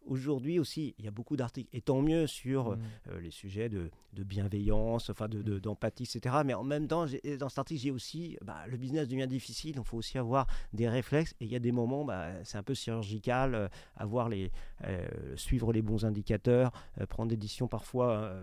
Aujourd'hui 0.07 0.59
aussi, 0.59 0.95
il 0.99 1.05
y 1.05 1.09
a 1.09 1.11
beaucoup 1.11 1.37
d'articles, 1.37 1.69
et 1.73 1.81
tant 1.81 2.03
mieux 2.03 2.27
sur 2.27 2.71
mmh. 2.71 2.79
euh, 3.09 3.21
les 3.21 3.31
sujets 3.31 3.69
de, 3.69 3.91
bienveillance, 4.13 5.11
enfin 5.11 5.29
d'empathie, 5.29 6.05
de, 6.05 6.09
etc. 6.09 6.37
Mais 6.45 6.55
en 6.55 6.65
même 6.65 6.87
temps, 6.87 7.07
dans 7.39 7.49
cet 7.49 7.59
article, 7.59 7.81
j'ai 7.81 7.91
aussi, 7.91 8.37
bah, 8.45 8.59
le 8.69 8.77
business 8.77 9.09
devient 9.09 9.27
difficile, 9.27 9.75
donc 9.77 9.87
il 9.87 9.89
faut 9.89 9.97
aussi 9.97 10.19
avoir 10.19 10.47
des 10.73 10.89
réflexes, 10.89 11.35
et 11.41 11.45
il 11.45 11.53
y 11.53 11.57
a 11.57 11.61
des 11.61 11.73
moments, 11.73 12.05
bah, 12.05 12.29
c'est 12.45 12.59
un 12.59 12.63
peu 12.63 12.75
chirurgical, 12.75 13.55
euh, 13.55 13.69
avoir 13.97 14.29
les, 14.29 14.51
euh, 14.85 15.07
suivre 15.37 15.73
les 15.73 15.83
bons 15.83 16.05
indicateurs, 16.05 16.73
prendre 17.09 17.31
des 17.31 17.37
décisions 17.37 17.69
parfois 17.69 18.35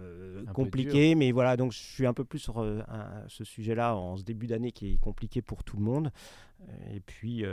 compliquées, 0.54 1.16
mais 1.16 1.32
voilà, 1.32 1.58
donc 1.58 1.72
je 1.72 1.80
suis 1.80 2.06
un 2.06 2.14
peu 2.14 2.24
plus 2.24 2.40
sur 2.40 2.66
ce 3.28 3.44
sujet-là 3.44 3.96
en 3.96 4.18
ce 4.18 4.24
début 4.24 4.48
d'année 4.48 4.72
qui 4.72 4.94
est 4.94 4.98
compliqué 4.98 5.42
pour 5.42 5.64
tout 5.64 5.78
le 5.78 5.84
monde. 5.84 6.12
Et 6.94 7.00
puis, 7.00 7.44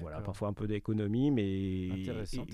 voilà, 0.00 0.20
parfois 0.20 0.48
un 0.48 0.52
peu 0.52 0.66
d'économie, 0.66 1.30
mais... 1.30 1.90
Intéressant, 2.02 2.44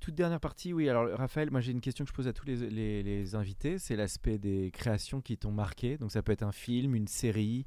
Toute 0.00 0.14
dernière 0.14 0.40
partie, 0.40 0.72
oui. 0.72 0.88
Alors, 0.88 1.08
Raphaël, 1.16 1.50
moi 1.50 1.60
j'ai 1.60 1.72
une 1.72 1.80
question 1.80 2.04
que 2.04 2.10
je 2.10 2.14
pose 2.14 2.28
à 2.28 2.32
tous 2.32 2.46
les, 2.46 3.02
les, 3.02 3.34
invités. 3.34 3.78
C'est 3.78 3.96
l'aspect 3.96 4.38
des 4.38 4.70
créations 4.72 5.20
qui 5.20 5.36
t'ont 5.36 5.52
marqué. 5.52 5.96
Donc, 5.96 6.12
ça 6.12 6.22
peut 6.22 6.32
être 6.32 6.42
un 6.42 6.52
film, 6.52 6.94
une 6.94 7.08
série, 7.08 7.64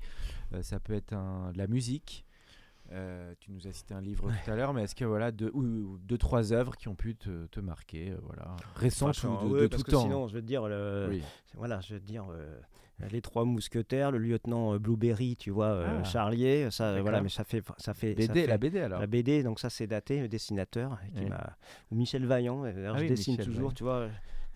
euh, 0.54 0.62
ça 0.62 0.80
peut 0.80 0.94
être 0.94 1.14
un, 1.14 1.52
de 1.52 1.58
la 1.58 1.68
musique. 1.68 2.26
Euh, 2.94 3.34
tu 3.42 3.52
nous 3.52 3.68
as 3.68 3.74
cité 3.74 3.94
un 3.94 4.00
livre 4.00 4.32
tout 4.32 4.52
à 4.52 4.56
l'heure, 4.56 4.74
mais 4.74 4.84
est-ce 4.84 4.96
que 4.96 5.04
voilà 5.04 5.32
deux 5.32 5.52
ou 5.54 5.98
deux 5.98 6.18
trois 6.18 6.54
œuvres 6.54 6.78
qui 6.78 6.88
ont 6.88 6.96
pu 6.96 7.16
te, 7.16 7.46
te 7.48 7.60
marquer, 7.60 8.12
euh, 8.12 8.18
voilà, 8.24 8.56
récentes 8.76 9.22
ou 9.26 9.28
de, 9.28 9.48
ouais, 9.50 9.62
de 9.64 9.68
parce 9.68 9.84
tout 9.84 9.88
que 9.88 9.92
temps? 9.92 10.04
Sinon, 10.04 10.28
je 10.30 10.36
veux 10.36 10.42
te 10.42 10.48
dire, 10.48 10.66
le- 10.70 11.08
Oui. 11.10 11.22
voilà, 11.56 11.82
je 11.82 11.96
veux 11.96 12.00
te 12.00 12.06
dire, 12.06 12.26
euh, 12.32 12.58
les 13.12 13.22
trois 13.22 13.46
mousquetaires, 13.46 14.12
le 14.12 14.18
lieutenant 14.18 14.74
euh, 14.74 14.80
Blueberry, 14.80 15.36
tu 15.36 15.52
vois, 15.52 15.68
euh, 15.68 16.00
Ah. 16.00 16.04
Charlier, 16.04 16.70
ça, 16.72 17.00
voilà, 17.02 17.22
mais 17.22 17.30
ça 17.30 17.44
fait, 17.44 17.64
ça 17.78 17.94
fait, 17.94 18.10
ça 18.20 18.28
BD, 18.34 18.42
fait- 18.42 18.48
la 18.48 18.58
BD 18.58 18.80
alors. 18.80 19.00
la 19.00 19.08
BD, 19.08 19.44
donc 19.44 19.60
ça 19.60 19.70
c'est 19.70 19.88
daté, 19.88 20.20
le 20.20 20.28
dessinateur, 20.28 20.98
qui 21.16 21.26
m'a, 21.26 21.56
ou 21.92 21.96
Michel 21.96 22.26
Vaillant. 22.26 22.64
D'ailleurs, 22.64 22.96
Ah 22.96 22.98
je 23.00 23.04
oui, 23.04 23.10
dessine 23.10 23.34
Michel 23.34 23.46
toujours, 23.46 23.60
Vaillant. 23.70 23.74
tu 23.76 23.84
vois. 23.84 24.08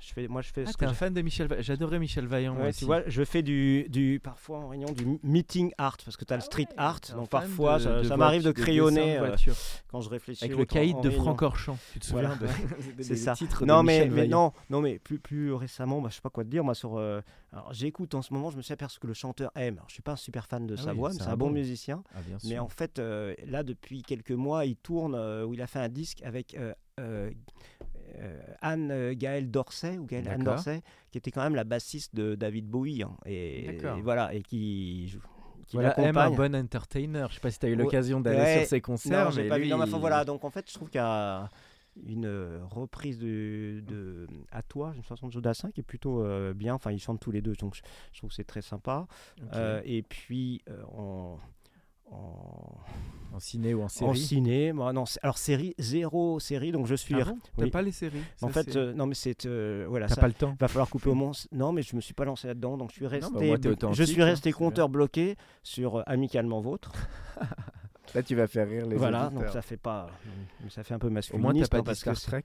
Je 0.03 0.13
fais, 0.13 0.27
moi, 0.27 0.41
je 0.41 0.51
fais 0.51 0.63
Ah, 0.65 0.71
t'es 0.71 0.85
que 0.85 0.89
un 0.89 0.93
fan 0.95 1.13
de 1.13 1.21
Michel 1.21 1.45
Va- 1.47 1.61
J'adorais 1.61 1.99
Michel 1.99 2.25
Vaillant. 2.25 2.57
Ouais, 2.57 2.73
tu 2.73 2.85
vois, 2.85 3.03
je 3.07 3.23
fais 3.23 3.43
du, 3.43 3.85
du 3.87 4.19
parfois 4.21 4.57
en 4.57 4.69
réunion 4.69 4.91
du 4.91 5.05
meeting 5.21 5.71
art 5.77 5.95
parce 6.03 6.17
que 6.17 6.25
tu 6.25 6.33
as 6.33 6.37
le 6.37 6.41
street 6.41 6.67
art, 6.75 6.99
donc 7.15 7.29
parfois 7.29 7.77
de- 7.77 8.01
ça, 8.03 8.17
m'arrive 8.17 8.41
de 8.43 8.51
crayonner 8.51 9.19
de 9.19 9.23
euh, 9.25 9.35
quand 9.89 10.01
je 10.01 10.09
réfléchis. 10.09 10.43
Avec 10.43 10.57
le 10.57 10.65
caïd 10.65 10.95
de 11.01 11.07
réunion. 11.09 11.21
Franck 11.23 11.43
Orchamp. 11.43 11.77
Tu 11.93 11.99
te 11.99 12.05
souviens 12.07 12.35
Voilà. 12.35 12.53
de 12.97 13.03
C'est 13.03 13.15
ça. 13.15 13.35
titres 13.35 13.61
de 13.61 13.65
Non 13.67 13.83
mais, 13.83 14.07
non, 14.27 14.53
non 14.71 14.81
mais 14.81 14.97
plus 14.97 15.19
plus 15.19 15.53
récemment, 15.53 16.01
bah, 16.01 16.09
je 16.09 16.15
sais 16.15 16.21
pas 16.21 16.31
quoi 16.31 16.43
te 16.43 16.49
dire 16.49 16.63
moi 16.63 16.73
sur. 16.73 16.97
euh, 16.97 17.21
j'écoute 17.71 18.15
en 18.15 18.23
ce 18.23 18.33
moment, 18.33 18.49
je 18.49 18.57
me 18.57 18.63
suis 18.63 18.73
aperçu 18.73 18.99
que 18.99 19.05
le 19.05 19.13
chanteur 19.13 19.51
aime. 19.55 19.75
Alors, 19.75 19.85
je 19.87 19.93
suis 19.93 20.01
pas 20.01 20.13
un 20.13 20.17
super 20.17 20.47
fan 20.47 20.65
de 20.65 20.75
Ah 20.79 20.81
sa 20.81 20.91
oui, 20.93 20.97
voix, 20.97 21.09
mais 21.09 21.19
c'est 21.19 21.27
un 21.29 21.37
bon 21.37 21.51
musicien. 21.51 22.01
Ah. 22.15 22.19
Mais 22.45 22.57
en 22.57 22.69
fait, 22.69 22.97
euh, 22.97 23.35
là 23.45 23.61
depuis 23.61 24.01
quelques 24.01 24.31
mois, 24.31 24.65
il 24.65 24.77
tourne 24.77 25.15
où 25.15 25.53
il 25.53 25.61
a 25.61 25.67
fait 25.67 25.79
un 25.79 25.89
disque 25.89 26.23
avec. 26.23 26.55
euh, 26.99 27.29
Anne 28.61 28.91
euh, 28.91 29.13
Gaëlle 29.15 29.49
Dorset 29.51 29.97
ou 29.97 30.05
Gaëlle 30.05 30.27
Anne. 30.27 30.43
Dorset 30.43 30.81
qui 31.11 31.17
était 31.17 31.31
quand 31.31 31.43
même 31.43 31.55
la 31.55 31.63
bassiste 31.63 32.15
de 32.15 32.35
David 32.35 32.67
Bowie 32.67 33.03
hein, 33.03 33.11
et, 33.25 33.77
voilà 34.03 34.33
et 34.33 34.41
qui 34.41 35.07
joue- 35.09 35.19
qui 35.67 35.75
Voilà, 35.77 35.97
M, 35.99 36.17
un 36.17 36.31
bon 36.31 36.55
entertainer. 36.55 37.27
Je 37.29 37.35
sais 37.35 37.39
pas 37.39 37.51
si 37.51 37.59
tu 37.59 37.65
as 37.65 37.69
eu 37.69 37.75
l'occasion 37.75 38.19
d'aller 38.19 38.37
Ouais. 38.39 38.57
sur 38.59 38.67
ses 38.67 38.81
concerts, 38.81 39.29
Non, 39.29 39.35
mais 39.35 39.47
pas 39.47 39.57
lui, 39.57 39.65
vu. 39.65 39.69
Non, 39.71 39.77
mais 39.77 39.83
enfin, 39.83 39.97
il- 39.97 40.01
voilà, 40.01 40.25
donc 40.25 40.43
en 40.43 40.49
fait, 40.49 40.67
je 40.69 40.73
trouve 40.73 40.89
qu'il 40.89 40.97
y 40.99 41.03
a 41.03 41.49
une 42.07 42.25
euh, 42.25 42.59
reprise 42.69 43.19
de, 43.19 43.81
de 43.87 44.27
À 44.51 44.63
toi, 44.63 44.93
une 44.95 45.03
chanson 45.03 45.27
de 45.27 45.31
Joe 45.33 45.41
Dassin 45.43 45.71
qui 45.71 45.79
est 45.81 45.83
plutôt 45.83 46.23
euh, 46.25 46.53
bien. 46.53 46.73
Enfin, 46.73 46.91
ils 46.91 46.99
chantent 46.99 47.19
tous 47.21 47.31
les 47.31 47.41
deux, 47.41 47.53
donc 47.53 47.75
je, 47.75 47.81
je 48.11 48.17
trouve 48.19 48.29
que 48.29 48.35
c'est 48.35 48.43
très 48.43 48.61
sympa. 48.61 49.07
Euh, 49.53 49.81
et 49.85 50.01
puis, 50.01 50.61
euh, 50.69 50.81
en, 50.97 51.37
en, 52.11 52.77
en 53.33 53.39
ciné 53.39 53.73
ou 53.73 53.81
en 53.81 53.85
en 53.85 53.87
série. 53.89 54.19
ciné, 54.19 54.73
moi, 54.73 54.91
non, 54.93 55.05
alors 55.23 55.37
série, 55.37 55.73
zéro 55.77 56.39
série, 56.39 56.71
donc 56.71 56.85
je 56.87 56.95
suis. 56.95 57.15
Ah 57.19 57.25
bon? 57.25 57.37
T'as 57.57 57.63
oui. 57.63 57.69
pas 57.71 57.81
les 57.81 57.91
séries? 57.91 58.21
En 58.41 58.47
Ça, 58.47 58.53
fait, 58.63 58.75
euh, 58.75 58.93
non, 58.93 59.05
mais 59.05 59.15
c'est. 59.15 59.45
euh, 59.45 59.85
voilà, 59.89 60.07
t'as 60.07 60.15
pas 60.17 60.27
le 60.27 60.33
temps? 60.33 60.55
Va 60.59 60.67
falloir 60.67 60.89
couper 60.89 61.09
au 61.09 61.15
monde. 61.15 61.35
Non, 61.51 61.71
mais 61.71 61.81
je 61.81 61.95
me 61.95 62.01
suis 62.01 62.13
pas 62.13 62.25
lancé 62.25 62.47
là-dedans, 62.47 62.77
donc 62.77 62.89
je 62.89 62.95
suis 62.95 63.07
resté. 63.07 63.31
bah, 63.33 63.39
moi, 63.83 63.93
je 63.93 64.03
suis 64.03 64.21
hein, 64.21 64.25
resté 64.25 64.51
compteur 64.51 64.89
bloqué 64.89 65.35
sur 65.63 65.97
euh, 65.99 66.03
Amicalement 66.05 66.61
Vôtre. 66.61 66.91
Là, 68.13 68.21
tu 68.23 68.35
vas 68.35 68.45
faire 68.45 68.67
rire 68.67 68.85
les 68.87 68.97
voilà, 68.97 69.27
auditeurs. 69.27 69.43
donc 69.43 69.53
ça 69.53 69.61
fait 69.61 69.77
pas, 69.77 70.09
ça 70.67 70.83
fait 70.83 70.93
un 70.93 70.99
peu 70.99 71.07
Au 71.07 71.11
masculiniste. 71.11 71.53
moins, 71.53 71.61
t'as 71.63 71.67
pas 71.69 71.77
hein, 71.77 71.83
parce 71.83 71.99
Star 71.99 72.19
Trek. 72.19 72.43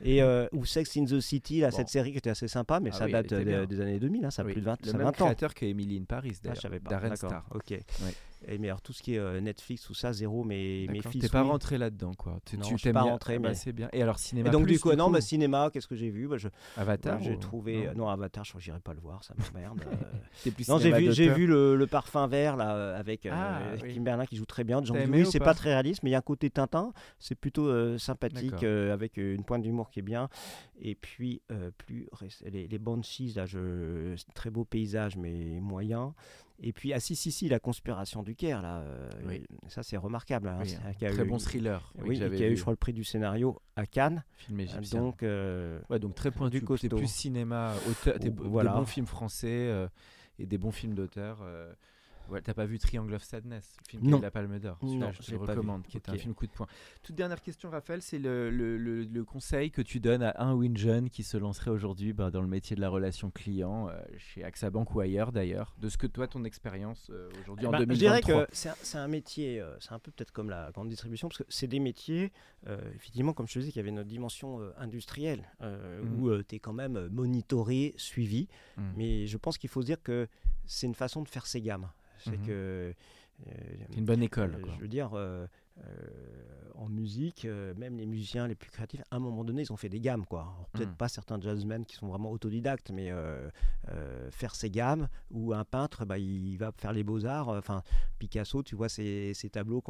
Et 0.00 0.22
euh, 0.22 0.46
ou 0.52 0.64
Sex 0.64 0.96
in 0.96 1.06
the 1.06 1.18
City, 1.18 1.58
là, 1.58 1.70
Bon. 1.70 1.76
cette 1.76 1.88
série 1.88 2.12
qui 2.12 2.18
était 2.18 2.30
assez 2.30 2.46
sympa, 2.46 2.78
mais 2.78 2.90
Ah 2.92 2.98
ça 2.98 3.04
oui, 3.06 3.10
date 3.12 3.32
euh, 3.32 3.66
des 3.66 3.80
années 3.80 3.98
2000, 3.98 4.24
hein, 4.26 4.30
ça 4.30 4.42
a 4.42 4.44
Oui, 4.44 4.52
plus 4.52 4.60
de 4.60 4.66
20, 4.66 4.76
Le 4.82 4.86
ça 4.90 4.94
a 4.94 4.98
même 4.98 5.06
20 5.06 5.08
ans. 5.22 5.24
créateur 5.24 5.54
que 5.54 5.64
Emily 5.66 5.98
in 5.98 6.04
Paris, 6.04 6.34
Ah, 6.34 6.38
d'ailleurs. 6.44 6.54
je 6.56 6.60
savais 6.60 6.78
pas. 6.78 6.90
Darren 6.90 7.16
Star. 7.16 7.44
Ok. 7.52 7.80
Et 8.46 8.56
mais 8.58 8.68
alors 8.68 8.80
tout 8.80 8.92
ce 8.92 9.02
qui 9.02 9.14
est 9.14 9.18
euh, 9.18 9.40
Netflix, 9.40 9.82
tout 9.82 9.94
ça, 9.94 10.12
zéro. 10.12 10.44
Mes, 10.44 10.86
mes 10.88 11.02
fils. 11.02 11.20
T'es 11.22 11.28
pas 11.28 11.42
oui. 11.42 11.48
rentré 11.48 11.76
là-dedans, 11.76 12.12
quoi. 12.14 12.38
Tu, 12.46 12.56
Non, 12.56 12.62
tu 12.62 12.72
je 12.74 12.76
suis 12.76 12.84
t'aimes 12.84 12.94
pas 12.94 13.02
bien- 13.02 13.10
rentré, 13.12 13.38
bah, 13.38 13.48
mais- 13.48 13.54
c'est 13.54 13.72
bien. 13.72 13.88
Et 13.92 14.00
alors, 14.02 14.18
cinéma 14.18 14.48
Et 14.48 14.52
donc 14.52 14.62
plus, 14.62 14.74
du 14.74 14.80
coup, 14.80 14.92
non, 14.92 15.10
bah, 15.10 15.20
cinéma, 15.20 15.70
qu'est-ce 15.72 15.88
que 15.88 15.96
j'ai 15.96 16.08
vu? 16.10 16.28
Bah, 16.28 16.36
je, 16.38 16.48
Avatar. 16.76 17.18
J'ai 17.20 17.34
ou- 17.34 17.38
trouvé. 17.38 17.86
non 17.88 18.04
Non, 18.04 18.08
Avatar, 18.10 18.44
je 18.44 18.50
crois 18.52 18.60
j'irai 18.60 18.78
pas 18.80 18.94
le 18.94 19.00
voir, 19.00 19.24
ça 19.24 19.34
m'emmerde. 19.36 19.82
euh. 19.86 19.94
Non, 20.68 20.78
j'ai 20.78 20.92
vu, 20.92 21.12
j'ai 21.12 21.30
vu 21.30 21.46
le, 21.46 21.74
le 21.74 21.86
parfum 21.88 22.26
vert 22.28 22.56
là 22.56 22.74
euh, 22.76 22.98
avec 22.98 23.26
euh, 23.26 23.30
Ah, 23.32 23.60
oui. 23.82 23.92
Kim 23.94 24.04
Berlin 24.04 24.24
qui 24.24 24.36
joue 24.36 24.46
très 24.46 24.62
bien. 24.64 24.82
Jean 24.84 24.94
oui, 24.94 25.22
ou 25.22 25.24
c'est 25.24 25.40
pas? 25.40 25.54
très 25.54 25.70
réaliste, 25.70 26.02
mais 26.04 26.10
il 26.10 26.12
y 26.12 26.16
a 26.16 26.18
un 26.18 26.22
côté 26.22 26.48
Tintin. 26.48 26.92
C'est 27.18 27.34
plutôt 27.34 27.66
euh, 27.66 27.98
sympathique 27.98 28.62
euh, 28.62 28.92
avec 28.94 29.18
euh, 29.18 29.34
une 29.34 29.42
pointe 29.44 29.62
d'humour 29.62 29.90
qui 29.90 29.98
est 29.98 30.02
bien. 30.02 30.28
Et 30.80 30.94
puis 30.94 31.42
euh, 31.50 31.70
plus 31.76 32.06
les, 32.44 32.68
les 32.68 32.78
Banshees 32.78 33.32
là, 33.34 33.46
je 33.46 34.14
très 34.34 34.50
beau 34.50 34.64
paysage 34.64 35.16
mais 35.16 35.58
moyen. 35.60 36.14
Et 36.60 36.72
puis 36.72 36.92
ah 36.92 36.98
si 36.98 37.14
si 37.14 37.30
si 37.30 37.48
la 37.48 37.60
conspiration 37.60 38.22
du 38.24 38.34
Caire 38.34 38.62
là, 38.62 38.80
euh, 38.80 39.08
Oui. 39.26 39.44
ça 39.68 39.82
c'est 39.84 39.96
remarquable. 39.96 40.48
hein, 40.48 40.58
Oui, 40.60 40.68
c'est- 40.70 41.06
un 41.06 41.12
Très 41.12 41.24
eu- 41.24 41.28
bon 41.28 41.38
thriller. 41.38 41.92
oui, 41.98 42.18
Oui, 42.20 42.36
qui 42.36 42.42
a 42.44 42.48
eu 42.48 42.56
je 42.56 42.60
crois 42.62 42.72
le 42.72 42.76
prix 42.76 42.92
du 42.92 43.04
scénario 43.04 43.60
à 43.76 43.86
Cannes. 43.86 44.24
Film 44.38 44.60
égyptien. 44.60 45.00
Donc 45.00 45.22
euh, 45.22 45.80
Ouais, 45.88 45.98
donc 46.00 46.14
très 46.16 46.30
pointu. 46.32 46.60
costaud. 46.62 46.96
plus 46.96 47.06
cinéma, 47.10 47.74
auteur, 47.88 48.18
des, 48.18 48.30
bons 48.30 48.84
films 48.86 49.06
français 49.06 49.46
euh, 49.68 49.86
et 50.40 50.46
des 50.46 50.58
bons 50.58 50.72
films 50.72 50.94
d'auteur. 50.94 51.38
Ouais, 52.28 52.40
T'as 52.42 52.54
pas 52.54 52.66
vu 52.66 52.78
Triangle 52.78 53.14
of 53.14 53.22
Sadness, 53.22 53.74
le 53.80 53.88
film 53.90 54.02
qui 54.02 54.14
a 54.14 54.18
eu 54.18 54.20
la 54.22 54.30
Palme 54.30 54.58
d'Or. 54.58 54.78
Non, 54.82 55.10
je 55.12 55.22
te 55.22 55.30
le 55.32 55.38
vu. 55.38 55.44
recommande, 55.44 55.82
qui 55.86 55.96
est 55.96 56.08
un 56.08 56.16
film 56.16 56.34
coup 56.34 56.46
de 56.46 56.52
poing. 56.52 56.66
Toute 57.02 57.14
dernière 57.16 57.40
question, 57.40 57.70
Raphaël, 57.70 58.02
c'est 58.02 58.18
le, 58.18 58.50
le- 58.50 58.76
le- 58.78 59.02
le 59.04 59.24
conseil 59.24 59.70
que 59.70 59.82
tu 59.82 60.00
donnes 60.00 60.22
à 60.22 60.42
un 60.42 60.54
ou 60.54 60.62
une 60.62 60.76
jeune 60.76 61.10
qui 61.10 61.22
se 61.22 61.36
lancerait 61.36 61.70
aujourd'hui 61.70 62.12
bah, 62.12 62.30
dans 62.30 62.42
le 62.42 62.48
métier 62.48 62.76
de 62.76 62.80
la 62.80 62.88
relation 62.88 63.30
client, 63.30 63.88
euh, 63.88 64.00
chez 64.16 64.44
AXA 64.44 64.70
Bank 64.70 64.94
ou 64.94 65.00
ailleurs 65.00 65.32
d'ailleurs, 65.32 65.74
de 65.80 65.88
ce 65.88 65.96
que 65.98 66.06
toi, 66.06 66.26
ton 66.28 66.44
expérience 66.44 67.10
euh, 67.10 67.28
aujourd'hui 67.42 67.66
en 67.66 67.70
Bah, 67.72 67.78
2023. 67.78 67.94
Je 67.94 68.22
dirais 68.22 68.46
que 68.46 68.52
c'est 68.54 68.98
un, 68.98 69.08
métier, 69.08 69.60
euh, 69.60 69.76
c'est 69.80 69.92
un 69.92 69.98
peu 69.98 70.10
peut-être 70.10 70.32
comme 70.32 70.50
la 70.50 70.70
grande 70.72 70.88
distribution, 70.88 71.28
parce 71.28 71.38
que 71.38 71.44
c'est 71.48 71.66
des 71.68 71.80
métiers, 71.80 72.32
effectivement, 72.94 73.32
comme 73.32 73.46
je 73.48 73.54
te 73.54 73.58
disais, 73.60 73.72
qui 73.72 73.80
avaient 73.80 73.88
une 73.88 74.04
dimension 74.04 74.60
industrielle, 74.76 75.48
Mhm. 75.60 76.20
où 76.22 76.42
tu 76.42 76.56
es 76.56 76.58
quand 76.58 76.72
même 76.72 77.08
monitoré, 77.10 77.94
suivi. 77.96 78.48
Mm. 78.76 78.82
Mais 78.96 79.26
je 79.26 79.36
pense 79.36 79.58
qu'il 79.58 79.70
faut 79.70 79.80
se 79.80 79.86
dire 79.86 80.02
que 80.02 80.28
c'est 80.66 80.86
une 80.86 80.94
façon 80.94 81.22
de 81.22 81.28
faire 81.28 81.46
ses 81.46 81.60
gammes. 81.60 81.88
C'est 82.18 82.38
Mhm. 82.38 82.46
que. 82.46 82.52
euh, 82.52 83.52
C'est 83.90 83.98
une 83.98 84.04
bonne 84.04 84.22
école. 84.22 84.54
euh, 84.56 84.60
quoi. 84.60 84.72
je 84.76 84.80
veux 84.80 84.88
dire, 84.88 85.10
euh, 85.14 85.46
euh, 85.78 85.82
en 86.74 86.88
musique, 86.88 87.44
euh, 87.44 87.72
même 87.76 87.96
les 87.96 88.06
musiciens 88.06 88.46
les 88.48 88.54
plus 88.56 88.70
créatifs, 88.70 89.02
à 89.10 89.16
un 89.16 89.18
moment 89.20 89.44
donné, 89.44 89.62
ils 89.62 89.72
ont 89.72 89.76
fait 89.76 89.88
des 89.88 90.00
gammes, 90.00 90.24
quoi. 90.26 90.54
Peut-être 90.72 90.90
Mm. 90.92 90.96
pas 90.96 91.08
certains 91.08 91.40
jazzmen 91.40 91.84
qui 91.84 91.94
sont 91.96 92.08
vraiment 92.08 92.30
autodidactes, 92.32 92.90
mais 92.90 93.10
euh, 93.10 93.48
faire 94.30 94.54
ses 94.54 94.70
gammes, 94.70 95.08
ou 95.30 95.52
un 95.54 95.64
peintre, 95.64 96.04
bah, 96.04 96.18
il 96.18 96.56
va 96.56 96.72
faire 96.76 96.92
les 96.92 97.04
beaux-arts. 97.04 97.48
Enfin, 97.48 97.82
Picasso, 98.18 98.62
tu 98.62 98.74
vois, 98.74 98.88
ses, 98.88 99.34
ses 99.34 99.50
tableaux, 99.50 99.82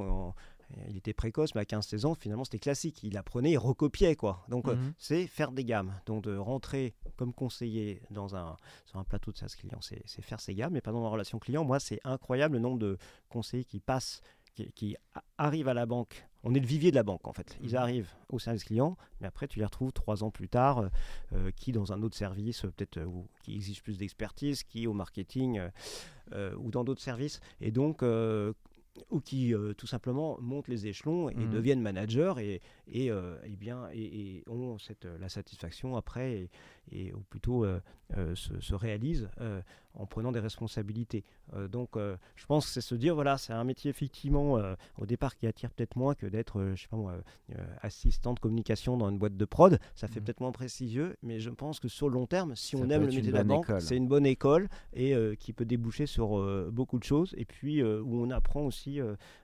il 0.88 0.96
était 0.96 1.12
précoce, 1.14 1.54
mais 1.54 1.62
à 1.62 1.64
15-16 1.64 2.04
ans, 2.06 2.14
finalement, 2.14 2.44
c'était 2.44 2.58
classique. 2.58 3.00
Il 3.02 3.16
apprenait, 3.16 3.52
il 3.52 3.58
recopiait, 3.58 4.16
quoi. 4.16 4.44
Donc, 4.48 4.68
euh, 4.68 4.76
Mhm. 4.76 4.92
c'est 4.98 5.26
faire 5.26 5.50
des 5.52 5.64
gammes. 5.64 5.94
Donc, 6.06 6.24
de 6.24 6.36
rentrer 6.36 6.94
comme 7.16 7.32
conseiller 7.32 8.02
dans 8.10 8.36
un, 8.36 8.56
sur 8.84 8.98
un 8.98 9.04
plateau 9.04 9.32
de 9.32 9.36
service 9.38 9.56
client, 9.56 9.78
c'est 9.80 10.02
faire 10.22 10.40
ses 10.40 10.54
gammes. 10.54 10.72
Mais 10.74 10.80
pas 10.80 10.92
dans 10.92 11.02
la 11.02 11.08
relation 11.08 11.38
client, 11.38 11.64
moi, 11.64 11.80
c'est 11.80 12.00
incroyable 12.04 12.54
le 12.54 12.60
nombre 12.60 12.78
de 12.78 12.98
conseillers 13.28 13.64
qui 13.64 13.80
passent, 13.80 14.20
qui, 14.54 14.70
qui 14.72 14.96
arrivent 15.38 15.68
à 15.68 15.74
la 15.74 15.86
banque. 15.86 16.24
On 16.44 16.54
est 16.54 16.60
le 16.60 16.66
vivier 16.66 16.90
de 16.90 16.96
la 16.96 17.02
banque, 17.02 17.26
en 17.26 17.32
fait. 17.32 17.56
Ils 17.62 17.70
Mhm. 17.70 17.76
arrivent 17.76 18.10
au 18.28 18.38
service 18.38 18.64
client, 18.64 18.96
mais 19.20 19.26
après, 19.26 19.48
tu 19.48 19.58
les 19.58 19.64
retrouves 19.64 19.92
trois 19.92 20.22
ans 20.22 20.30
plus 20.30 20.48
tard, 20.48 20.78
euh, 20.78 20.88
euh, 21.32 21.50
qui 21.56 21.72
dans 21.72 21.92
un 21.92 22.02
autre 22.02 22.16
service, 22.16 22.64
euh, 22.64 22.70
peut-être, 22.70 22.98
euh, 22.98 23.06
qui 23.42 23.54
exige 23.56 23.82
plus 23.82 23.98
d'expertise, 23.98 24.62
qui 24.62 24.86
au 24.86 24.92
marketing, 24.92 25.60
ou 26.58 26.70
dans 26.70 26.84
d'autres 26.84 27.00
services. 27.00 27.40
Et 27.62 27.70
donc, 27.72 28.02
ou 29.10 29.20
qui 29.20 29.54
euh, 29.54 29.72
tout 29.74 29.86
simplement 29.86 30.38
montent 30.40 30.68
les 30.68 30.86
échelons 30.86 31.28
et 31.30 31.34
Mhm. 31.34 31.50
deviennent 31.50 31.80
managers 31.82 32.34
et, 32.38 32.60
et, 32.86 33.10
euh, 33.10 33.36
eh 33.44 33.56
bien, 33.56 33.88
et, 33.92 34.02
et 34.38 34.44
ont 34.48 34.78
cette, 34.78 35.06
la 35.20 35.28
satisfaction 35.28 35.96
après, 35.96 36.48
et, 36.92 37.12
ou 37.12 37.20
plutôt 37.30 37.64
euh, 37.64 37.80
se, 38.34 38.60
se 38.60 38.74
réalisent 38.74 39.28
en 39.98 40.06
prenant 40.06 40.32
des 40.32 40.40
responsabilités. 40.40 41.24
Euh, 41.54 41.68
donc, 41.68 41.96
euh, 41.96 42.16
je 42.36 42.46
pense 42.46 42.66
que 42.66 42.72
c'est 42.72 42.80
se 42.80 42.94
dire, 42.94 43.14
voilà, 43.14 43.36
c'est 43.36 43.52
un 43.52 43.64
métier 43.64 43.90
effectivement 43.90 44.56
euh, 44.56 44.74
au 44.98 45.06
départ 45.06 45.36
qui 45.36 45.46
attire 45.46 45.70
peut-être 45.70 45.96
moins 45.96 46.14
que 46.14 46.26
d'être, 46.26 46.72
je 46.74 46.82
sais 46.82 46.88
pas 46.88 46.96
moi, 46.96 47.14
assistant 47.82 48.32
de 48.32 48.40
communication 48.40 48.96
dans 48.96 49.10
une 49.10 49.18
boîte 49.18 49.36
de 49.36 49.44
prod. 49.44 49.78
Ça 49.94 50.08
fait 50.08 50.20
Mhm. 50.20 50.24
peut-être 50.24 50.40
moins 50.40 50.52
prestigieux, 50.52 51.16
mais 51.22 51.40
je 51.40 51.50
pense 51.50 51.80
que 51.80 51.88
sur 51.88 52.08
le 52.08 52.14
long 52.14 52.26
terme, 52.26 52.54
si 52.56 52.76
Ça 52.76 52.78
on 52.78 52.88
aime 52.90 53.02
le 53.02 53.06
métier 53.08 53.22
de 53.22 53.30
la 53.32 53.44
banque, 53.44 53.70
c'est 53.80 53.96
une 53.96 54.08
bonne 54.08 54.26
école 54.26 54.68
et 54.94 55.14
qui 55.38 55.52
peut 55.52 55.64
déboucher 55.64 56.06
sur 56.06 56.40
beaucoup 56.70 56.98
de 56.98 57.04
choses. 57.04 57.34
Et 57.36 57.44
puis 57.44 57.82
où 57.82 58.22
on 58.22 58.30
apprend 58.30 58.62
aussi 58.62 59.00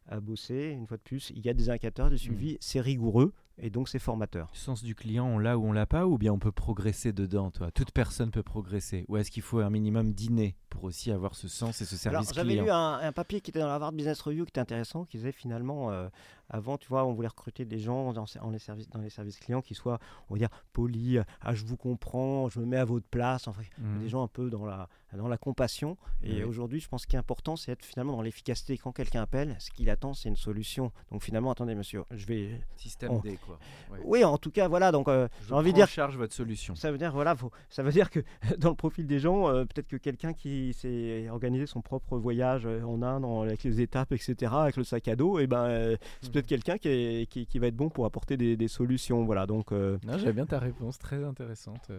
à 0.08 0.20
bosser. 0.20 0.70
Une 0.70 0.86
fois 0.86 0.96
de 0.96 1.02
plus, 1.02 1.30
il 1.34 1.44
y 1.44 1.48
a 1.48 1.54
des 1.54 1.70
indicateurs, 1.70 2.10
des 2.10 2.18
suivis, 2.18 2.56
c'est 2.60 2.80
rigoureux 2.80 3.32
et 3.58 3.70
donc 3.70 3.88
c'est 3.88 3.98
formateur. 3.98 4.48
Le 4.52 4.58
sens 4.58 4.82
du 4.82 4.94
client, 4.94 5.26
on 5.26 5.38
l'a 5.38 5.56
ou 5.58 5.66
on 5.66 5.72
l'a 5.72 5.86
pas, 5.86 6.06
ou 6.06 6.18
bien 6.18 6.32
on 6.32 6.38
peut 6.38 6.52
progresser 6.52 7.12
dedans, 7.12 7.50
toi? 7.50 7.70
Toute 7.70 7.92
personne 7.92 8.30
peut 8.30 8.42
progresser. 8.42 9.04
Ou 9.08 9.16
est-ce 9.16 9.30
qu'il 9.30 9.42
faut 9.42 9.60
un 9.60 9.70
minimum 9.70 10.12
dîner 10.12 10.56
pour 10.70 10.84
aussi 10.84 11.10
avoir 11.12 11.34
ce 11.34 11.46
sens 11.48 11.80
et 11.80 11.84
ce 11.84 11.94
Alors, 12.08 12.22
service 12.24 12.34
j'avais 12.34 12.48
client? 12.50 12.64
lu 12.64 12.70
un, 12.70 12.94
un 13.08 13.12
papier 13.12 13.40
qui 13.40 13.50
était 13.50 13.60
dans 13.60 13.66
la 13.68 13.74
Harvard 13.74 13.92
Business 13.92 14.20
Review 14.20 14.44
qui 14.44 14.50
était 14.50 14.60
intéressant, 14.60 15.04
qui 15.04 15.18
disait 15.18 15.32
finalement, 15.32 15.90
euh, 15.92 16.08
avant, 16.48 16.78
tu 16.78 16.88
vois, 16.88 17.04
on 17.04 17.12
voulait 17.12 17.28
recruter 17.28 17.64
des 17.64 17.78
gens 17.78 18.12
dans, 18.12 18.26
les 18.50 18.58
services, 18.58 18.88
dans 18.90 19.00
les 19.00 19.10
services 19.10 19.38
clients 19.38 19.62
qui 19.62 19.74
soient, 19.74 19.98
on 20.28 20.34
va 20.34 20.38
dire, 20.38 20.50
polis, 20.72 21.20
ah, 21.40 21.54
je 21.54 21.64
vous 21.64 21.76
comprends, 21.76 22.48
je 22.48 22.60
me 22.60 22.66
mets 22.66 22.76
à 22.76 22.84
votre 22.84 23.06
place, 23.06 23.48
enfin, 23.48 23.62
mmh. 23.78 23.98
des 23.98 24.08
gens 24.08 24.22
un 24.22 24.28
peu 24.28 24.50
dans 24.50 24.64
la, 24.64 24.88
dans 25.16 25.28
la 25.28 25.38
compassion. 25.38 25.96
Et 26.22 26.42
aujourd'hui, 26.44 26.80
je 26.80 26.88
pense 26.88 27.02
ce 27.02 27.06
qui 27.06 27.16
est 27.16 27.18
important, 27.18 27.56
c'est 27.56 27.72
être 27.72 27.84
finalement 27.84 28.14
dans 28.14 28.22
l'efficacité. 28.22 28.78
Quand 28.78 28.92
quelqu'un 28.92 29.22
appelle, 29.22 29.56
ce 29.58 29.70
qu'il 29.70 29.90
attend, 29.90 30.14
c'est 30.14 30.28
une 30.28 30.36
solution. 30.36 30.90
Donc 31.10 31.22
finalement, 31.22 31.50
attendez, 31.50 31.74
monsieur, 31.74 32.04
je 32.10 32.26
vais. 32.26 32.60
Système 32.76 33.20
D, 33.20 33.38
quoi. 33.44 33.58
Oui, 34.04 34.24
en 34.24 34.38
tout 34.38 34.50
cas, 34.50 34.68
voilà. 34.68 34.90
Donc, 34.90 35.08
euh, 35.08 35.28
j'ai 35.46 35.54
envie 35.54 35.72
de 35.72 35.76
dire. 35.76 35.88
charge 35.88 36.16
votre 36.16 36.32
solution. 36.32 36.74
Ça 36.74 36.90
veut 36.90 36.98
dire, 36.98 37.12
voilà, 37.12 37.36
ça 37.68 37.82
veut 37.82 37.92
dire 37.92 38.10
que 38.10 38.20
dans 38.58 38.70
le 38.70 38.74
profil 38.74 39.06
des 39.06 39.18
gens, 39.18 39.48
euh, 39.48 39.64
peut-être 39.64 39.88
que 39.88 39.96
quelqu'un 39.96 40.32
qui 40.32 40.72
s'est 40.72 41.28
organisé 41.28 41.66
son 41.66 41.82
propre 41.82 42.16
voyage 42.16 42.66
euh, 42.66 42.82
en 42.82 43.02
Inde, 43.02 43.24
avec 43.46 43.62
les 43.64 43.80
étapes, 43.80 44.12
etc., 44.12 44.52
avec 44.54 44.76
le 44.76 44.84
sac 44.84 45.08
à 45.08 45.16
dos, 45.16 45.38
et 45.38 45.44
eh 45.44 45.46
ben, 45.46 45.92
mmh. 45.92 46.28
Peut-être 46.34 46.46
quelqu'un 46.46 46.76
qui, 46.78 47.26
qui, 47.26 47.58
va 47.58 47.68
être 47.68 47.76
bon 47.76 47.88
pour 47.88 48.04
apporter 48.04 48.36
des, 48.36 48.68
solutions. 48.68 49.24
Voilà. 49.24 49.46
Donc. 49.46 49.72
J'aime 50.18 50.32
bien 50.34 50.46
ta 50.46 50.58
réponse, 50.58 50.98
très 50.98 51.24
intéressante 51.24 51.90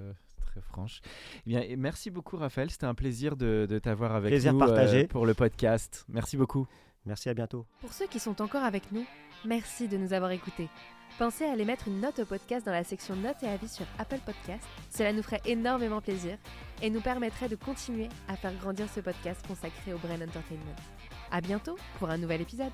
franche. 0.62 1.02
Eh 1.46 1.50
bien, 1.50 1.64
merci 1.78 2.10
beaucoup, 2.10 2.38
Raphaël. 2.38 2.70
C'était 2.70 2.86
un 2.86 2.94
plaisir 2.94 3.36
de, 3.36 3.80
t'avoir 3.82 4.14
avec 4.14 4.32
nous 4.34 4.62
euh, 4.62 5.08
pour 5.08 5.26
le 5.26 5.34
podcast. 5.34 6.06
Merci 6.10 6.38
beaucoup. 6.38 6.68
Merci, 7.06 7.30
à 7.30 7.34
bientôt. 7.34 7.66
Pour 7.82 7.94
ceux 7.94 8.08
qui 8.08 8.20
sont 8.20 8.42
encore 8.42 8.64
avec 8.64 8.92
nous, 8.92 9.06
merci 9.46 9.88
de 9.88 9.98
nous 9.98 10.14
avoir 10.14 10.32
écoutés. 10.32 10.70
Pensez 11.20 11.46
à 11.46 11.52
aller 11.52 11.66
mettre 11.66 11.88
une 11.88 12.02
note 12.02 12.20
au 12.20 12.26
podcast 12.26 12.66
dans 12.66 12.72
la 12.72 12.84
section 12.84 13.16
notes 13.16 13.42
et 13.44 13.48
avis 13.48 13.70
sur 13.70 13.86
Apple 14.00 14.20
Podcast. 14.26 14.68
Cela 14.90 15.14
nous 15.14 15.22
ferait 15.22 15.42
énormément 15.46 16.02
plaisir 16.02 16.38
et 16.82 16.90
nous 16.90 17.02
permettrait 17.02 17.48
de 17.48 17.56
continuer 17.56 18.10
à 18.28 18.36
faire 18.36 18.54
grandir 18.56 18.90
ce 18.90 19.00
podcast 19.00 19.46
consacré 19.48 19.94
au 19.94 19.98
Brain 20.00 20.16
Entertainment. 20.16 20.76
À 21.32 21.42
bientôt 21.42 21.78
pour 22.00 22.10
un 22.10 22.18
nouvel 22.18 22.42
épisode. 22.42 22.74